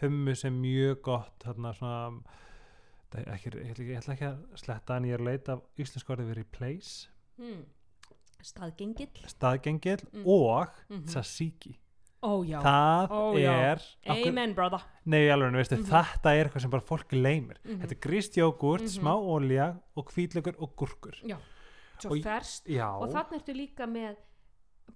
Hummus 0.00 0.44
er 0.44 0.50
mjög 0.50 1.00
gott, 1.06 1.36
þarna 1.44 1.70
svona, 1.76 2.22
ekki, 3.30 3.52
ég, 3.62 3.78
ég 3.78 4.00
ætla 4.00 4.14
ekki 4.16 4.26
að 4.26 4.40
sletta 4.58 4.96
en 4.98 5.04
ég 5.06 5.14
er 5.14 5.22
að 5.22 5.28
leita 5.30 5.52
af 5.54 5.62
íslensku 5.78 6.12
orðið 6.16 6.32
við 6.32 6.38
replace, 6.40 7.08
mm. 7.38 7.62
staðgengill 8.44 9.22
staðgengil 9.30 10.00
Mm. 10.12 10.24
og 10.26 10.72
Mhm. 10.90 11.04
tzatziki. 11.06 11.76
Ó 12.24 12.32
já, 12.48 12.58
Það 12.64 13.10
Ó, 13.12 13.22
já. 13.38 13.52
er, 13.72 13.82
amen 14.14 14.54
brother 14.56 14.80
nei 15.06 15.26
alveg, 15.28 15.52
veistu, 15.58 15.76
Mhm. 15.76 15.90
þetta 15.90 16.32
er 16.34 16.48
eitthvað 16.48 16.60
sem 16.64 16.70
bara 16.70 16.82
fólk 16.88 17.12
leimir. 17.12 17.58
Mhm. 17.64 17.80
Þetta 17.82 17.92
er 17.92 18.00
grist 18.08 18.34
jógurt, 18.40 18.86
Mhm. 18.86 18.94
smá 18.98 19.12
olja 19.14 19.68
og 19.96 20.10
hvítlökur 20.12 20.54
og 20.58 20.74
gúrkur. 20.76 21.14
já, 21.22 21.36
svo 22.00 22.16
Já, 22.66 22.88
og 23.00 23.10
þannig 23.10 23.42
ertu 23.42 23.54
líka 23.54 23.86
með 23.86 24.16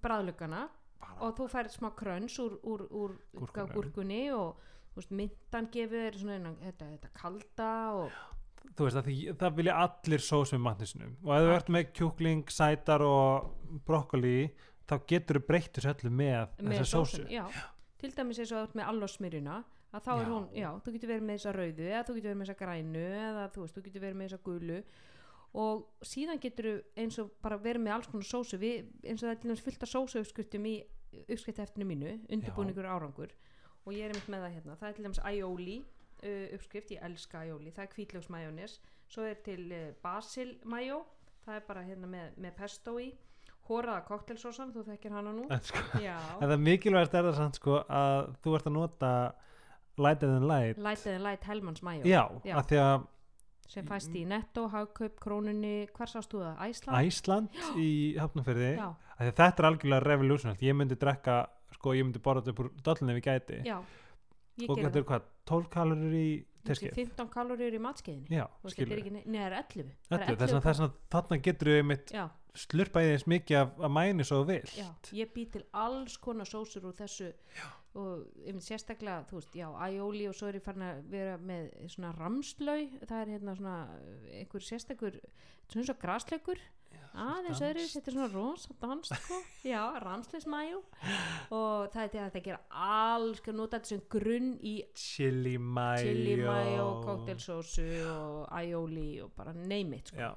bræðlugana 0.01 0.67
bara, 0.99 1.15
og 1.21 1.35
þú 1.37 1.47
færð 1.49 1.71
smá 1.77 1.91
kröns 1.95 2.37
úr, 2.39 2.57
úr, 2.63 2.87
úr 2.91 3.15
Gúrkunni. 3.35 3.73
gúrkunni 3.73 4.33
og 4.33 4.57
veist, 4.95 5.11
myndan 5.11 5.69
gefur 5.71 6.11
svona 6.19 6.55
þetta, 6.63 6.89
þetta 6.97 7.09
kalda 7.13 7.69
og 7.93 8.11
þú 8.75 8.85
veist 8.87 8.97
að 8.97 9.05
því, 9.07 9.17
það 9.37 9.55
vilja 9.55 9.75
allir 9.83 10.19
sós 10.19 10.51
með 10.53 10.61
matnisunum 10.67 11.15
og 11.25 11.31
ef 11.35 11.43
þú 11.47 11.55
ert 11.55 11.69
með 11.69 11.93
kjúkling, 11.93 12.43
sætar 12.51 13.01
og 13.01 13.53
brokkoli 13.85 14.51
þá 14.89 14.95
getur 15.11 15.39
þú 15.39 15.45
breytt 15.47 15.75
þessu 15.77 15.91
öllu 15.93 16.13
með, 16.13 16.55
með 16.59 16.79
þessa 16.79 16.89
sósu 16.89 17.19
sósun, 17.19 17.29
já. 17.33 17.43
til 18.01 18.11
dæmis 18.15 18.41
eins 18.41 18.53
og 18.55 18.63
ert 18.65 18.79
með 18.79 18.89
allosmyrjuna 18.93 19.59
að 19.89 20.05
þá 20.05 20.11
er 20.13 20.19
Já. 20.21 20.29
hún, 20.29 20.47
já, 20.53 20.69
þú 20.85 20.93
getur 20.95 21.09
verið 21.09 21.25
með 21.25 21.39
þessa 21.39 21.53
rauðu 21.55 21.85
eða 21.89 22.01
þú 22.05 22.15
getur 22.15 22.29
verið 22.29 22.39
með 22.39 22.49
þessa 22.49 22.59
grænu 22.59 23.05
eða 23.19 23.45
þú 23.53 23.63
veist, 23.63 23.75
þú 23.75 23.83
getur 23.87 24.03
verið 24.03 24.19
með 24.19 24.27
þessa 24.29 24.43
gulu. 24.45 24.79
Og 25.59 26.05
síðan 26.05 26.41
getur 26.43 26.67
þú 26.69 26.73
eins 27.01 27.17
og 27.23 27.31
bara 27.41 27.57
verið 27.57 27.85
með 27.85 27.95
alls 27.95 28.09
konar 28.11 28.27
sósu 28.29 28.59
við, 28.61 28.91
eins 29.01 29.23
og 29.23 29.25
það 29.25 29.33
er 29.33 29.39
til 29.41 29.49
dæmis 29.49 29.63
fullt 29.65 29.85
af 29.85 29.89
sósu 29.89 30.21
uppskriftum 30.21 30.67
í 30.69 30.75
uppskrifteftinu 31.25 31.87
mínu, 31.89 32.11
undirbúningur 32.29 32.85
og 32.85 32.99
árangur. 32.99 33.33
Og 33.87 33.95
ég 33.95 34.05
er 34.05 34.13
einmitt 34.13 34.29
með 34.29 34.45
það 34.45 34.55
hérna, 34.59 34.75
það 34.77 34.89
er 34.89 34.97
til 34.99 35.07
dæmis 35.07 35.21
aioli 35.25 35.77
uh, 35.81 36.45
uppskrift, 36.59 36.93
ég 36.93 37.07
elska 37.09 37.41
aioli. 37.41 37.73
Það 37.73 37.87
er 37.87 37.95
hvítlöksmajónis, 37.95 38.77
svo 39.09 39.25
er 39.25 39.41
til 39.41 39.63
uh, 39.73 39.87
basilmajó, 40.03 41.01
það 41.47 41.57
er 41.57 41.65
bara 41.65 41.85
hérna 41.87 42.11
með, 42.13 42.37
með 42.45 42.55
pesto 42.61 42.99
í 43.01 43.09
hóraða 43.69 44.01
koktelsósan, 44.07 44.73
þú 44.73 44.85
þekkir 44.89 45.15
hana 45.15 45.31
nú. 45.35 45.45
En, 45.49 45.61
sko, 45.65 45.83
en 45.99 46.49
það 46.49 46.65
mikilvægast 46.65 47.15
er 47.19 47.29
það 47.29 47.37
samt 47.37 47.59
sko 47.61 47.77
að 47.85 48.33
þú 48.43 48.57
ert 48.57 48.67
að 48.69 48.75
nota 48.75 49.13
lighter 49.99 50.33
than 50.33 50.47
light. 50.49 50.81
Light 50.81 51.07
and 51.07 51.23
Light 51.25 51.47
Hellmans 51.47 51.83
Mayo. 51.85 52.03
Já, 52.07 52.23
Já. 52.47 52.55
af 52.59 52.69
því 52.69 52.81
að 52.83 53.07
sem 53.69 53.85
fæst 53.85 54.15
í 54.17 54.23
netto, 54.25 54.65
hagkaup, 54.73 55.19
krónunni 55.21 55.73
hvar 55.93 56.09
sást 56.09 56.31
þú 56.33 56.41
það? 56.41 56.61
Æsland? 56.65 57.05
Æsland 57.05 57.59
í 57.77 57.89
Já, 58.17 58.25
því 58.33 58.69
að 58.81 59.29
þetta 59.29 59.49
er 59.51 59.67
algjörlega 59.69 60.05
revolutionalt 60.07 60.63
ég 60.65 60.77
myndi 60.77 60.97
drekka, 60.97 61.35
sko 61.77 61.93
ég 61.93 62.07
myndi 62.07 62.21
borða 62.23 62.47
þetta 62.47 62.65
úr 62.65 62.71
dollunni 62.87 63.13
ef 63.13 63.19
ég 63.19 63.27
gæti. 63.27 63.59
Já, 63.67 63.77
ég 64.63 64.71
og 64.73 64.81
þetta 64.81 65.03
er 65.03 65.05
hvað, 65.11 65.27
12 65.51 65.69
kalorur 65.75 66.17
í 66.17 66.27
teskið? 66.65 66.95
15 66.97 67.29
kalóriur 67.33 67.75
í 67.77 67.81
matskeiðinni 67.83 68.39
já, 68.39 68.45
skilur 68.73 69.01
ekki, 69.01 69.13
nei, 69.15 69.23
það 69.27 69.45
er 69.45 69.55
11 69.59 69.91
Það 70.09 70.17
er 70.17 70.25
Öllu, 70.25 70.39
þess 70.41 70.57
að 70.57 70.65
þess 70.67 70.83
að 70.85 70.95
þarna 71.15 71.39
getur 71.47 71.71
við 71.73 71.85
mitt 71.91 72.13
Já, 72.49 72.61
slurpa 72.63 73.03
í 73.03 73.11
þess 73.11 73.27
mikið 73.29 73.59
af, 73.59 73.75
af 73.85 73.93
mæni 73.93 74.25
svo 74.27 74.41
vil 74.47 74.63
já, 74.77 74.87
ég 75.17 75.33
bý 75.35 75.45
til 75.53 75.63
alls 75.77 76.17
konar 76.21 76.49
sósur 76.49 76.89
úr 76.89 76.97
þessu 76.97 77.29
já. 77.29 77.67
og 77.99 78.25
ég 78.45 78.55
mynd 78.55 78.65
sérstaklega, 78.65 79.27
þú 79.29 79.39
veist, 79.39 79.53
já, 79.55 79.67
aioli 79.85 80.25
og 80.29 80.35
svo 80.37 80.49
er 80.49 80.59
ég 80.59 80.65
farin 80.65 80.87
að 80.87 81.05
vera 81.13 81.37
með 81.37 81.69
svona 81.93 82.15
ramslau, 82.17 82.81
það 83.05 83.21
er 83.21 83.33
hérna 83.35 83.55
svona 83.59 83.77
eh, 83.99 84.41
einhver 84.41 84.65
sérstakur, 84.65 85.21
svona 85.69 85.87
svo 85.89 85.97
graslaukur 86.01 86.67
aðeins 87.19 87.61
öðru, 87.65 87.85
þetta 87.89 88.11
er 88.11 88.15
svona 88.15 88.27
rosa 88.31 88.75
dans 88.81 89.09
sko, 89.09 89.39
já, 89.65 89.79
ramsleismæjú 90.03 90.81
og 91.55 91.89
það 91.93 92.03
er 92.03 92.11
til 92.13 92.19
að 92.21 92.27
þetta 92.27 92.43
gera 92.45 92.59
alls, 92.69 93.41
að 93.45 93.57
nota 93.57 93.79
þetta 93.79 93.91
sem 93.93 94.03
grunn 94.13 94.51
í 94.61 94.75
chili 94.97 95.55
mayo 95.57 96.05
chili 96.05 96.37
mayo, 96.43 96.85
koktelsósu 97.07 97.87
og 98.13 98.45
aioli 98.59 99.09
og 99.23 99.33
bara 99.37 99.55
name 99.57 99.99
it 99.99 100.13
sko. 100.13 100.21
já, 100.21 100.31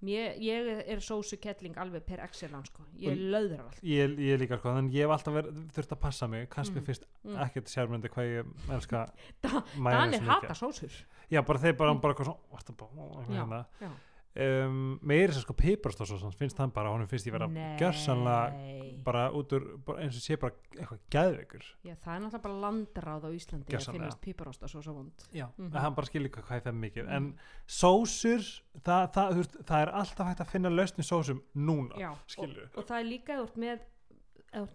Mér, 0.00 0.36
ég 0.40 0.68
er 0.88 1.00
sósukettling 1.04 1.76
alveg 1.76 2.02
per 2.08 2.20
excellence 2.24 2.70
sko. 2.72 2.82
ég 2.96 3.18
löður 3.20 3.60
allt 3.66 3.80
ég, 3.84 4.14
ég 4.18 4.38
líka 4.40 4.56
sko 4.56 4.72
þannig 4.72 4.94
ég 4.96 5.04
hef 5.04 5.10
alltaf 5.16 5.34
verið, 5.36 5.58
þurft 5.76 5.92
að 5.92 6.00
passa 6.00 6.26
mig 6.28 6.46
kannski 6.48 6.78
Mm, 6.80 6.84
fyrst 6.86 7.04
mm. 7.24 7.36
ekkert 7.44 7.68
sjármyndi 7.68 8.08
hvað 8.08 8.30
ég 8.30 8.46
elska 8.76 9.02
Da- 9.44 9.64
Danir 9.76 10.20
hata 10.24 10.54
sósur 10.56 10.90
já 11.30 11.42
bara 11.44 11.58
þeir 11.58 11.76
bara, 11.76 11.92
Mm. 11.94 12.00
bara, 12.00 12.14
bara, 12.14 12.34
bara, 12.78 12.88
bara 12.96 13.26
Já, 13.28 13.44
hérna. 13.44 13.64
já. 13.80 13.90
Um, 14.36 14.98
meiri 15.02 15.32
sem 15.34 15.42
sko 15.42 15.54
piparstóð 15.58 16.22
finnst 16.38 16.58
það 16.58 16.72
bara, 16.76 16.92
honum 16.94 17.08
finnst 17.10 17.26
ég 17.26 17.34
vera 17.34 17.48
gjörsanlega 17.80 18.52
Nei. 18.54 18.90
bara 19.04 19.24
út 19.34 19.54
úr, 19.56 19.66
bara, 19.86 20.04
eins 20.04 20.18
og 20.18 20.22
sé 20.22 20.36
bara 20.40 20.54
eitthvað 20.76 21.00
gæðveikur 21.14 21.64
Já, 21.86 21.94
það 22.04 22.12
er 22.14 22.22
náttúrulega 22.24 22.42
bara 22.44 22.60
landráð 22.64 23.26
á 23.26 23.30
Íslandi 23.34 23.76
að 23.78 23.86
finnast 23.90 24.20
piparosta 24.22 24.70
svo 24.70 24.82
svo 24.84 24.94
vond 25.00 25.26
já, 25.34 25.48
Mhm. 25.58 25.72
hann 25.74 25.94
bara 25.94 26.06
skilur 26.06 26.30
hvað 26.30 26.60
ég 26.60 26.62
fef 26.62 26.74
mikið 26.74 27.04
Mhm. 27.04 27.16
en 27.16 27.38
sósur 27.66 28.42
það, 28.84 29.12
það, 29.12 29.34
veist, 29.40 29.56
það 29.66 29.82
er 29.82 29.92
alltaf 30.02 30.26
hægt 30.30 30.40
að 30.40 30.52
finna 30.54 30.70
lausni 30.70 31.04
sósum 31.04 31.42
núna 31.56 31.98
Já, 31.98 32.10
og, 32.12 32.18
skilur 32.26 32.68
og 32.76 32.84
það 32.86 33.00
er 33.00 33.04
líka 33.10 33.32
ef 33.34 33.40
þú 33.40 33.48
ert 33.50 33.56
með, 33.56 33.80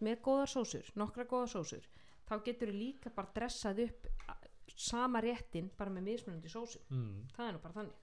með 0.01 0.21
góðar 0.21 0.51
sósur 0.51 0.91
nokkra 0.95 1.25
góðar 1.25 1.47
sósur 1.55 1.87
þá 2.27 2.43
getur 2.43 2.67
þú 2.73 2.79
líka 2.79 3.09
bara 3.15 3.27
dressað 3.35 3.83
upp 3.87 4.07
sama 4.75 5.21
réttin 5.21 5.69
bara 5.77 5.89
með 5.91 6.03
mismunandi 6.09 6.49
sósum 6.51 6.81
mm. 6.89 7.27
það 7.37 7.47
er 7.47 7.53
nú 7.53 7.59
bara 7.63 7.73
þannig 7.73 7.93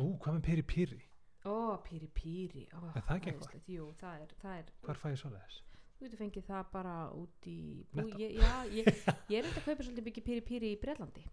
ú, 0.00 0.08
hvað 0.18 0.38
með 0.38 0.42
piri 0.48 0.62
piri? 0.74 1.00
Ó, 1.44 1.76
píri 1.84 2.08
píri 2.08 2.64
ó, 2.72 2.80
Er 2.96 3.02
það 3.04 3.16
ekki 3.18 3.30
eitthvað? 3.30 3.48
æðislegt. 3.52 3.68
jú, 3.68 3.86
það 4.00 4.20
er, 4.24 4.34
það 4.42 4.58
er 4.58 4.72
hvar 4.86 5.00
fæ 5.02 5.06
ég 5.12 5.20
svo 5.20 5.30
þess? 5.34 5.60
þú 5.94 6.04
getur 6.08 6.20
fengið 6.24 6.46
það 6.48 6.64
bara 6.72 6.94
út 7.14 7.46
í 7.48 7.58
bú, 7.92 8.00
Netto? 8.02 8.18
ég, 8.18 8.32
já, 8.40 8.52
ég, 8.74 8.88
ég 9.32 9.38
er 9.38 9.46
eitthvað 9.48 9.62
að 9.62 9.66
kaupa 9.68 9.86
svolítið 9.86 10.08
mikið 10.10 10.24
píri 10.30 10.44
píri 10.50 10.72
í 10.74 10.80
Breitlandi 10.82 11.24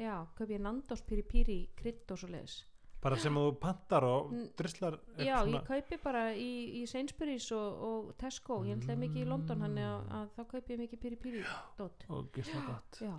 já, 0.00 0.14
kaupi 0.36 0.56
ég 0.56 0.60
Nandos 0.64 1.02
píri 1.08 1.22
píri 1.24 1.58
krydd 1.78 2.10
og 2.12 2.18
svo 2.20 2.28
leiðis 2.32 2.56
bara 3.02 3.16
sem 3.18 3.34
þú 3.34 3.44
pantar 3.58 4.04
og 4.06 4.28
N- 4.30 4.50
drislar 4.58 4.94
upp 4.98 5.20
Já, 5.22 5.36
ég 5.50 5.64
kaupi 5.66 5.96
bara 6.04 6.20
í, 6.38 6.50
í 6.78 6.82
Sainsbury's 6.86 7.48
og, 7.56 7.80
og 7.88 8.10
Tesco, 8.20 8.60
ég 8.68 8.76
ætlaði 8.78 9.00
mikið 9.00 9.24
í 9.24 9.28
London 9.30 9.64
þannig 9.64 9.88
að, 9.88 10.04
að 10.18 10.28
þá 10.36 10.42
kaupi 10.52 10.72
ég 10.76 10.82
mikið 10.84 11.00
píri 11.02 11.18
píri 11.24 11.40
dót. 11.80 12.04
og 12.14 12.28
gísla 12.36 12.62
gott. 12.68 13.00
Já, 13.02 13.16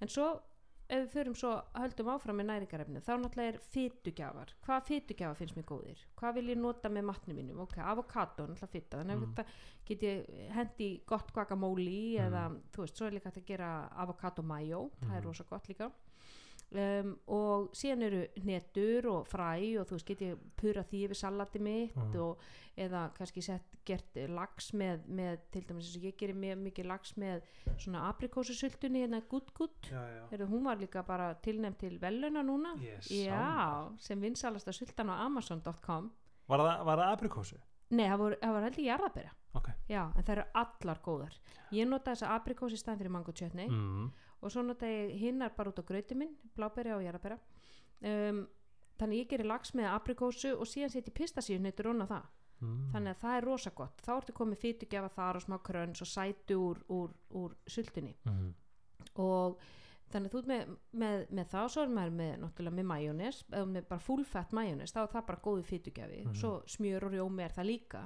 en 0.00 0.08
svo 0.14 0.28
ef 0.88 1.00
við 1.02 1.08
förum 1.12 1.34
svo 1.34 1.50
höldum 1.74 2.08
áfram 2.12 2.36
með 2.40 2.46
næringarefni 2.50 3.00
þá 3.02 3.12
náttúrulega 3.18 3.52
er 3.52 3.58
fytugjafar 3.72 4.52
hvaða 4.66 4.84
fytugjafa 4.86 5.34
finnst 5.40 5.56
mér 5.58 5.64
góðir? 5.66 5.98
Hvað 6.16 6.34
vil 6.38 6.46
ég 6.52 6.58
nota 6.60 6.88
með 6.88 7.04
matnum 7.10 7.36
mínum? 7.40 7.60
Ok, 7.64 7.78
avokado, 7.82 8.46
náttúrulega 8.46 8.70
fytta 8.70 9.00
þannig 9.02 9.16
Mm. 9.16 9.22
að 9.22 9.34
þetta 9.34 9.44
get 9.86 10.00
ég 10.00 10.50
hendi 10.54 10.90
gott 11.06 11.32
guacamole 11.32 12.18
Mm. 12.18 12.26
eða 12.26 12.60
þú 12.72 12.84
veist, 12.84 12.96
svo 12.96 13.06
er 13.06 13.12
líka 13.18 13.30
að 13.32 13.44
gera 13.46 13.88
avokado 13.96 14.42
mayo, 14.42 14.90
það 15.02 15.16
er 15.16 15.20
Mm. 15.22 15.26
rosa 15.26 15.44
gott 15.50 15.66
líka 15.68 15.90
um, 16.72 17.12
og 17.32 17.68
síðan 17.76 18.02
eru 18.08 18.22
hnetur 18.42 19.06
og 19.12 19.26
fræ 19.30 19.52
og 19.80 19.86
þú 19.88 19.96
veist, 19.98 20.06
get 20.08 20.22
ég 20.26 20.38
pura 20.58 20.82
því 20.82 21.04
yfir 21.06 21.14
salati 21.20 21.58
mitt 21.62 21.94
Mm. 21.96 22.16
og 22.20 22.38
eða 22.76 23.06
kannski 23.16 23.42
sett 23.42 23.76
gert 23.86 24.16
lax 24.28 24.72
með, 24.74 25.06
með 25.08 25.38
til 25.52 25.62
dæmis 25.64 25.86
eins 25.86 25.96
og 25.96 26.02
ég 26.10 26.16
gerir 26.18 26.34
mjög 26.36 26.58
mikið 26.66 26.86
lax 26.90 27.14
með 27.16 27.42
svona 27.78 28.02
aprikósusultunni 28.10 29.04
hérna 29.04 29.22
gutt 29.30 29.54
gutt 29.54 29.88
hún 30.50 30.64
var 30.64 30.76
líka 30.76 31.02
bara 31.06 31.34
tilnæmt 31.34 31.78
til 31.78 31.98
veluna 31.98 32.42
núna. 32.42 32.74
Sá 33.00 33.14
já, 33.14 33.96
sem 33.98 34.20
vinsalasta 34.20 34.72
sultan 34.72 35.08
á 35.08 35.24
amazon.com 35.24 36.10
var 36.48 36.58
það, 36.60 36.84
var 36.84 36.98
það 36.98 37.12
aprikósu? 37.16 37.56
nei, 37.90 38.08
það 38.10 38.18
var, 38.18 38.36
það 38.42 38.52
var 38.52 38.62
heldur 38.66 38.84
jarðabera 38.84 39.30
ok. 39.54 39.68
Já, 39.88 40.02
en 40.16 40.22
það 40.22 40.32
eru 40.36 40.44
allar 40.54 40.98
góðar. 41.02 41.36
Ég 41.72 41.88
nota 41.88 42.10
þessa 42.12 42.34
aprikós 42.36 42.72
í 42.72 42.76
staðin 42.76 42.98
fyrir 43.00 43.10
mango 43.14 43.32
chutney. 43.32 43.68
Mm. 43.70 44.10
Og 44.46 44.52
svo 44.54 44.62
nota 44.62 44.86
ég 44.88 45.12
hinnar 45.20 45.52
bara 45.56 45.70
út 45.72 45.80
á 45.82 45.88
grauti 45.88 46.14
minn 46.18 46.36
bláberi 46.56 46.94
og 46.94 47.02
jarðabera 47.04 47.38
um, 48.06 48.40
þannig 48.98 49.22
ég 49.24 49.28
gerir 49.34 49.46
lax 49.50 49.74
með 49.76 49.90
aprikósu 49.92 50.54
og 50.56 50.66
síðan 50.70 50.92
setjum 50.94 51.14
pistasíu 51.18 51.58
hnettur 51.60 51.90
onna 51.92 52.06
það. 52.08 52.26
Mm. 52.56 52.76
þannig 52.94 53.10
að 53.12 53.18
það 53.20 53.34
er 53.36 53.44
rosa 53.44 53.70
gott. 53.76 53.98
Þá 54.00 54.12
ertu 54.16 54.32
komið 54.32 54.60
fytugjafa 54.62 55.08
þar 55.12 55.36
og 55.36 55.42
smá 55.44 55.56
kröns 55.60 56.00
og 56.00 56.08
sætu 56.08 56.54
úr, 56.56 56.78
úr, 56.88 57.10
úr 57.36 57.56
sultunni. 57.68 58.14
Mm. 58.24 58.54
og 59.20 59.58
þannig 60.12 60.30
að 60.30 60.36
þú 60.38 60.40
með, 60.48 60.70
með, 61.02 61.26
með 61.36 61.50
það 61.52 61.68
svo 61.74 61.82
er 61.84 61.92
maður 61.92 62.14
með 62.20 62.32
náttúrulega 62.44 62.76
með 62.78 62.86
majónes 62.92 63.40
eða 63.50 63.66
með 63.74 63.86
bara 63.90 64.04
full 64.06 64.24
fat 64.24 64.52
majónes 64.56 64.94
þá 64.94 65.00
er 65.02 65.12
það 65.12 65.26
bara 65.32 65.42
góðu 65.44 65.66
fytugjafi 65.66 66.22
Mhm. 66.24 66.34
svo 66.40 66.52
smjör 66.66 67.04
og 67.08 67.12
rjómi 67.12 67.42
er 67.44 67.52
það 67.58 67.66
líka. 67.72 68.02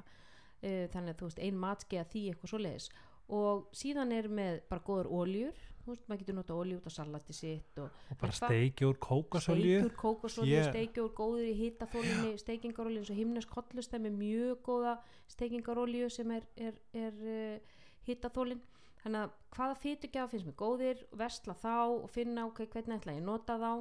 Uh, 0.61 0.87
þannig 0.93 1.15
að 1.15 1.19
þú 1.21 1.29
veist 1.31 1.39
ein 1.47 1.57
matskeiða 1.61 2.07
því 2.11 2.23
eitthvað 2.33 2.51
svo 2.51 2.59
leiðis 2.61 2.89
og 3.31 3.69
síðan 3.73 4.11
er 4.13 4.27
með 4.29 4.61
bara 4.69 4.83
góður 4.85 5.09
óljur 5.15 5.55
þú 5.85 5.93
veist 5.95 6.09
maður 6.09 6.21
getur 6.23 6.37
nota 6.39 6.55
ólju 6.61 6.79
út 6.81 6.89
á 6.89 6.93
salati 6.93 7.33
sitt 7.37 7.79
og 7.83 7.91
og 8.11 8.19
bara 8.21 8.33
steiki 8.37 8.85
úr 8.89 8.99
kókasolju 9.01 9.79
steikur, 9.81 9.95
kókosolju, 10.03 10.57
Ég- 10.57 10.69
steiki 10.71 11.01
úr 11.01 11.13
góður 11.17 11.47
í 11.49 11.55
hitaþólinni, 11.61 12.33
steikingarolju 12.39 12.99
eins 13.03 13.11
og 13.11 13.17
himnesk 13.21 13.55
hotlust 13.57 13.95
er 13.95 14.03
með 14.05 14.19
mjög 14.21 14.63
góða 14.67 14.97
steikingarolju 15.35 16.11
sem 16.11 16.31
er, 16.37 16.45
er, 16.57 16.75
er 16.93 17.13
uh, 17.25 17.79
hitaþólin 18.07 18.61
þannig 19.03 19.23
að 19.25 19.31
hvaða 19.57 19.79
fytugjafa 19.83 20.31
finnst 20.35 20.47
mér 20.51 20.59
góðir 20.61 21.07
vestla 21.17 21.55
þá 21.57 21.73
og 22.05 22.11
finna 22.13 22.45
ok, 22.47 22.67
hvernig 22.69 23.01
ætla 23.01 23.17
ég 23.17 23.25
nota 23.25 23.57
þá 23.57 23.73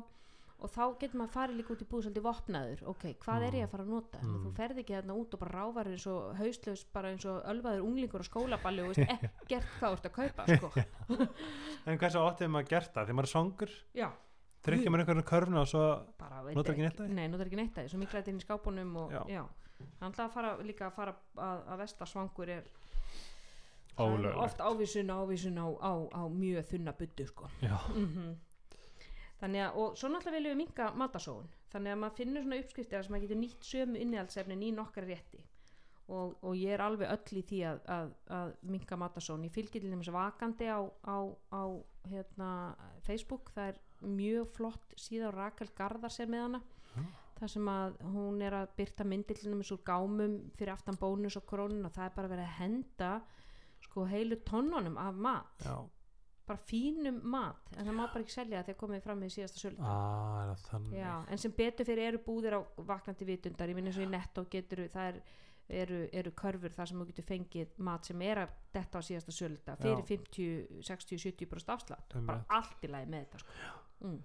og 0.60 0.72
þá 0.74 0.82
getur 1.02 1.20
maður 1.22 1.34
farið 1.34 1.58
líka 1.60 1.74
út 1.76 1.82
í 1.84 1.88
búð 1.90 2.02
svolítið 2.06 2.26
vopnaður. 2.26 2.82
Ok, 2.92 3.04
hvað 3.24 3.46
er 3.48 3.58
ég 3.60 3.68
að 3.68 3.72
fara 3.74 3.84
að 3.86 3.92
nota? 3.96 4.22
Mm. 4.24 4.40
þú 4.46 4.54
ferð 4.58 4.82
ekki 4.84 4.96
þarna 4.98 5.18
út 5.22 5.36
og 5.38 5.42
bara 5.44 5.54
ráfar 5.60 5.90
eins 5.94 6.08
og 6.12 6.34
hauslaus 6.40 6.86
bara 6.94 7.12
eins 7.14 7.26
og 7.32 7.38
ölvaður 7.54 7.86
unglingur 7.88 8.24
á 8.24 8.30
skólaballi 8.30 8.84
og 8.84 8.90
veist 8.92 9.04
ekkert 9.16 9.70
hvað 9.80 9.94
þú 9.94 10.00
ert 10.00 10.10
að 10.10 10.18
kaupa 10.18 10.48
sko. 10.50 10.72
en 11.88 12.02
hversu 12.02 12.24
ótt 12.24 12.44
hefur 12.44 12.54
maður 12.58 12.70
gert 12.74 12.92
það? 12.94 13.06
Þegar 13.08 13.20
maður 13.20 13.30
er 13.30 13.34
svangur? 13.36 13.76
Já, 13.96 14.10
tryggja 14.68 14.92
maður 14.92 15.06
einhvern 15.06 15.28
körfuna 15.32 15.64
og 15.64 15.72
svo 15.72 15.86
bara 16.20 16.44
Notar 16.52 16.76
ekki 16.76 16.84
neitt 16.84 17.00
af 17.00 17.08
því? 17.08 17.16
nei, 17.16 17.28
notar 17.32 17.48
ekki 17.48 17.62
neitt 17.62 17.78
að 17.80 17.86
því, 17.88 17.94
svo 17.94 18.02
mikla 18.04 18.20
þetta 18.20 18.34
inn 18.34 18.42
í 18.42 18.46
skápunum 18.48 18.96
og 19.00 19.14
Já. 19.16 19.22
já, 19.32 19.44
hann 20.02 20.12
ætla 20.12 20.26
að 20.28 20.34
fara 20.36 20.52
líka 20.68 20.90
að 20.90 20.98
fara 21.00 21.14
að, 21.40 21.62
að 21.72 21.82
vesta 21.86 22.08
svangur 22.10 22.52
er 22.58 22.68
það 23.96 24.04
er 24.04 24.18
ólöglegt. 24.18 24.44
Oft 24.44 24.60
ávísun 24.64 25.10
ávísun 25.16 25.58
á, 25.64 25.68
á, 25.80 25.92
á 26.12 26.22
mjög 26.32 26.68
þunna 26.74 26.94
buddu 27.00 27.26
sko. 27.32 27.48
Mm 29.40 29.44
þannig 29.44 29.66
að, 29.66 29.78
og 29.80 29.96
svo 30.00 30.10
náttúrulega 30.12 30.38
viljum 30.38 30.52
við 30.54 30.60
minka 30.64 30.90
matasóun, 31.00 31.52
þannig 31.74 31.94
að 31.94 32.02
maður 32.02 32.18
finnur 32.18 32.44
svona 32.44 32.60
uppskriftir 32.64 33.06
sem 33.06 33.16
maður 33.16 33.26
getur 33.26 33.40
nýtt 33.40 33.70
sömu 33.70 34.02
innihaldsefnin 34.04 34.66
í 34.68 34.74
nokkra 34.76 35.06
rétti. 35.06 35.46
Og, 36.10 36.40
og 36.42 36.56
ég 36.58 36.74
er 36.74 36.82
alveg 36.82 37.12
öll 37.14 37.38
í 37.38 37.44
því 37.46 37.60
að, 37.70 37.80
að, 37.94 38.12
að 38.34 38.52
minka 38.74 38.98
matasóun, 38.98 39.46
ég 39.46 39.54
fylgir 39.54 39.84
til 39.84 39.92
dæmis 39.94 40.10
vakandi 40.10 40.66
á, 40.66 40.82
á, 41.06 41.18
á 41.54 41.64
hérna, 42.10 42.52
Facebook, 43.06 43.52
það 43.54 43.76
er 43.76 43.82
mjög 44.18 44.50
flott 44.58 44.96
síða 44.98 45.30
Rakel 45.36 45.70
Garðar 45.78 46.14
sem 46.14 46.32
með 46.32 46.48
hana. 46.48 46.64
Já. 46.90 47.04
þar 47.40 47.52
sem 47.54 47.68
að 47.72 48.00
hún 48.12 48.42
er 48.44 48.56
að 48.58 48.72
byrta 48.76 49.06
til 49.06 49.36
dæmis 49.46 49.70
úr 49.72 49.84
gámum 49.86 50.34
fyrir 50.58 50.74
aftan 50.74 50.98
bónus 51.00 51.38
og 51.38 51.46
krónun 51.48 51.86
og 51.88 51.94
það 51.96 52.10
er 52.10 52.16
bara 52.16 52.32
verið 52.34 52.48
að 52.48 52.58
henda 52.58 53.12
sko 53.86 54.04
heilu 54.10 54.36
tonnunum 54.44 54.98
af 55.00 55.16
mat. 55.16 55.64
Já, 55.64 55.78
bara 56.50 56.62
fínum 56.70 57.20
mat 57.30 57.76
en 57.76 57.86
það 57.86 57.98
má 57.98 58.06
bara 58.08 58.24
ekki 58.24 58.34
selja 58.34 58.64
þegar 58.66 58.80
komið 58.80 59.04
fram 59.06 59.20
með 59.22 59.36
síðasta 59.36 59.62
sölu 59.62 59.84
ah, 59.86 60.56
en 61.30 61.42
sem 61.42 61.54
betur 61.56 61.88
fyrir 61.88 62.10
eru 62.14 62.22
búðir 62.26 62.58
á 62.58 62.62
vaknandi 62.90 63.28
vitundar, 63.30 63.70
ég 63.70 63.78
minn 63.78 63.92
eins 63.92 64.00
og 64.00 64.08
í 64.08 64.10
netto 64.10 64.46
getur 64.52 64.82
það 64.90 65.12
er, 65.12 65.20
eru, 65.84 66.00
eru 66.22 66.34
körfur 66.42 66.74
þar 66.74 66.92
sem 66.92 67.02
þú 67.02 67.08
getur 67.12 67.30
fengið 67.30 67.78
mat 67.90 68.10
sem 68.10 68.26
er 68.26 68.44
að 68.46 68.58
detta 68.74 69.04
á 69.04 69.08
síðasta 69.10 69.36
sölda 69.36 69.78
fyrir 69.82 70.02
Já. 70.02 70.10
50, 70.10 70.82
60, 70.90 71.24
70% 71.28 71.74
afslátt 71.76 72.20
bara 72.20 72.44
allt 72.58 72.86
í 72.86 72.92
lagi 72.92 73.12
með 73.14 73.28
þetta 73.28 73.44
sko. 73.44 73.60
mm. 74.08 74.18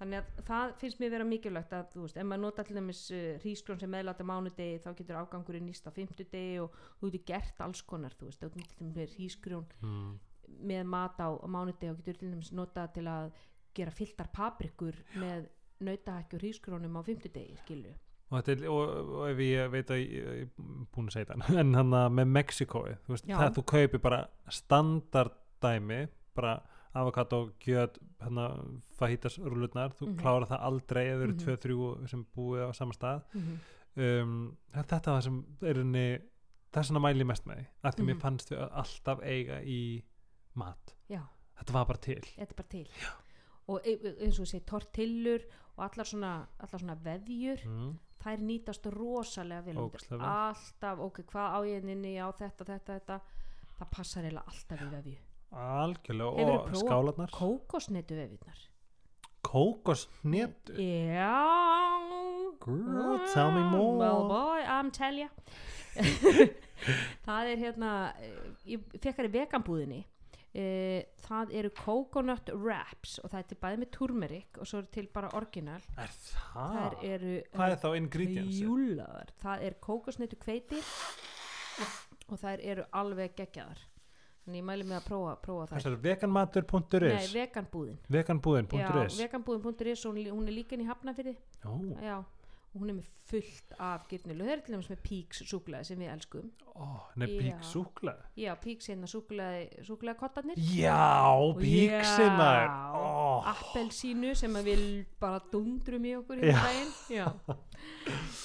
þannig 0.00 0.22
að 0.22 0.42
það 0.48 0.74
finnst 0.84 1.04
mér 1.04 1.14
vera 1.18 1.28
mikilvægt 1.34 1.76
að 1.76 1.92
þú 1.92 2.06
veist, 2.06 2.22
ef 2.22 2.30
maður 2.30 2.44
nota 2.46 2.64
til 2.64 2.78
dæmis 2.80 3.04
uh, 3.12 3.20
hrísgrón 3.44 3.84
sem 3.84 3.92
meðláta 3.92 4.28
mánudegi 4.32 4.80
þá 4.86 4.90
getur 5.02 5.20
afgangurinn 5.20 5.68
nýst 5.68 5.84
á 5.84 5.92
fimmtudegi 5.92 6.64
og 6.64 6.80
þú 7.02 7.12
getur 7.12 7.28
gert 7.34 7.62
alls 7.66 7.84
konar 7.84 8.16
þú 8.16 8.32
veist, 8.32 8.50
hrísgrón 9.18 9.68
mm. 9.84 10.18
Með 10.62 10.84
mat 10.86 11.20
á, 11.20 11.28
á 11.30 11.46
mánudegi 11.48 11.90
og 11.90 11.96
getur 11.98 12.18
til 12.18 12.30
dæmis 12.34 12.52
notað 12.52 12.92
til 12.94 13.06
að 13.08 13.30
gera 13.74 13.90
fylltar 13.90 14.28
paprikur 14.32 14.94
með 15.14 15.46
nautahækju 15.80 16.38
hrískrónum 16.38 16.96
á 16.98 17.02
fimmtudegi 17.06 17.56
skilu 17.56 17.92
og, 18.30 18.48
er, 18.48 18.64
og, 18.68 18.88
og 19.20 19.28
ef 19.30 19.38
ég 19.38 19.70
veit 19.72 19.90
að 19.90 20.00
ég, 20.02 20.26
er 20.42 20.48
búin 20.94 21.08
að 21.08 21.12
segja 21.12 21.26
þetta 21.34 21.58
en 21.62 21.74
hann 21.74 21.90
með 22.14 22.26
Mexikói 22.26 22.96
þú 23.06 23.14
veist, 23.14 23.26
Já. 23.30 23.36
það 23.40 23.54
þú 23.58 23.64
kaupir 23.74 24.00
bara 24.04 24.20
standarddæmi 24.48 26.06
bara 26.36 26.60
avokado, 26.94 27.52
kjöt 27.62 27.98
hérna, 28.18 28.48
fajitas 28.98 29.36
rúlurnar, 29.38 29.92
þú 29.94 30.08
Mhm. 30.08 30.16
klárar 30.18 30.46
það 30.50 30.64
aldrei 30.66 31.04
ef 31.06 31.18
þau 31.18 31.22
eru 31.22 31.32
Mhm. 31.32 31.38
tvö, 31.44 31.56
þrjú 31.64 32.08
sem 32.08 32.26
búið 32.36 32.64
á 32.66 32.70
sama 32.74 32.92
stað 32.92 33.22
mm 33.34 33.40
-hmm. 33.40 34.22
um, 34.22 34.56
þetta 34.74 34.96
er 34.96 35.00
það 35.00 35.20
sem 35.22 35.44
er 35.62 35.74
henni 35.74 36.18
þess 36.72 36.90
vegna 36.90 37.00
mæli 37.00 37.20
ég 37.20 37.26
mest 37.26 37.46
með 37.46 37.56
því 37.56 37.66
af 37.84 37.94
því 37.94 38.02
Mhm. 38.02 38.06
mér 38.10 38.20
fannst 38.20 38.48
þau 38.50 38.68
alltaf 38.72 39.18
eiga 39.22 39.62
í 39.62 40.02
mat, 40.60 40.94
já, 41.10 41.22
þetta 41.60 41.76
var 41.78 41.88
bara 41.90 42.02
til. 42.06 42.20
Bara 42.52 42.68
til. 42.76 42.86
Og 43.70 43.86
e- 43.86 43.96
e- 43.96 44.14
eins 44.26 44.38
og 44.38 44.46
þessi 44.46 44.62
tortillur 44.66 45.44
og 45.76 45.84
allar 45.86 46.08
svona, 46.08 46.32
allar 46.58 46.82
svona 46.82 46.96
veðjur 47.04 47.66
mm. 47.68 47.90
þær 48.22 48.46
nýtast 48.46 48.88
rosalega 48.94 49.66
vel. 49.68 49.84
Alltaf, 50.18 51.04
ok, 51.06 51.22
hvað 51.30 51.56
á 51.56 51.58
ég 51.68 51.90
inni 51.94 52.16
á 52.18 52.28
þetta, 52.32 52.66
þetta, 52.74 52.98
þetta. 52.98 53.20
Það 53.80 53.92
passar 53.94 54.26
eiginlega 54.26 54.52
alltaf 54.52 54.82
í 54.84 54.90
vefju 54.96 55.18
algjörlega. 55.50 56.26
Og 56.30 56.50
prófað 56.68 56.82
skálarnar? 56.84 57.30
Kókosnetu 57.34 58.18
vefjurnar 58.18 58.66
kókosnet 59.42 60.70
já. 60.76 62.00
Girl, 62.60 63.18
tell 63.34 63.50
me 63.50 63.62
more. 63.62 63.98
well 63.98 64.28
boy, 64.28 64.60
I'm 64.66 64.90
tell 64.90 65.16
ya. 65.18 65.28
Það 67.26 67.48
er 67.52 67.58
hérna 67.60 67.90
eh, 68.20 68.36
ég 68.76 68.84
fekk 69.00 69.18
þær 69.18 69.28
í 69.28 69.32
veganbúðinni 69.34 70.00
Uh, 70.50 71.04
það 71.22 71.52
eru 71.60 71.68
coconut 71.78 72.48
wraps 72.56 73.20
og 73.22 73.30
það 73.30 73.38
er 73.38 73.44
til 73.52 73.58
bæði 73.62 73.76
með 73.78 73.90
turmeric 73.94 74.58
og 74.58 74.66
svo 74.66 74.80
er 74.82 74.88
til 74.90 75.04
bara 75.14 75.28
orginal. 75.38 75.78
Er 75.94 76.10
það? 76.10 76.72
það? 76.74 76.96
eru 77.06 77.34
hvað 77.52 77.74
er 77.76 77.78
þá 77.84 77.90
ingredients? 78.00 78.58
júlaðar 78.58 79.30
það 79.44 79.62
er 79.68 79.76
kókosnetu 79.86 80.40
kveiti 80.42 80.80
og 82.26 82.40
þær 82.42 82.64
eru 82.72 82.88
alveg 82.98 83.36
geggjaðar. 83.38 83.84
Þannig 84.40 84.62
ég 84.62 84.66
mæli 84.66 84.88
mig 84.88 84.96
að 84.96 85.06
prófa, 85.06 85.36
prófa 85.44 85.68
þær. 85.68 85.76
Þessar 85.76 85.96
veganmatur.is 86.08 87.06
Nei, 87.06 87.30
veganbúðin. 87.36 87.96
Já, 88.00 88.12
veganbúðin.is 88.16 89.18
veganbúðin.is 89.20 90.04
og 90.08 90.18
hún, 90.18 90.46
er 90.48 90.56
líka 90.56 90.74
inn 90.74 90.82
í 90.82 90.88
Hafnafyrði 90.88 91.36
ó, 91.62 91.72
Já, 92.02 92.16
og 92.70 92.82
hún 92.82 92.92
er 92.92 92.96
með 93.00 93.08
fullt 93.30 93.72
af 93.82 94.04
gyrnilu, 94.10 94.44
það 94.46 94.52
er 94.52 94.60
til 94.66 94.74
dæmis 94.74 94.88
með 94.90 95.00
Píks 95.06 95.40
súkulega 95.46 95.86
sem 95.86 95.98
við 95.98 96.10
elskum. 96.12 96.50
Ó, 96.70 96.86
nei, 97.18 97.26
Já. 97.26 97.34
pík 97.40 97.64
súkla 97.66 98.14
Já, 98.38 98.50
Píks 98.62 98.88
hérna 98.90 99.08
súkulega 99.10 99.82
súkulega 99.84 100.18
kottarnir 100.18 100.58
já, 100.58 101.34
píksin 101.58 102.36
maður 102.38 102.70
ó, 102.94 103.42
appelsínu 103.52 104.30
sem 104.38 104.54
við 104.64 104.84
bara 105.20 105.42
dundrum 105.52 106.06
í 106.06 106.14
okkur 106.20 106.40
í 106.40 106.54
daginn 106.54 106.94
Já. 107.10 107.26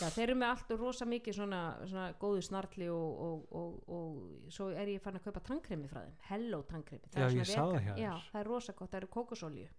Já, 0.02 0.10
þeir 0.10 0.26
eru 0.26 0.36
með 0.42 0.50
allt 0.50 0.74
og 0.76 0.84
rosa 0.84 1.08
mikið 1.10 1.38
svona, 1.38 1.62
svona 1.86 2.10
góðu 2.20 2.44
snarli 2.50 2.90
og, 2.92 3.24
og, 3.30 3.48
og, 3.62 3.96
og 3.96 4.52
svo 4.54 4.70
er 4.74 4.92
ég 4.96 5.04
fann 5.04 5.20
að 5.20 5.30
kaupa 5.30 5.46
tannkremi 5.52 5.90
frá 5.92 6.02
þeim. 6.02 6.20
Hello 6.30 6.62
tannkremi. 6.68 7.14
Já, 7.14 7.30
ég 7.30 7.48
sá 7.48 7.62
það 7.62 7.82
hjá 7.82 7.94
þér. 7.94 8.04
Já, 8.04 8.14
það 8.32 8.42
er 8.42 8.52
rosa 8.52 8.76
gott, 8.76 8.92
það 8.92 9.04
eru 9.04 9.12
kókosolju 9.16 9.72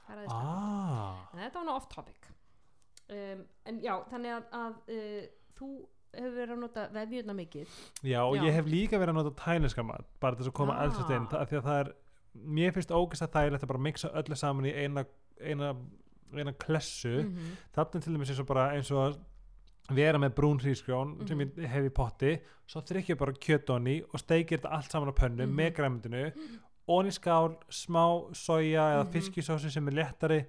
Það 0.00 0.12
er 0.14 0.20
aðeins 0.20 0.34
ah, 0.34 1.24
þetta 1.36 1.58
var 1.60 1.66
nú 1.68 1.74
off 1.76 1.90
topic 1.92 2.30
um, 3.10 3.44
en 3.66 3.80
já, 3.84 3.94
þannig 4.10 4.34
að, 4.36 4.44
að 4.52 4.74
uh, 4.88 5.24
þú 5.58 5.70
hefur 6.14 6.34
verið 6.34 6.52
að 6.56 6.60
nota 6.64 6.88
vefjurna 6.94 7.34
mikið 7.38 7.68
já, 8.02 8.20
og 8.24 8.36
Já. 8.36 8.42
ég 8.44 8.52
hef 8.56 8.66
líka 8.66 8.98
verið 8.98 9.12
að 9.14 9.18
nota 9.22 9.44
tæninska 9.44 9.82
mat 9.86 10.06
bara 10.20 10.36
þess 10.36 10.48
að 10.50 10.56
koma 10.58 10.74
Ah. 10.74 10.82
alls 10.84 10.98
inn 11.10 11.26
það, 11.30 11.44
því 11.50 11.56
að 11.60 11.66
það 11.68 11.80
er, 11.84 11.92
mér 12.58 12.72
finnst 12.74 12.90
ógæst 12.90 13.22
að 13.26 13.32
þægilegt 13.36 13.62
að 13.66 13.68
bara 13.72 13.84
mixa 13.86 14.08
öllu 14.14 14.36
saman 14.36 14.66
í 14.66 14.72
eina 14.74 15.04
eina, 15.40 15.74
eina 16.36 16.52
klessu 16.52 17.08
mm 17.22 17.34
-hmm. 17.34 17.52
þarna 17.74 18.00
til 18.00 18.12
dæmis 18.14 18.30
eins 18.30 18.40
og 18.40 18.46
bara 18.46 18.70
eins 18.74 18.90
og 18.90 18.98
að 19.06 19.18
vera 19.94 20.18
með 20.18 20.34
brún 20.34 20.58
hrísgrjón 20.60 21.26
sem 21.28 21.38
Mhm. 21.38 21.50
ég 21.58 21.66
hef 21.68 21.84
í 21.84 21.90
potti 21.94 22.40
svo 22.66 22.80
þrykk 22.80 23.08
ég 23.14 23.18
bara 23.18 23.32
kjötoni 23.32 24.02
og 24.12 24.18
steikir 24.20 24.58
þetta 24.58 24.70
allt 24.72 24.90
saman 24.92 25.08
á 25.08 25.14
pönnu 25.14 25.46
Mhm. 25.46 25.56
með 25.56 25.74
græmyndinu 25.74 26.32
og 26.88 27.04
í 27.06 27.10
skál 27.10 27.56
smá 27.70 28.30
soja 28.34 28.82
eða 28.94 29.04
Mhm. 29.06 29.12
fiskisósi 29.12 29.70
sem 29.70 29.88
er 29.88 29.92
léttari 29.92 30.44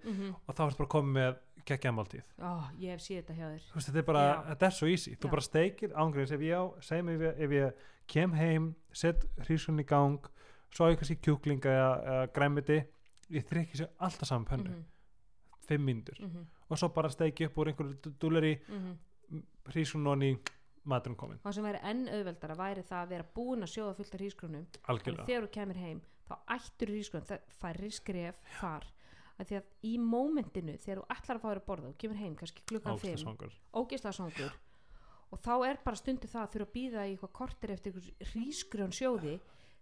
og 0.47 0.55
þá 0.55 0.67
ertu 0.67 0.77
bara 0.77 0.89
komið 0.89 1.13
með 1.13 1.35
geggjamáltíð 1.67 2.23
Ó, 2.39 2.51
ég 2.81 2.95
hef 2.95 3.03
séð 3.03 3.21
þetta 3.21 3.35
hjá 3.37 3.45
þér. 3.47 3.65
Veist 3.75 3.89
þetta 3.89 4.01
er 4.01 4.07
bara, 4.07 4.23
þetta 4.51 4.67
er 4.67 4.77
svo 4.77 4.89
easy. 4.91 5.15
Þú 5.15 5.29
Já. 5.29 5.33
bara 5.35 5.45
steikir 5.47 5.95
ángreins 6.03 6.31
ef 6.35 6.45
ég 6.45 6.55
á 6.57 6.63
ef 6.77 7.09
ég, 7.09 7.43
ef 7.45 7.55
ég 7.57 7.83
kem 8.07 8.33
heim 8.37 8.71
set 8.93 9.27
hrísgrjón 9.45 9.83
í 9.83 9.87
gang 9.87 10.31
svo 10.71 10.87
á 10.87 10.91
ég 10.91 11.01
kannski 11.01 11.19
kjúklinga 11.21 11.75
eða, 11.75 11.91
eða 12.13 12.31
græmyti 12.35 12.79
ég 13.31 13.45
þrykki 13.47 13.81
sér 13.81 13.91
alltaf 13.99 14.27
saman 14.27 14.47
pönnu. 14.47 14.71
Mhm, 14.71 14.85
fimm 15.67 15.85
mínútur. 15.87 16.19
Mhm, 16.19 16.47
og 16.69 16.77
svo 16.79 16.89
bara 16.93 17.09
steiki 17.09 17.45
upp 17.45 17.57
úr 17.57 17.71
einhverju 17.71 18.15
dúleri 18.19 18.57
mhm. 18.67 18.97
hrísgrjón 19.71 20.11
onni 20.15 20.35
maturinn 20.87 21.17
komin 21.19 21.41
það 21.43 21.57
sem 21.57 21.67
væri 21.67 21.81
enn 21.91 22.07
auðveldara 22.09 22.57
væri 22.57 22.85
það 22.87 23.03
að 23.03 23.11
vera 23.13 23.27
búin 23.35 23.65
að 23.65 23.73
sjóða 23.75 23.97
fullt 23.99 24.15
af 24.15 24.21
hrísgrunum 24.21 24.65
algjörlega. 24.93 25.27
þegar 25.29 25.45
þú 25.45 25.51
kemur 25.57 25.81
heim 25.81 26.01
þá 26.27 26.35
ættur 26.55 26.93
hrísgrun, 26.93 27.27
það 27.29 27.55
færri 27.61 27.91
skref 27.93 28.41
þar 28.57 28.87
að 29.41 29.47
því 29.51 29.57
að 29.59 29.63
í 29.91 29.93
mómentinu 29.97 30.75
þegar 30.81 30.99
þú 31.01 31.05
ætlar 31.15 31.37
að 31.37 31.41
fá 31.41 31.47
þér 31.51 31.61
að 31.61 31.65
borða 31.71 31.87
og 31.91 31.97
kemur 32.03 32.19
heim 32.21 32.35
kannski 32.39 32.65
klukkan 32.69 32.99
5 33.01 33.23
Ógeðslega 33.23 33.55
ógeðslega 33.81 34.17
svangur 34.19 34.53
og 35.31 35.39
þá 35.39 35.51
er 35.69 35.77
bara 35.85 35.95
stundu 36.01 36.27
það 36.27 36.41
að 36.43 36.51
þurfa 36.55 36.67
að 36.67 36.75
býða 36.75 37.05
í 37.07 37.11
eitthvað 37.15 37.31
kortir 37.39 37.71
eftir 37.71 37.93
hrísgrjón 38.33 38.91
sjóði. 38.91 39.37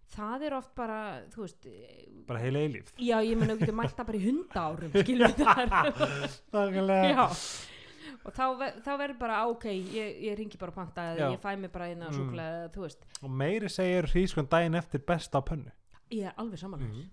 Það 0.10 0.44
er 0.48 0.54
oft 0.58 0.72
bara 0.78 1.00
þú 1.30 1.42
veist, 1.44 1.66
eh, 1.70 2.06
bara 2.26 2.40
heila 2.42 2.60
eilíf 2.66 2.88
já 2.98 3.18
ég 3.22 3.38
menna 3.38 3.54
þú 3.56 3.60
getur 3.66 3.76
mælt 3.78 3.96
það 3.98 4.08
bara 4.10 4.18
í 4.18 4.24
hunda 4.26 4.64
árum 4.70 4.92
skilur 5.04 5.36
það. 5.38 5.76
Og 8.26 8.34
þá, 8.36 8.44
þá 8.84 8.90
verður 9.00 9.18
bara 9.22 9.36
ok 9.48 9.66
ég, 9.70 10.18
ég 10.26 10.36
ringi 10.38 10.58
bara 10.60 10.74
panta 10.76 11.06
eða 11.14 11.30
ég 11.36 11.40
fæ 11.44 11.54
mig 11.62 11.72
bara 11.72 11.88
eina 11.92 12.10
Mm. 12.10 12.72
veist, 12.76 13.06
og 13.24 13.30
meiri 13.32 13.70
segir 13.70 14.08
hrísgrjón 14.12 14.50
daginn 14.50 14.76
eftir 14.76 15.00
besta 15.06 15.42
pönnu. 15.42 15.72
Ég 16.12 16.26
er 16.26 16.34
alveg 16.38 16.60
samanlega 16.60 16.90
Mhm. 16.94 17.10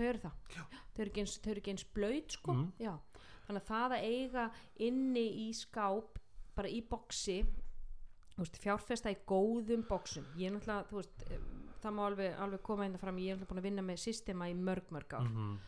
Þau 0.00 0.08
eru 0.08 0.22
það. 0.24 0.66
Þau 0.96 1.02
eru 1.04 1.22
eins, 1.22 1.38
þau 1.38 1.50
eru 1.52 1.62
ekki 1.62 1.74
eins 1.74 1.86
blöyt 1.96 2.36
sko. 2.38 2.56
Já. 2.80 2.92
þannig 3.46 3.62
að 3.62 3.70
það 3.70 3.96
að 3.96 4.04
eiga 4.10 4.50
inni 4.88 5.26
í 5.44 5.48
skáp 5.58 6.20
bara 6.56 6.70
í 6.70 6.80
boksi 6.86 7.40
fjárfesta 8.60 9.10
í 9.12 9.18
góðum 9.28 9.82
boksum 9.88 10.24
ég 10.38 10.48
er 10.48 10.54
náttúrulega, 10.54 10.86
þú 10.88 11.00
veist 11.00 11.24
eh, 11.28 11.42
það 11.82 11.96
má 11.96 12.04
alveg, 12.06 12.38
alveg 12.40 12.62
koma 12.64 12.86
einnig 12.86 13.02
fram, 13.02 13.18
ég 13.20 13.34
er 13.34 13.36
náttúrulega 13.36 13.50
búin 13.50 13.60
að 13.62 13.68
vinna 13.68 13.84
með 13.84 14.00
systema 14.04 14.48
í 14.48 14.54
mörg 14.56 14.94
mörg 14.94 15.16
ár. 15.18 15.28
Mhm. 15.28 15.58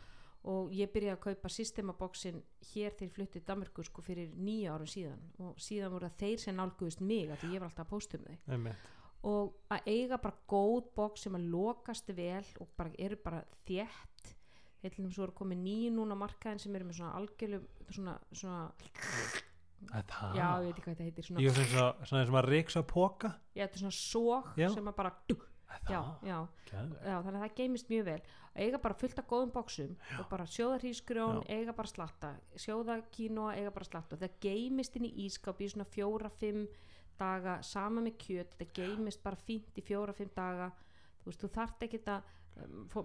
og 0.43 0.73
ég 0.75 0.91
byrjaði 0.91 1.15
að 1.15 1.21
kaupa 1.23 1.49
systemaboksin 1.55 2.41
hér 2.73 2.97
til 2.99 3.07
fluttið 3.15 3.45
Danmörku 3.47 3.85
sko 3.87 4.03
fyrir 4.03 4.33
nýja 4.35 4.73
árum 4.75 4.89
síðan. 4.91 5.21
Og 5.39 5.55
síðan 5.63 5.93
voru 5.93 6.09
það 6.09 6.17
þeir 6.19 6.41
sem 6.43 6.57
nálguðist 6.57 7.01
mig 7.01 7.31
því 7.39 7.53
ég 7.53 7.61
var 7.61 7.69
alltaf 7.69 7.87
að 7.87 7.93
pósta 7.93 8.19
um 8.19 8.25
þau. 8.25 8.39
Einmitt. 8.57 8.89
og 9.23 9.53
að 9.71 9.87
eiga 9.87 10.19
bara 10.19 10.35
góð 10.51 10.89
boks 10.97 11.23
sem 11.23 11.35
að 11.39 11.47
lokast 11.53 12.09
vel 12.11 12.45
og 12.59 12.69
bara 12.77 12.91
eru 12.99 13.17
bara 13.23 13.45
þétt 13.69 14.12
heilum 14.83 15.13
svo 15.15 15.25
eru 15.29 15.33
komið 15.39 15.63
nýju 15.63 15.93
núna 15.97 16.17
markaðin 16.19 16.59
sem 16.63 16.75
eru 16.79 16.89
með 16.89 16.99
svona 17.01 17.15
algjörlu 17.21 17.63
svona, 17.91 18.19
svona, 18.33 18.61
Það 19.83 20.05
það 20.13 20.37
já 20.39 20.45
ég 20.47 20.67
veit 20.67 20.73
ekki 20.73 20.83
hvað 20.85 20.93
þetta 20.93 21.07
heitir 21.09 21.27
svona, 21.27 21.41
Ég 21.43 21.57
finnst 21.57 21.73
svona, 21.73 22.07
svona 22.07 22.21
eins 22.23 22.31
og 22.31 22.37
að 22.39 22.47
ríksa 22.53 22.83
póka 22.87 23.31
já 23.57 23.65
þetta 23.65 23.75
er 23.79 23.83
svona 23.83 23.97
sóg 23.99 24.53
Já. 24.61 24.69
sem 24.77 24.91
að 24.93 24.95
bara, 25.01 25.13
já, 25.91 26.01
já, 26.23 26.37
Geðveikt. 26.69 27.03
já 27.09 27.17
þannig 27.25 27.39
að 27.41 27.43
það 27.43 27.57
geymist 27.59 27.91
mjög 27.91 28.05
vel. 28.07 28.21
Eiga 28.53 28.79
bara 28.85 28.95
fullt 29.01 29.19
af 29.23 29.27
góðum 29.33 29.53
boksum 29.55 29.97
og 30.21 30.27
bara 30.31 30.45
sjóða 30.47 30.79
hrísgrjón, 30.83 31.41
eiga 31.49 31.73
bara 31.75 31.89
slatta. 31.89 32.31
Sjóða 32.61 32.99
kínoa, 33.11 33.55
eiga 33.57 33.73
bara 33.73 33.89
slatta. 33.89 34.15
Og 34.15 34.21
það 34.23 34.37
geymist 34.45 34.97
inn 35.01 35.07
í 35.09 35.13
ískap 35.27 35.63
í 35.65 35.71
svona 35.73 35.87
fjóra, 35.89 36.31
fimm 36.39 36.67
daga, 37.19 37.57
sama 37.65 38.05
með 38.05 38.19
kjöt. 38.23 38.55
Það 38.61 38.73
geymist 38.77 39.23
bara 39.25 39.41
fínt 39.49 39.81
í 39.81 39.83
fjóra, 39.89 40.13
fimm 40.15 40.31
daga. 40.37 40.69
Þú 41.25 41.31
veist, 41.33 41.41
þú 41.43 41.51
þarft 41.57 41.87
ekki 41.89 42.03
að 42.13 42.31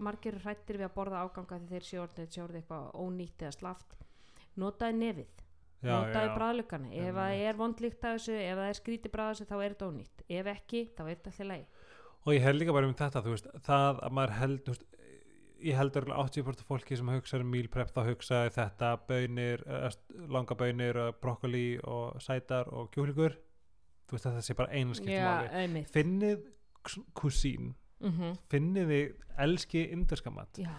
margir 0.04 0.40
hrættir 0.44 0.80
við 0.82 0.90
að 0.90 0.96
borða 0.96 1.24
áganga 1.26 1.60
því 1.62 1.68
þeir 1.74 1.90
sjóða 1.90 2.30
sjóða 2.36 2.62
eitthvað 2.62 2.88
ónýtt 3.04 3.44
eða 3.46 3.58
slaft. 3.58 3.98
Notaði 4.58 4.98
nefið. 5.02 5.44
Já, 5.78 5.92
notaði 5.94 6.30
já. 6.32 6.34
bræðlugana 6.34 6.88
ef 6.98 7.16
það 7.20 7.42
er 7.48 7.58
vondlíkt 7.60 8.06
af 8.06 8.16
þessu, 8.18 8.38
ef 8.42 8.56
það 8.58 8.70
er 8.72 8.78
skríti 8.80 9.12
bræð 9.14 9.28
þessu 9.30 9.46
þá 9.46 9.58
er 9.58 9.74
þetta 9.74 9.90
ónýtt, 9.92 10.24
ef 10.26 10.48
ekki 10.56 10.80
þá 10.98 11.02
er 11.04 11.12
þetta 11.12 11.34
alltaf 11.34 11.50
leið 11.52 11.68
og 12.28 12.36
ég 12.36 12.44
held 12.44 12.60
líka 12.60 12.76
bara 12.76 12.90
um 12.90 12.96
þetta 12.98 13.24
veist, 13.24 13.50
það 13.64 14.00
að 14.04 14.16
maður 14.18 14.34
held 14.36 14.70
veist, 14.72 14.86
ég 15.64 15.78
held 15.80 16.00
örgulega 16.02 16.26
80% 16.28 16.64
af 16.64 16.70
fólki 16.70 17.00
sem 17.00 17.12
hugsa 17.14 17.40
um 17.42 17.52
meal 17.54 17.70
prep 17.72 17.94
þá 17.96 18.02
hugsa 18.10 18.42
þetta 18.54 18.92
bönir, 19.08 19.64
langa 20.28 20.58
bönir 20.60 21.00
brokkoli 21.22 21.80
og 21.88 22.20
sætar 22.22 22.70
og 22.70 22.92
kjúklingur. 22.94 23.38
Þú 24.08 24.16
veist 24.16 24.28
þetta 24.28 24.44
sé 24.44 24.56
bara 24.60 24.76
einu 24.76 24.96
skiptum 24.96 25.48
máli. 25.48 25.84
finnið 25.92 26.46
kusín 27.18 27.74
mm 28.02 28.38
finnið 28.50 28.88
þið 28.92 29.14
elski 29.48 29.84
indverska 29.92 30.32
mat? 30.34 30.58
Já, 30.58 30.72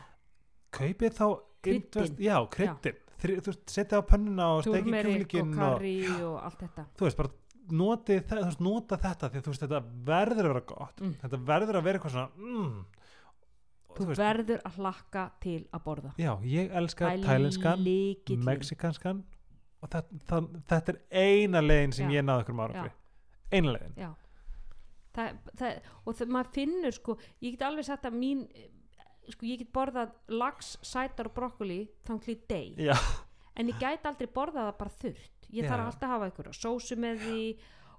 kaupið 0.73 1.12
þá 1.19 1.27
Kryddin. 1.62 2.16
já, 2.23 2.37
kryddin 2.55 2.99
Þri- 3.19 3.41
þú 3.43 3.51
veist, 3.51 3.62
setja 3.75 3.99
á 3.99 4.03
pönnuna 4.07 4.45
og 4.55 4.61
steki 4.62 4.85
turmerik 4.85 5.33
og 5.35 5.49
og 5.59 6.21
og 6.23 6.37
allt 6.47 6.61
þetta. 6.62 6.85
Þú 6.97 7.07
veist, 7.09 7.16
bara 7.16 7.31
notið, 7.81 8.21
þe- 8.29 8.39
þú 8.39 8.45
veist, 8.47 8.61
nota 8.61 8.97
þetta 8.97 9.31
því 9.33 9.41
að 9.41 9.43
þú 9.43 9.51
veist, 9.53 9.62
þetta 9.64 9.81
verður 10.07 10.45
að 10.45 10.53
vera 10.53 10.61
gott. 10.71 11.01
Mm. 11.03 11.14
þetta 11.23 11.41
verður 11.51 11.79
að 11.81 11.83
vera 11.89 11.99
eitthvað 11.99 12.14
svona 12.14 12.31
mm, 12.37 12.85
Og 13.89 13.97
þú 13.99 14.07
verður 14.14 14.61
að 14.69 14.77
hlakka 14.79 15.25
til 15.41 15.59
að 15.75 15.83
borða. 15.85 16.12
Já, 16.21 16.33
ég 16.45 16.71
elska 16.71 17.09
Það 17.09 17.83
lykillinn. 17.89 18.45
mexikanskan 18.45 19.25
og 19.83 19.89
það, 19.91 20.05
það, 20.29 20.49
þetta 20.69 20.93
er 20.95 21.01
eina 21.11 21.61
leiðin 21.61 21.93
sem 21.99 22.11
Já. 22.11 22.21
ég 22.21 22.25
náði 22.29 22.45
okkur 22.45 22.55
árangri 22.69 22.93
eina 23.51 23.73
leiðin. 23.75 23.95
Já 23.97 24.11
það, 25.15 25.39
það, 25.61 25.81
og 26.05 26.15
það, 26.19 26.29
maður 26.37 26.53
finnur 26.59 26.93
sko 26.97 27.17
ég 27.45 27.55
get 27.57 27.63
alveg 27.69 27.85
sagt 27.89 28.05
að 28.09 28.19
mín 28.19 28.45
sko 29.29 29.45
ég 29.49 29.59
get 29.63 29.73
borðað 29.73 30.13
lax, 30.29 30.77
sætar 30.83 31.29
og 31.29 31.35
brokkoli 31.37 31.81
í 31.89 32.37
deg 32.49 32.79
já, 32.89 32.95
en 33.57 33.69
ég 33.69 33.79
gæti 33.81 34.09
aldrei 34.09 34.29
borðað 34.33 34.69
það 34.71 34.79
bara 34.79 34.97
þurrt. 35.03 35.35
Ég 35.49 35.65
Já. 35.65 35.69
þarf 35.73 35.87
alltaf 35.89 36.03
að 36.09 36.13
hafa 36.13 36.27
einhverja 36.29 36.53
sósu 36.57 36.97
með 37.01 37.21
því 37.25 37.43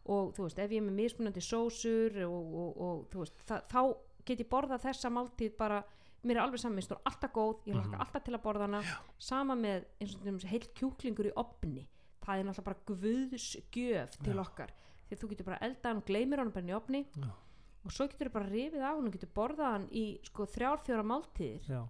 og 0.10 0.34
þú 0.38 0.44
veist, 0.46 0.60
ef 0.62 0.72
ég 0.72 0.80
er 0.82 0.86
með 0.86 0.98
mismunandi 1.02 1.42
sósur 1.42 2.18
og, 2.26 2.52
og, 2.64 2.82
og 2.86 3.00
þú 3.12 3.24
veist, 3.24 3.42
þá 3.46 3.82
get 4.26 4.40
ég 4.44 4.50
borðað 4.50 4.84
þessa 4.86 5.10
máltíð 5.14 5.56
bara 5.58 5.80
mér 6.24 6.36
er 6.38 6.44
alveg 6.44 6.60
saman, 6.62 6.78
mér 6.78 6.92
er 6.94 7.02
alltaf 7.10 7.32
góð 7.34 7.66
ég 7.66 7.74
hlakka 7.78 7.96
Mhm. 7.96 8.02
alltaf 8.06 8.24
til 8.24 8.34
að 8.36 8.44
borða 8.44 8.68
hana. 8.68 8.82
Sama 9.18 9.56
með 9.56 9.86
eins 10.02 10.16
og 10.44 10.50
heilt 10.50 10.74
kjúklingur 10.78 11.30
í 11.30 11.34
opni 11.36 11.88
það 12.26 12.40
er 12.40 12.44
náttúrulega 12.50 12.68
bara 12.70 12.86
guðsgjöf 12.90 14.18
til 14.24 14.34
Já. 14.36 14.42
okkar 14.44 14.72
því 15.10 15.18
þú 15.22 15.30
getur 15.34 15.46
bara 15.50 15.62
eldað 15.66 15.90
hann 15.92 16.02
og 16.04 16.06
gleymir 16.10 16.40
hann 16.44 16.52
bara 16.54 16.70
í 16.70 16.76
opni 16.78 17.02
Já. 17.16 17.30
og 17.86 17.92
svo 17.96 18.08
getur 18.12 18.30
þú 18.30 18.34
bara 18.38 18.50
rifið 18.54 18.84
á 18.86 18.92
hann 18.94 19.08
og 19.10 19.16
getur 19.18 19.34
borðað 19.36 19.74
hann 19.74 19.88
í 19.92 20.06
sko 20.30 20.46
þrjár 20.46 20.84
fjóra 20.86 21.04
máltíðir. 21.10 21.66
Já, 21.70 21.82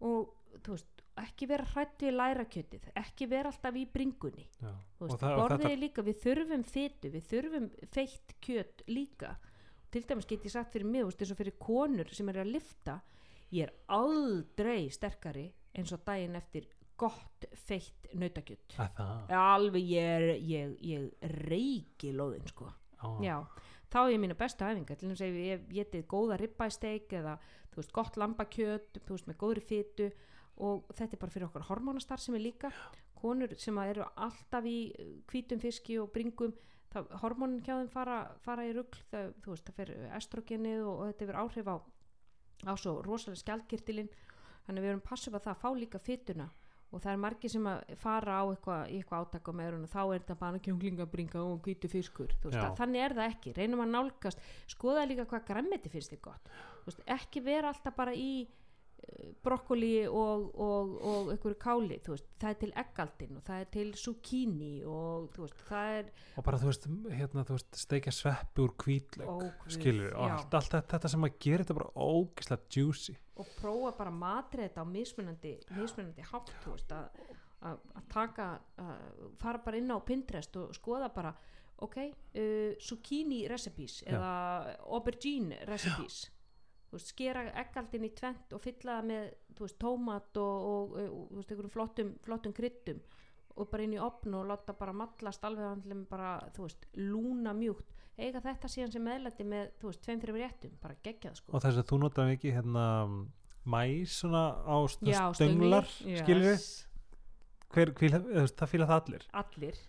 og 0.00 0.60
þú 0.62 0.76
veist, 0.76 1.02
ekki 1.18 1.48
vera 1.50 1.64
hrætt 1.72 1.98
við 2.06 2.14
lærakjötið, 2.14 2.84
ekki 3.02 3.26
vera 3.26 3.50
alltaf 3.50 3.74
í 3.74 3.84
bringunni. 3.90 4.44
Veist, 4.62 5.18
borðið 5.18 5.64
þetta- 5.64 5.70
er 5.72 5.80
líka, 5.82 6.02
við 6.06 6.20
þurfum 6.22 6.64
fytu 6.64 7.10
við 7.10 7.24
þurfum 7.32 7.70
feitt 7.90 8.34
kjöt 8.40 8.84
líka. 8.86 9.36
Til 9.90 10.02
dæmis 10.04 10.26
get 10.28 10.44
ég 10.44 10.50
sagt 10.52 10.72
fyrir 10.72 10.84
mig 10.86 11.02
eins 11.02 11.30
og 11.32 11.36
fyrir 11.38 11.56
konur 11.58 12.14
sem 12.14 12.28
eru 12.28 12.40
að 12.44 12.52
lifta 12.52 13.00
ég 13.50 13.62
er 13.64 13.72
aldrei 13.88 14.90
sterkari 14.92 15.46
eins 15.74 15.92
og 15.92 16.04
daginn 16.04 16.36
eftir 16.36 16.66
gott 16.98 17.46
feitt 17.68 18.08
nautakjöt. 18.18 18.76
Að 18.80 18.92
það? 18.98 19.32
Alveg 19.38 19.90
ég, 19.92 20.12
er- 20.18 20.42
ég, 20.42 20.76
ég 20.82 21.32
reiki 21.48 22.12
lóðin 22.16 22.46
sko. 22.50 22.70
Á, 22.98 23.06
já, 23.22 23.36
þá 23.92 23.98
er 24.04 24.12
ég 24.14 24.22
mína 24.22 24.36
bestu 24.38 24.66
æfinga. 24.66 24.96
Til 24.98 25.10
þess 25.12 25.24
að 25.26 25.38
ég 25.44 25.66
getið 25.74 26.06
góða 26.10 26.38
ribbæsteik 26.40 27.12
eða 27.20 27.36
þú 27.70 27.82
veist, 27.82 27.92
gott 27.94 28.16
lambakjöt 28.18 28.98
þú 29.04 29.14
veist, 29.14 29.28
með 29.30 29.38
góðri 29.42 29.64
fytu 29.68 30.08
og 30.58 30.88
þetta 30.98 31.14
er 31.14 31.20
bara 31.22 31.34
fyrir 31.36 31.46
okkar 31.48 31.68
hormónastar 31.68 32.18
sem 32.22 32.34
er 32.34 32.42
líka. 32.42 32.72
Konur 33.18 33.54
sem 33.58 33.78
eru 33.82 34.06
alltaf 34.16 34.66
í 34.66 34.78
uh, 34.94 35.12
hvítum 35.30 35.60
fiski 35.62 35.98
og 36.02 36.10
bringum 36.14 36.54
hormónin 37.20 37.60
hjá 37.62 37.76
þeim 37.76 37.90
fara, 37.92 38.18
fara 38.40 38.64
í 38.66 38.72
það, 38.72 39.34
þú 39.44 39.52
veist, 39.52 39.66
það 39.68 39.76
fyrir 39.76 40.04
estrogenið 40.18 40.82
og, 40.86 40.94
og 40.98 41.10
þetta 41.10 41.24
hefur 41.26 41.40
áhrif 41.42 41.68
á, 41.68 41.76
á 42.66 42.72
svo 42.80 42.94
rosalega 43.04 43.42
skjaldkirtilinn. 43.42 44.08
Þannig 44.66 44.84
við 44.84 44.90
erum 44.92 45.04
passið 45.04 45.36
að 45.36 45.44
það 45.46 45.54
að 45.54 45.62
fá 45.62 45.68
líka 45.78 45.98
fytuna 46.02 46.48
og 46.88 47.02
það 47.04 47.12
er 47.12 47.20
margir 47.20 47.52
sem 47.52 47.66
að 47.68 47.96
fara 48.00 48.38
á 48.40 48.44
eitthvað, 48.48 48.92
eitthvað 48.96 49.24
átak 49.26 49.50
á 49.50 49.52
meðrun 49.60 49.84
og 49.84 49.92
þá 49.92 50.00
er 50.02 50.22
þetta 50.22 50.36
bara 50.40 50.62
kjúklingabringa 50.64 51.42
og 51.44 51.58
hvítu 51.66 51.90
fiskur 51.92 52.32
þannig 52.78 53.04
er 53.04 53.16
það 53.18 53.32
ekki, 53.34 53.54
reynum 53.58 53.84
að 53.84 53.92
nálgast 53.96 54.46
skoða 54.72 55.04
líka 55.10 55.28
hvað 55.28 55.44
grammeti 55.50 55.92
finnst 55.92 56.14
þið 56.14 56.22
gott. 56.30 56.48
Veist, 56.86 57.04
ekki 57.18 57.44
vera 57.44 57.74
alltaf 57.74 57.96
bara 57.98 58.14
í 58.16 58.46
brokkoli 59.42 59.92
og, 60.06 60.48
og, 60.58 60.92
og 61.02 61.30
einhverju 61.32 61.58
káli, 61.60 61.98
þú 62.04 62.14
veist, 62.14 62.28
það 62.40 62.50
er 62.50 62.58
til 62.62 62.70
eggaldin 62.82 63.38
og 63.38 63.44
það 63.46 63.62
er 63.62 63.70
til 63.74 63.86
zucchini 63.98 64.72
og 64.88 65.28
þú 65.34 65.44
veist, 65.44 65.64
það 65.68 65.90
er 65.98 66.10
og 66.34 66.46
bara 66.48 66.60
þú 66.60 66.70
veist, 66.70 66.88
hérna, 67.20 67.44
þú 67.48 67.58
veist 67.58 67.80
steikja 67.82 68.14
sveppi 68.14 68.64
úr 68.64 68.74
hvítlaug 68.82 69.30
Ó, 69.30 69.36
guð, 69.62 69.74
skilur, 69.78 70.12
og 70.12 70.30
já. 70.30 70.36
allt, 70.36 70.56
allt 70.60 70.78
þetta, 70.92 71.12
sem 71.14 71.28
að 71.28 71.36
gera 71.46 71.64
þetta 71.64 71.78
bara 71.80 72.06
ógislega 72.08 72.72
juicy 72.76 73.16
og 73.38 73.52
prófa 73.58 73.92
bara 74.00 74.14
að 74.14 74.22
matrið 74.22 74.66
þetta 74.66 74.86
á 74.86 74.86
mismunandi, 74.94 75.52
mismunandi 75.76 76.30
hátt 76.32 76.54
þú 76.64 76.74
veist, 76.74 76.96
að, 76.96 77.36
að, 77.70 77.84
að 78.00 78.08
taka 78.14 78.48
að 78.82 79.28
fara 79.42 79.62
bara 79.66 79.82
inn 79.82 79.94
á 79.94 79.98
Pinterest 80.02 80.58
og 80.58 80.74
skoða 80.76 81.12
bara 81.14 81.34
ok, 81.86 82.00
uh, 82.02 82.72
zucchini 82.82 83.44
recipes 83.50 84.02
Já. 84.02 84.16
eða 84.16 84.32
aubergine 84.90 85.62
recipes 85.70 86.26
þú 86.26 86.37
veist, 86.92 87.12
skera 87.12 87.44
eggaldin 87.62 88.06
í 88.08 88.12
tvent 88.16 88.54
og 88.56 88.62
fylla 88.64 88.98
það 88.98 89.08
með 89.10 89.28
veist, 89.60 89.78
tómat 89.82 90.40
og, 90.40 90.66
og, 90.72 90.98
og, 91.04 91.30
veist, 91.36 91.52
einhverjum 91.52 91.74
flottum, 91.74 92.12
flottum 92.24 92.56
kryddum 92.56 93.00
og 93.58 93.70
bara 93.72 93.82
inn 93.84 93.96
í 93.96 94.02
opn 94.02 94.36
og 94.38 94.46
láta 94.46 94.74
bara 94.78 94.94
mallast 94.94 95.44
alveg 95.44 95.66
handlum 95.66 96.04
bara, 96.06 96.36
lúna 96.94 97.54
mjúkt. 97.58 97.94
Eiga 98.18 98.40
þetta 98.42 98.68
síðan 98.70 98.92
sem 98.94 99.02
meðlæti 99.02 99.44
með, 99.46 99.72
þú 99.80 99.90
veist, 99.90 100.02
tveim 100.02 100.20
fyrir 100.22 100.40
réttum, 100.42 100.76
bara 100.82 100.96
geggjað 101.02 101.40
sko. 101.40 101.54
Og 101.54 101.62
þess 101.62 101.80
að 101.82 101.88
þú 101.90 101.98
notar 102.02 102.30
ekki 102.32 102.52
hérna 102.54 102.84
mæs 103.68 104.18
svona 104.22 104.42
á 104.62 104.76
Já, 105.02 105.22
stönglar 105.34 105.86
skilur 105.90 106.52
yes. 106.54 106.68
veist, 107.74 108.56
það 108.58 108.72
fíla 108.72 108.88
það 108.88 109.00
allir. 109.02 109.26
Allir. 109.42 109.80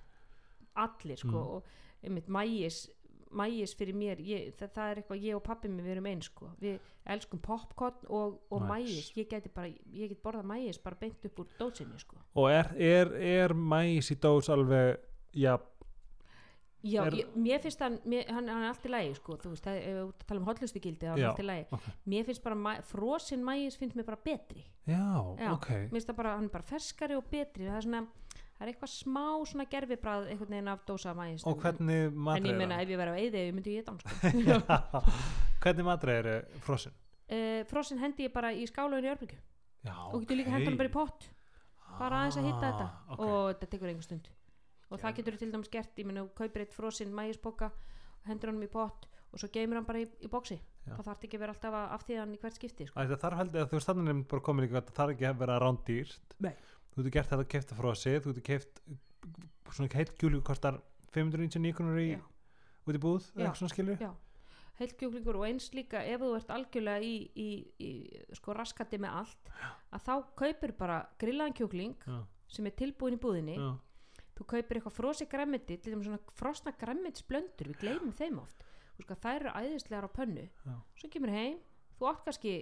Allir 0.80 1.20
sko 1.20 1.30
Mm. 1.30 1.56
og 1.56 1.64
einmitt 2.04 2.28
mægis 2.28 2.90
mægis 3.32 3.76
fyrir 3.78 3.94
mér, 3.98 4.20
ég, 4.26 4.54
það, 4.58 4.70
það 4.76 4.92
er 4.92 5.02
eitthvað 5.02 5.24
ég 5.28 5.36
og 5.38 5.44
pappi 5.46 5.70
mér 5.70 5.86
við 5.86 5.92
erum 5.96 6.08
eins 6.10 6.30
sko. 6.32 6.50
Við 6.62 6.80
elskum 7.14 7.40
popcorn 7.46 8.06
og, 8.10 8.40
og 8.50 8.62
Nice. 8.64 8.70
mægis 8.74 9.10
ég 9.18 9.28
geti 9.30 9.50
bara, 9.54 9.68
ég 9.94 10.10
get 10.14 10.22
borðað 10.24 10.48
mægis 10.50 10.80
bara 10.84 10.98
beint 11.00 11.26
upp 11.30 11.40
úr 11.44 11.50
dótsinni 11.60 12.00
sko. 12.02 12.18
Og 12.36 12.50
er, 12.52 12.72
er, 12.78 13.14
er 13.46 13.54
mæs 13.54 14.10
í 14.14 14.18
dós 14.22 14.50
alveg 14.50 14.98
já, 15.38 15.58
já, 16.84 17.04
Er- 17.06 17.14
ég, 17.20 17.34
mér 17.36 17.60
finnst 17.62 17.82
hann, 17.84 18.00
mér, 18.06 18.26
hann, 18.32 18.48
hann 18.48 18.64
er 18.64 18.70
allt 18.72 18.86
í 18.88 18.92
lagi 18.94 19.14
sko, 19.18 19.36
þú 19.42 19.50
veist, 19.54 19.66
það, 19.66 19.80
ef 19.84 19.98
við 20.00 20.28
tala 20.30 20.40
um 20.40 20.50
er 20.50 21.10
hann 21.10 21.20
Já, 21.20 21.30
allt 21.30 21.44
í 21.44 21.48
lagi, 21.50 21.66
ok. 21.76 21.88
mér 22.14 22.26
finnst 22.30 22.44
bara 22.44 22.56
mæ, 22.56 22.74
frosin 22.88 23.44
mægis 23.44 23.78
finnst 23.78 23.96
mér 24.00 24.06
bara 24.08 24.22
betri. 24.24 24.64
Já, 24.88 25.36
Já, 25.38 25.52
ok. 25.54 25.70
mér 25.70 25.90
finnst 25.98 26.10
það 26.10 26.16
bara, 26.22 26.36
hann 26.38 26.46
er 26.50 26.56
bara 26.56 26.64
ferskari 26.64 27.16
og 27.20 27.26
betri. 27.30 27.68
Það 27.68 27.78
er 27.78 27.86
svona, 27.88 28.06
það 28.60 28.66
er 28.66 28.72
eitthvað 28.74 28.92
smá 28.92 29.26
svona 29.48 29.66
gerfibræð 29.72 30.26
einhvern 30.34 30.52
veginn 30.52 30.72
af 30.74 30.82
dósa 30.88 31.14
mægis 31.16 31.46
og 31.48 31.62
hvernig 31.64 32.00
en 32.10 32.18
matur 32.28 32.50
ég 32.50 32.58
það? 32.60 32.74
ef 32.76 32.90
ég 32.92 33.00
verið 33.00 33.14
á 33.16 33.20
eyði 33.24 33.44
ég 33.46 33.54
myndi 33.56 33.76
ég 33.78 33.86
geta 33.86 33.94
sko. 34.04 34.10
Hvernig 35.64 35.88
matur 35.88 36.12
er 36.12 36.28
frossin? 36.66 36.96
Uh, 37.30 37.62
frossin 37.70 38.02
hendi 38.04 38.28
ég 38.28 38.34
bara 38.36 38.52
í 38.52 38.66
skálaun 38.68 39.06
í 39.08 39.12
já, 39.12 39.96
og 40.12 40.20
getur 40.24 40.40
líka 40.42 40.52
hendur 40.56 40.76
bara 40.80 40.92
í 40.92 40.94
pott. 40.94 41.30
Bara 42.00 42.24
aðeins 42.24 42.40
að 42.40 42.48
hitta 42.50 42.66
þetta. 42.66 42.88
Ah, 42.88 43.14
ok. 43.14 43.20
og 43.20 43.46
þetta 43.50 43.70
tekur 43.72 43.92
einhver 43.92 44.08
stund. 44.08 44.30
Og 44.90 45.00
það 45.00 45.16
getur 45.20 45.38
til 45.40 45.52
dæmis 45.54 45.72
gert, 45.72 45.94
ég 46.00 46.08
meina, 46.08 46.24
þú 46.26 46.36
kaupir 46.42 46.64
eitt 46.66 46.76
frossin 46.76 47.16
mægisboka 47.16 47.72
og 47.72 48.28
hendur 48.28 48.52
hann 48.52 48.64
í 48.66 48.72
pott 48.72 49.08
og 49.30 49.42
svo 49.42 49.50
geymir 49.54 49.78
hann 49.78 49.88
bara 49.88 50.02
í, 50.02 50.08
í 50.26 50.30
bóksi 50.32 50.58
það 50.90 51.06
þarf 51.06 51.26
ekki 51.28 51.38
að 51.38 51.44
vera 51.44 51.54
alltaf 51.54 51.76
að 51.78 51.92
aftíða 51.98 52.24
hann 52.24 52.34
í 52.34 52.40
hvert 52.42 52.58
skipti 52.58 52.88
sko. 52.90 52.96
Æ, 52.98 53.02
það 53.12 53.22
þarf 53.24 53.40
heldur 53.44 53.62
að 53.62 53.72
þú 56.94 56.96
það 56.96 57.04
getur 57.06 57.16
gert 57.18 57.30
þetta 57.32 57.44
að 57.46 57.52
kefta 57.54 57.78
frosið 57.80 58.18
þú 58.24 58.34
getur 58.34 58.48
keft 58.50 58.82
svona 59.76 59.92
heilt 59.94 60.16
kjúli 60.20 60.42
kostar 60.46 60.80
599 61.14 61.76
krónur 61.78 62.02
í 62.02 62.10
Já. 62.16 62.22
út 62.88 62.98
í 62.98 63.02
búð 63.04 63.28
eða 63.34 63.40
Já. 63.40 63.46
eitthvað 63.46 63.62
svona 63.62 63.74
skilur 63.76 64.02
Já. 64.04 64.12
heilt 64.80 64.96
kjúklingur 65.00 65.40
og 65.40 65.46
eins 65.50 65.70
líka 65.76 66.02
ef 66.06 66.24
þú 66.24 66.32
ert 66.38 66.54
algjörlega 66.56 67.04
í, 67.04 67.14
í, 67.36 67.50
í 67.84 67.92
sko 68.40 68.56
raskati 68.58 69.00
með 69.02 69.20
allt 69.22 69.54
að 69.92 70.08
þá 70.08 70.14
kaupir 70.42 70.76
bara 70.80 71.02
grillaðan 71.20 71.58
kjúkling 71.60 71.96
já, 72.08 72.20
sem 72.50 72.70
er 72.70 72.78
tilbúin 72.80 73.18
í 73.18 73.22
búðinni 73.22 73.58
já, 73.60 73.70
þú 74.40 74.48
kaupir 74.56 74.80
eitthvað 74.80 74.96
frosi 74.96 75.28
græmiti 75.30 75.78
til 75.78 75.94
þeim 75.94 76.06
svona 76.08 76.22
frosna 76.40 76.74
græmitsblöndur 76.80 77.74
við 77.74 77.82
gleymum 77.84 78.16
þeim 78.16 78.40
oft 78.42 78.64
sko 79.00 79.16
þær 79.16 79.36
eru 79.40 79.52
æðislegar 79.56 80.08
á 80.08 80.12
pönnu 80.12 80.46
Já. 80.66 80.76
svo 81.00 81.10
kemur 81.12 81.32
heim, 81.32 81.60
þú 82.00 82.10
átt 82.10 82.26
kannski 82.26 82.54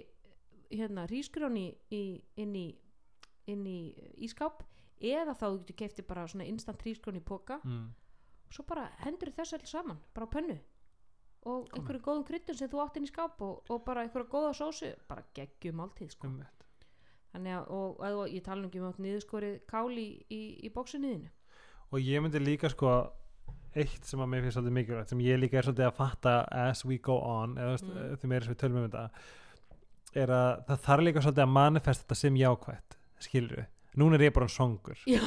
hérna 0.70 1.06
rísgrjón 1.10 1.56
í, 1.58 1.66
í, 1.90 2.02
inn 2.38 2.54
í 2.54 2.66
inn 3.52 3.64
í 3.66 3.78
ískáp 4.26 4.64
eða 4.98 5.34
þá 5.34 5.44
þú 5.46 5.58
getur 5.60 5.78
kefti 5.82 6.04
bara 6.06 6.26
svona 6.30 6.48
instant 6.48 6.82
rísgrjón 6.84 7.20
í 7.20 7.24
póka 7.24 7.60
mm. 7.62 7.86
svo 8.54 8.64
bara 8.68 8.88
hendur 9.04 9.32
þess 9.34 9.56
allir 9.56 9.70
saman 9.70 10.00
bara 10.14 10.26
á 10.26 10.34
pönnu 10.34 10.58
og 11.48 11.68
einhverju 11.76 12.02
góðum 12.04 12.26
kryddum 12.26 12.58
sem 12.58 12.70
þú 12.70 12.82
átt 12.82 12.98
inn 12.98 13.06
í 13.06 13.10
skáp 13.12 13.40
og, 13.44 13.62
og 13.70 13.84
bara 13.86 14.04
einhverju 14.04 14.30
góða 14.32 14.54
sósu 14.58 14.90
bara 15.08 15.24
geggjum 15.36 15.84
áltíð 15.84 16.10
sko. 16.16 16.26
einmitt. 16.26 16.66
þannig 17.32 17.54
að 17.60 17.70
og, 17.76 18.00
og, 18.00 18.18
og 18.24 18.34
ég 18.34 18.44
tala 18.44 18.62
nú 18.62 18.70
ekki 18.70 18.82
um 18.82 18.88
átt 18.90 19.00
niðurskorið 19.04 19.56
kál 19.70 19.92
í, 19.94 20.08
í, 20.34 20.42
í 20.66 20.72
bóksunniðinu 20.74 21.30
og 21.88 22.04
ég 22.04 22.24
myndi 22.24 22.42
líka 22.42 22.70
sko 22.72 22.98
eitt 23.78 24.08
sem 24.08 24.20
að 24.20 24.30
mér 24.32 24.44
finnst 24.44 24.58
svolítið 24.58 24.76
mikilvægt 24.78 25.12
sem 25.12 25.22
ég 25.22 25.38
líka 25.38 25.60
er 25.60 25.68
svolítið 25.68 25.88
að 25.88 25.98
fatta 25.98 26.34
as 26.66 26.84
we 26.88 26.98
go 26.98 27.18
on 27.22 27.56
eða 27.60 27.78
Mm. 27.78 28.16
því 28.18 28.30
meira 28.32 28.44
sem 28.44 28.54
við 28.54 28.62
tölum 28.62 28.82
um 28.82 28.88
þetta 28.88 29.04
er 30.18 30.32
að 30.32 30.64
það 30.66 30.84
þarf 30.86 31.04
líka 31.04 31.22
svolítið 31.22 31.44
að 31.44 31.54
manifesta 31.54 32.04
þetta 32.04 32.18
sem 32.18 32.40
jákvætt 32.42 32.97
skilur 33.24 33.60
við, 33.60 33.68
núna 34.00 34.18
er 34.18 34.26
ég 34.28 34.34
bara 34.36 34.48
songur 34.52 34.98
já, 35.08 35.22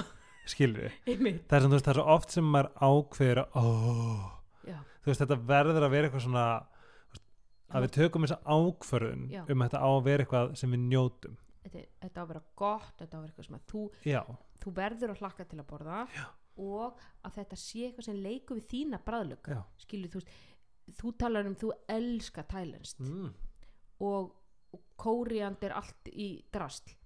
skilur 0.49 0.87
við, 0.87 0.97
einmitt. 1.13 1.45
Það 1.49 1.57
er, 1.57 1.63
sem, 1.63 1.71
þú 1.71 1.77
veist, 1.77 1.87
það 1.87 1.93
er 1.93 1.99
svo 1.99 2.15
oft 2.15 2.35
sem 2.35 2.51
maður 2.55 2.69
ákveður 2.81 3.41
að 3.43 3.55
oh, 3.61 4.27
já, 4.67 4.77
þú 5.01 5.11
veist 5.11 5.23
þetta 5.23 5.39
verður 5.53 5.87
að 5.87 5.95
vera 5.95 6.09
eitthvað 6.09 6.25
svona 6.25 6.45
þú 6.61 7.15
veist, 7.15 7.25
að 7.71 7.85
við 7.85 7.95
tökum 7.97 8.27
þessa 8.27 8.57
ákvörðun 8.57 9.25
Já. 9.31 9.41
um 9.47 9.63
að 9.63 9.69
þetta 9.69 9.81
á 9.81 9.89
að 9.91 10.03
vera 10.07 10.25
eitthvað 10.25 10.53
sem 10.59 10.75
við 10.75 10.85
njótum. 10.91 11.39
Þetta, 11.61 11.83
þetta 12.03 12.21
á 12.21 12.23
að 12.23 12.31
vera 12.31 12.43
gott 12.57 12.93
þetta 13.01 13.11
á 13.11 13.17
að 13.17 13.21
vera 13.21 13.31
eitthvað 13.31 13.47
sem 13.47 13.57
að 13.57 13.65
þú, 13.71 13.83
já, 14.09 14.21
þú 14.61 14.73
verður 14.81 15.13
að 15.13 15.21
hlakka 15.21 15.47
til 15.51 15.59
að 15.59 15.67
borða 15.69 15.99
Já. 16.15 16.23
og 16.65 17.03
að 17.21 17.35
þetta 17.37 17.59
sé 17.61 17.83
eitthvað 17.87 18.07
sem 18.07 18.23
leikur 18.25 18.59
við 18.59 18.67
þína 18.73 19.01
bræðlöka 19.05 19.57
já. 19.57 19.61
Skilur 19.83 20.13
þú 20.13 20.21
veist, 20.21 20.33
þú 20.97 21.13
talar 21.21 21.49
um 21.49 21.57
þú 21.61 21.69
elska 21.95 22.45
tælenskt 22.49 23.03
mm. 23.05 23.29
og, 24.07 24.33
og 24.73 24.83
kóriandir 24.99 25.75
allt 25.77 26.09
í 26.11 26.31
drastl 26.53 26.97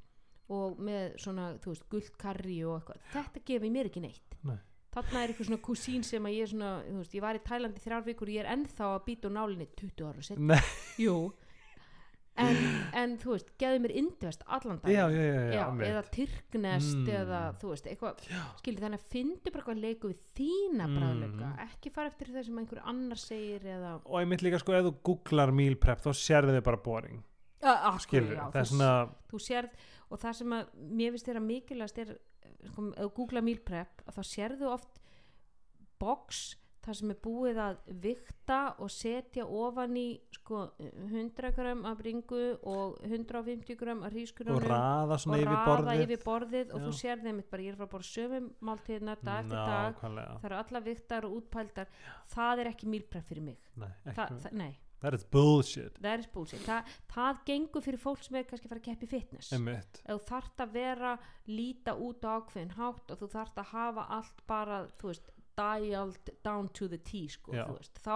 og 0.49 0.77
með 0.79 1.15
svona, 1.17 1.53
þú 1.63 1.71
veist, 1.73 1.85
gullt 1.89 2.17
karri 2.21 2.59
og 2.65 2.79
eitthvað, 2.81 2.99
þetta 3.13 3.45
gefur 3.45 3.71
mér 3.73 3.85
ekki 3.89 4.01
neitt. 4.05 4.35
Nei. 4.45 4.59
þarna 4.95 5.23
er 5.25 5.31
eitthvað 5.33 5.47
svona 5.49 5.63
kusín 5.65 6.03
sem 6.07 6.23
að 6.23 6.35
ég 6.37 6.41
er 6.45 6.47
svona, 6.53 6.69
þú 6.87 6.99
veist, 7.01 7.15
ég 7.17 7.21
var 7.25 7.35
í 7.35 7.39
Tælandi 7.43 7.81
þrjár 7.83 8.03
vikur 8.05 8.29
og 8.29 8.35
ég 8.37 8.45
er 8.45 8.51
ennþá 8.53 8.85
að 8.95 9.01
býta 9.09 9.27
úr 9.27 9.33
nálinni 9.35 9.65
20 9.75 10.05
ára 10.07 10.21
setna, 10.23 10.59
jú. 10.97 11.15
En, 12.35 12.57
en 12.99 13.13
þú 13.19 13.29
veist, 13.31 13.51
geði 13.59 13.79
mér 13.79 13.93
indvest 13.95 14.41
allan 14.51 14.79
dag 14.83 14.91
já, 14.91 15.05
já, 15.07 15.35
já, 15.55 15.61
eða 15.87 16.01
tyrknest 16.11 16.97
Mm. 16.97 17.11
eða 17.15 17.39
þú 17.61 17.69
veist, 17.71 17.85
eitthvað 17.87 18.25
skilur 18.59 18.81
þannig 18.83 18.99
að 18.99 19.05
fyndu 19.13 19.51
bara 19.53 19.61
eitthvað 19.63 19.79
leiku 19.85 20.09
við 20.11 20.19
þína 20.35 20.87
Mm. 20.89 20.97
bræðleika, 20.99 21.51
ekki 21.63 21.91
fara 21.95 22.07
eftir 22.11 22.27
það 22.35 22.45
sem 22.49 22.59
einhver 22.59 22.81
annar 22.91 23.15
segir 23.23 23.63
eða 23.63 23.93
og 24.03 24.19
einmitt 24.19 24.43
líka 24.43 24.59
sko 24.59 24.73
ef 24.75 24.83
þú 24.83 24.93
googlar 25.11 25.53
meal 25.55 25.75
prep 25.75 26.03
þá 26.03 26.11
sérðu 26.11 26.57
þið 26.57 26.63
bara 26.67 26.77
boring. 26.77 27.23
Skilur, 28.03 28.35
það 28.51 28.55
er 28.61 28.67
svona 28.69 28.91
þú 29.31 29.39
sérð 29.39 29.69
og 30.09 30.21
það 30.21 30.37
sem 30.41 30.57
að 30.57 30.75
mér 30.75 31.15
finnst 31.15 31.29
þér 31.29 31.41
að 31.41 31.49
mikilvægast 31.49 32.03
er 32.03 32.13
sko, 32.69 32.89
ef 32.91 33.01
þú 33.01 33.09
googla 33.19 33.45
meal 33.45 33.63
prep 33.65 34.05
að 34.05 34.19
þá 34.19 34.23
sérðu 34.33 34.69
oft 34.73 35.01
box 36.01 36.45
þar 36.85 36.97
sem 36.99 37.11
er 37.11 37.17
búið 37.23 37.59
að 37.61 37.77
vikta 38.03 38.59
og 38.83 38.91
setja 38.93 39.45
ofan 39.49 39.95
í 39.97 40.05
sko 40.35 40.61
100 40.77 41.51
gram 41.55 41.81
af 41.89 41.97
bringu 41.97 42.41
og 42.61 42.99
150 43.07 43.79
gram 43.79 44.03
af 44.05 44.11
og 44.11 44.15
hrísgrjónum 44.15 44.67
raða 44.69 45.17
og 45.17 45.37
yfir 45.39 45.49
raða 45.49 45.65
borðið. 45.71 46.03
yfir 46.05 46.23
borðið 46.25 46.73
og 46.75 46.79
Já. 46.79 46.85
þú 46.85 46.93
sérði 46.99 47.31
einmitt 47.31 47.49
bara 47.49 47.65
ég 47.65 47.73
er 47.73 47.91
bara 47.95 48.09
sömum 48.11 48.51
máltíðina 48.61 49.17
dag 49.23 49.41
eftir 49.41 49.57
dag. 49.57 49.99
Það 50.03 50.49
eru 50.51 50.59
alla 50.61 50.83
viktar 50.85 51.25
og 51.25 51.37
útpældar 51.39 51.93
það 52.35 52.63
er 52.63 52.71
ekki 52.73 52.91
meal 52.93 53.07
prep 53.09 53.29
fyrir 53.31 53.47
mig. 53.49 53.57
Nei, 53.75 53.89
ekki, 54.05 54.39
það, 54.45 54.51
nei, 54.61 54.71
that 55.03 55.17
is 55.17 55.25
bullshit. 55.31 55.99
Það 56.01 56.11
er 56.11 56.25
bullshit. 56.33 56.65
Þa, 56.65 56.79
það 57.13 57.41
gengur 57.49 57.85
fyrir 57.85 58.01
fólk 58.01 58.25
sem 58.25 58.39
er 58.39 58.47
kannski 58.49 58.69
að 58.69 58.73
fara 58.73 58.83
að 58.83 58.89
keppi 58.89 59.09
fitness. 59.11 59.53
Einmitt. 59.55 60.01
Ef 60.03 60.11
þú 60.11 60.29
þarft 60.31 60.65
að 60.65 60.75
vera 60.79 61.13
líta 61.51 61.95
út 62.07 62.25
á 62.25 62.29
ákveðin 62.39 62.75
hátt 62.79 63.13
og 63.13 63.21
þú 63.21 63.31
þarft 63.35 63.63
að 63.63 63.71
hafa 63.73 64.07
allt 64.19 64.45
bara, 64.49 64.81
þú 65.01 65.11
veist, 65.11 65.31
dialed 65.55 66.33
down 66.43 66.69
to 66.75 66.89
the 66.91 66.99
T, 66.99 67.25
sko, 67.31 67.55
þá, 68.03 68.15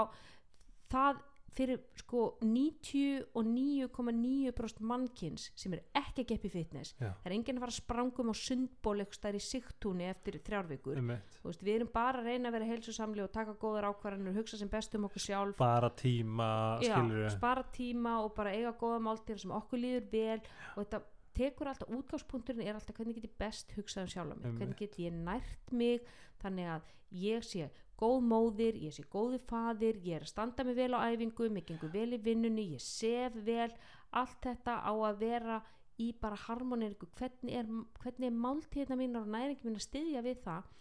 það 0.91 1.21
fyrir 1.57 1.79
sko 1.99 2.21
99,9% 2.43 4.81
mannkins 4.85 5.43
sem 5.57 5.73
er 5.75 5.81
ekki 5.97 6.21
að 6.23 6.29
geppi 6.33 6.49
fitness. 6.53 6.89
Já. 6.99 7.09
það 7.21 7.29
er 7.29 7.35
enginn 7.37 7.57
að 7.59 7.63
fara 7.65 7.73
að 7.73 7.81
sprangum 7.81 8.31
á 8.31 8.33
sundból 8.37 8.97
eitthvað 8.99 9.19
stær 9.19 9.39
í 9.39 9.41
sigtúni 9.43 10.05
eftir 10.09 10.33
þrjárvíkur 10.45 10.97
veist, 11.43 11.61
við 11.63 11.75
erum 11.75 11.91
bara 11.93 12.17
að 12.21 12.27
reyna 12.29 12.45
að 12.49 12.55
vera 12.57 12.69
heilsusamli 12.71 13.21
og 13.23 13.31
taka 13.35 13.53
góðar 13.59 13.89
ákvarðanir 13.91 14.31
og 14.33 14.37
hugsa 14.41 14.55
sem 14.59 14.71
best 14.71 14.91
um 14.95 15.07
okkur 15.09 15.23
sjálf. 15.25 15.55
Bara 15.59 15.89
tíma 15.89 16.51
Já, 16.85 16.97
spara 17.33 17.63
tíma 17.75 18.13
og 18.23 18.29
bara 18.37 18.55
eiga 18.55 18.71
góða 18.77 18.99
máltíðar 19.03 19.41
sem 19.43 19.55
okkur 19.55 19.79
líður 19.83 20.05
vel 20.11 20.41
og 20.75 20.81
þetta 20.83 20.99
tekur 21.39 21.67
alltaf 21.71 21.89
útgangspunkturinn 21.95 22.67
er 22.67 22.75
alltaf 22.75 22.95
hvernig 22.97 23.15
get 23.19 23.29
ég 23.29 23.37
best 23.39 23.67
hugsað 23.77 24.03
um 24.07 24.11
sjálf 24.11 24.33
mig 24.35 24.45
Einmitt. 24.45 24.59
hvernig 24.59 24.77
get 24.81 24.95
ég 24.99 25.11
nært 25.13 25.65
mig 25.71 25.97
þannig 26.41 26.67
að 26.75 26.81
ég 27.15 27.39
sé 27.45 27.63
góð 27.99 28.21
móðir, 28.23 28.77
ég 28.79 28.95
sé 28.95 29.03
góði 29.11 29.39
faðir 29.49 29.99
ég 30.05 30.19
er 30.19 30.25
að 30.25 30.31
standa 30.31 30.65
mig 30.67 30.77
vel 30.77 30.93
á 30.95 31.03
æfingu 31.11 31.49
mig 31.51 31.67
gengur 31.67 31.91
vel 31.93 32.13
í 32.15 32.21
vinnunni, 32.23 32.69
ég 32.75 32.83
sef 32.83 33.35
vel. 33.45 33.71
Allt 34.15 34.39
þetta 34.45 34.79
á 34.81 34.93
að 34.93 35.19
vera 35.19 35.59
í 35.99 36.13
bara 36.15 36.39
harmoneriku 36.47 37.09
hvernig 37.19 37.59
er, 37.59 37.67
hvernig 37.99 38.29
er 38.29 38.39
máltíðina 38.45 38.97
mínar 38.99 39.27
og 39.27 39.33
næringi 39.35 39.67
mín 39.67 39.77
að 39.77 39.85
styðja 39.89 40.23
við 40.25 40.39
það? 40.45 40.71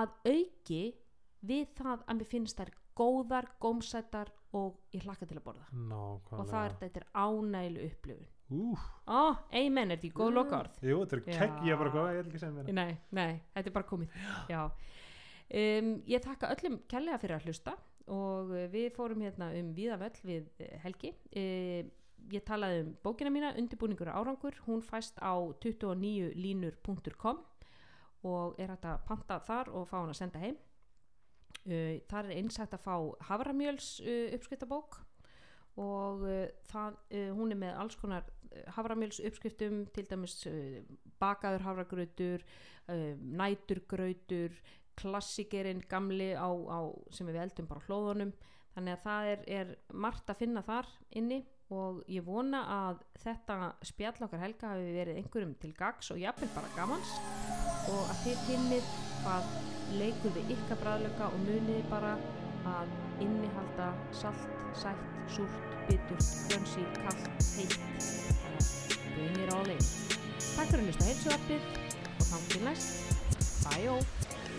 Að 0.00 0.18
auki 0.26 0.82
við 1.46 1.72
það 1.78 2.04
að 2.04 2.18
mér 2.18 2.30
finnst 2.34 2.60
þær 2.60 2.74
góðar, 3.00 3.48
gómsætar 3.62 4.34
og 4.58 4.82
ég 4.92 5.06
hlakka 5.06 5.28
til 5.30 5.38
að 5.38 5.46
borða. 5.46 5.70
Nákvæmlega 5.70 6.42
og 6.42 6.50
það 6.50 6.66
er 6.66 6.76
þetta 6.82 7.00
er 7.00 7.08
ánægileg 7.14 7.94
upplifun. 7.94 8.30
Úf, 8.50 8.86
ó, 9.06 9.38
amen, 9.54 9.92
er 9.92 10.00
þetta 10.00 10.08
í 10.08 10.16
góð 10.18 10.32
lokaorð 10.34 10.80
jú, 10.82 10.96
þetta 11.04 11.16
er 11.16 11.20
Já. 11.22 11.36
kegg, 11.38 11.60
ég 11.68 11.76
er 11.76 11.78
bara 11.78 11.92
góð, 11.94 12.08
ég 12.16 12.24
ekki 12.24 12.40
að 12.40 12.42
segja 12.42 12.54
mér 12.56 12.72
nei, 12.74 12.96
nei, 13.14 13.36
þetta 13.54 13.70
er 13.70 13.76
bara 13.76 13.86
komið. 13.92 14.16
Já 14.50 14.62
um, 15.50 15.94
ég 16.08 16.22
þakka 16.24 16.50
öllum 16.54 16.80
kærlega 16.90 17.20
fyrir 17.22 17.36
að 17.38 17.48
hlusta 17.48 17.76
og 18.10 18.52
við 18.72 18.90
fórum 18.96 19.22
hérna 19.22 19.52
um 19.58 19.72
viðavöll 19.76 20.16
við 20.26 20.48
uh, 20.62 20.72
Helgi. 20.84 21.12
Uh, 21.30 21.84
ég 22.30 22.44
talaði 22.46 22.84
um 22.84 22.90
bókina 23.04 23.32
mína 23.32 23.54
undirbúningur 23.58 24.10
árangur, 24.12 24.56
hún 24.66 24.82
fæst 24.84 25.18
á 25.22 25.34
29linur.com 25.62 27.40
og 28.28 28.58
er 28.60 28.74
hægt 28.74 28.84
að 28.84 29.06
panta 29.08 29.38
þar 29.46 29.70
og 29.72 29.86
fá 29.88 29.96
hann 30.00 30.12
að 30.12 30.20
senda 30.20 30.42
heim. 30.42 30.58
Uh, 31.64 32.00
þar 32.10 32.28
er 32.28 32.36
eins 32.40 32.58
hægt 32.60 32.76
að 32.76 32.84
fá 32.84 32.96
havramjöls 33.30 33.94
uh, 34.04 34.26
uppskriftabók 34.36 35.00
og 35.80 36.26
uh, 36.26 36.44
það, 36.68 37.00
uh, 37.14 37.30
hún 37.38 37.54
er 37.54 37.60
með 37.62 37.80
alls 37.84 37.96
konar 38.00 38.28
havramjöls 38.74 39.20
uppskriftum 39.26 39.84
til 39.94 40.06
dæmis 40.10 40.34
uh, 40.50 40.80
bakaður 41.20 41.64
havragrautur 41.66 42.44
uh, 42.90 43.14
næturgrautur 43.18 44.56
klassikerinn 44.98 45.82
gamli 45.90 46.32
á, 46.34 46.48
á, 46.48 46.80
sem 47.12 47.28
við 47.28 47.40
eldum 47.44 47.68
bara 47.70 47.84
hlóðunum. 47.86 48.34
Þannig 48.74 48.96
að 48.96 49.06
það 49.06 49.30
er, 49.30 49.40
er 49.60 49.72
margt 49.92 50.30
að 50.30 50.40
finna 50.44 50.62
þar 50.62 50.88
inni 51.18 51.40
og 51.70 52.00
ég 52.10 52.24
vona 52.26 52.60
að 52.74 53.02
þetta 53.22 53.56
spjall 53.86 54.26
okkar 54.26 54.42
helga 54.42 54.72
hafi 54.72 54.94
verið 54.94 55.20
einhverjum 55.20 55.54
til 55.62 55.70
gags 55.78 56.10
og 56.10 56.18
jafnvel 56.18 56.50
bara 56.54 56.70
gamans. 56.76 57.12
Og 57.90 58.02
að 58.10 58.22
þið 58.24 58.44
finnið 58.48 58.92
hvað 59.22 59.52
leikur 60.00 60.34
við 60.38 60.54
ykkar 60.56 60.82
bræðlöka 60.82 61.30
og 61.30 61.44
muniði 61.46 61.84
bara 61.90 62.16
að 62.70 62.94
innihalda 63.22 63.90
salt, 64.14 64.48
sætt, 64.78 65.06
súrt, 65.30 65.70
biturt, 65.88 66.34
grönsi, 66.50 66.86
kallt, 67.02 67.30
heitt. 67.56 67.78
Bring 69.14 69.40
it 69.42 69.52
all 69.54 69.70
in 69.70 69.82
Takk 70.40 70.70
fyrir 70.70 70.82
að 70.82 70.88
hlusta 70.90 71.06
heilsuarpið 71.08 71.70
og 72.10 72.26
þá 72.26 72.36
til 72.50 72.62
næst. 72.66 73.16
Bye-o 73.60 73.96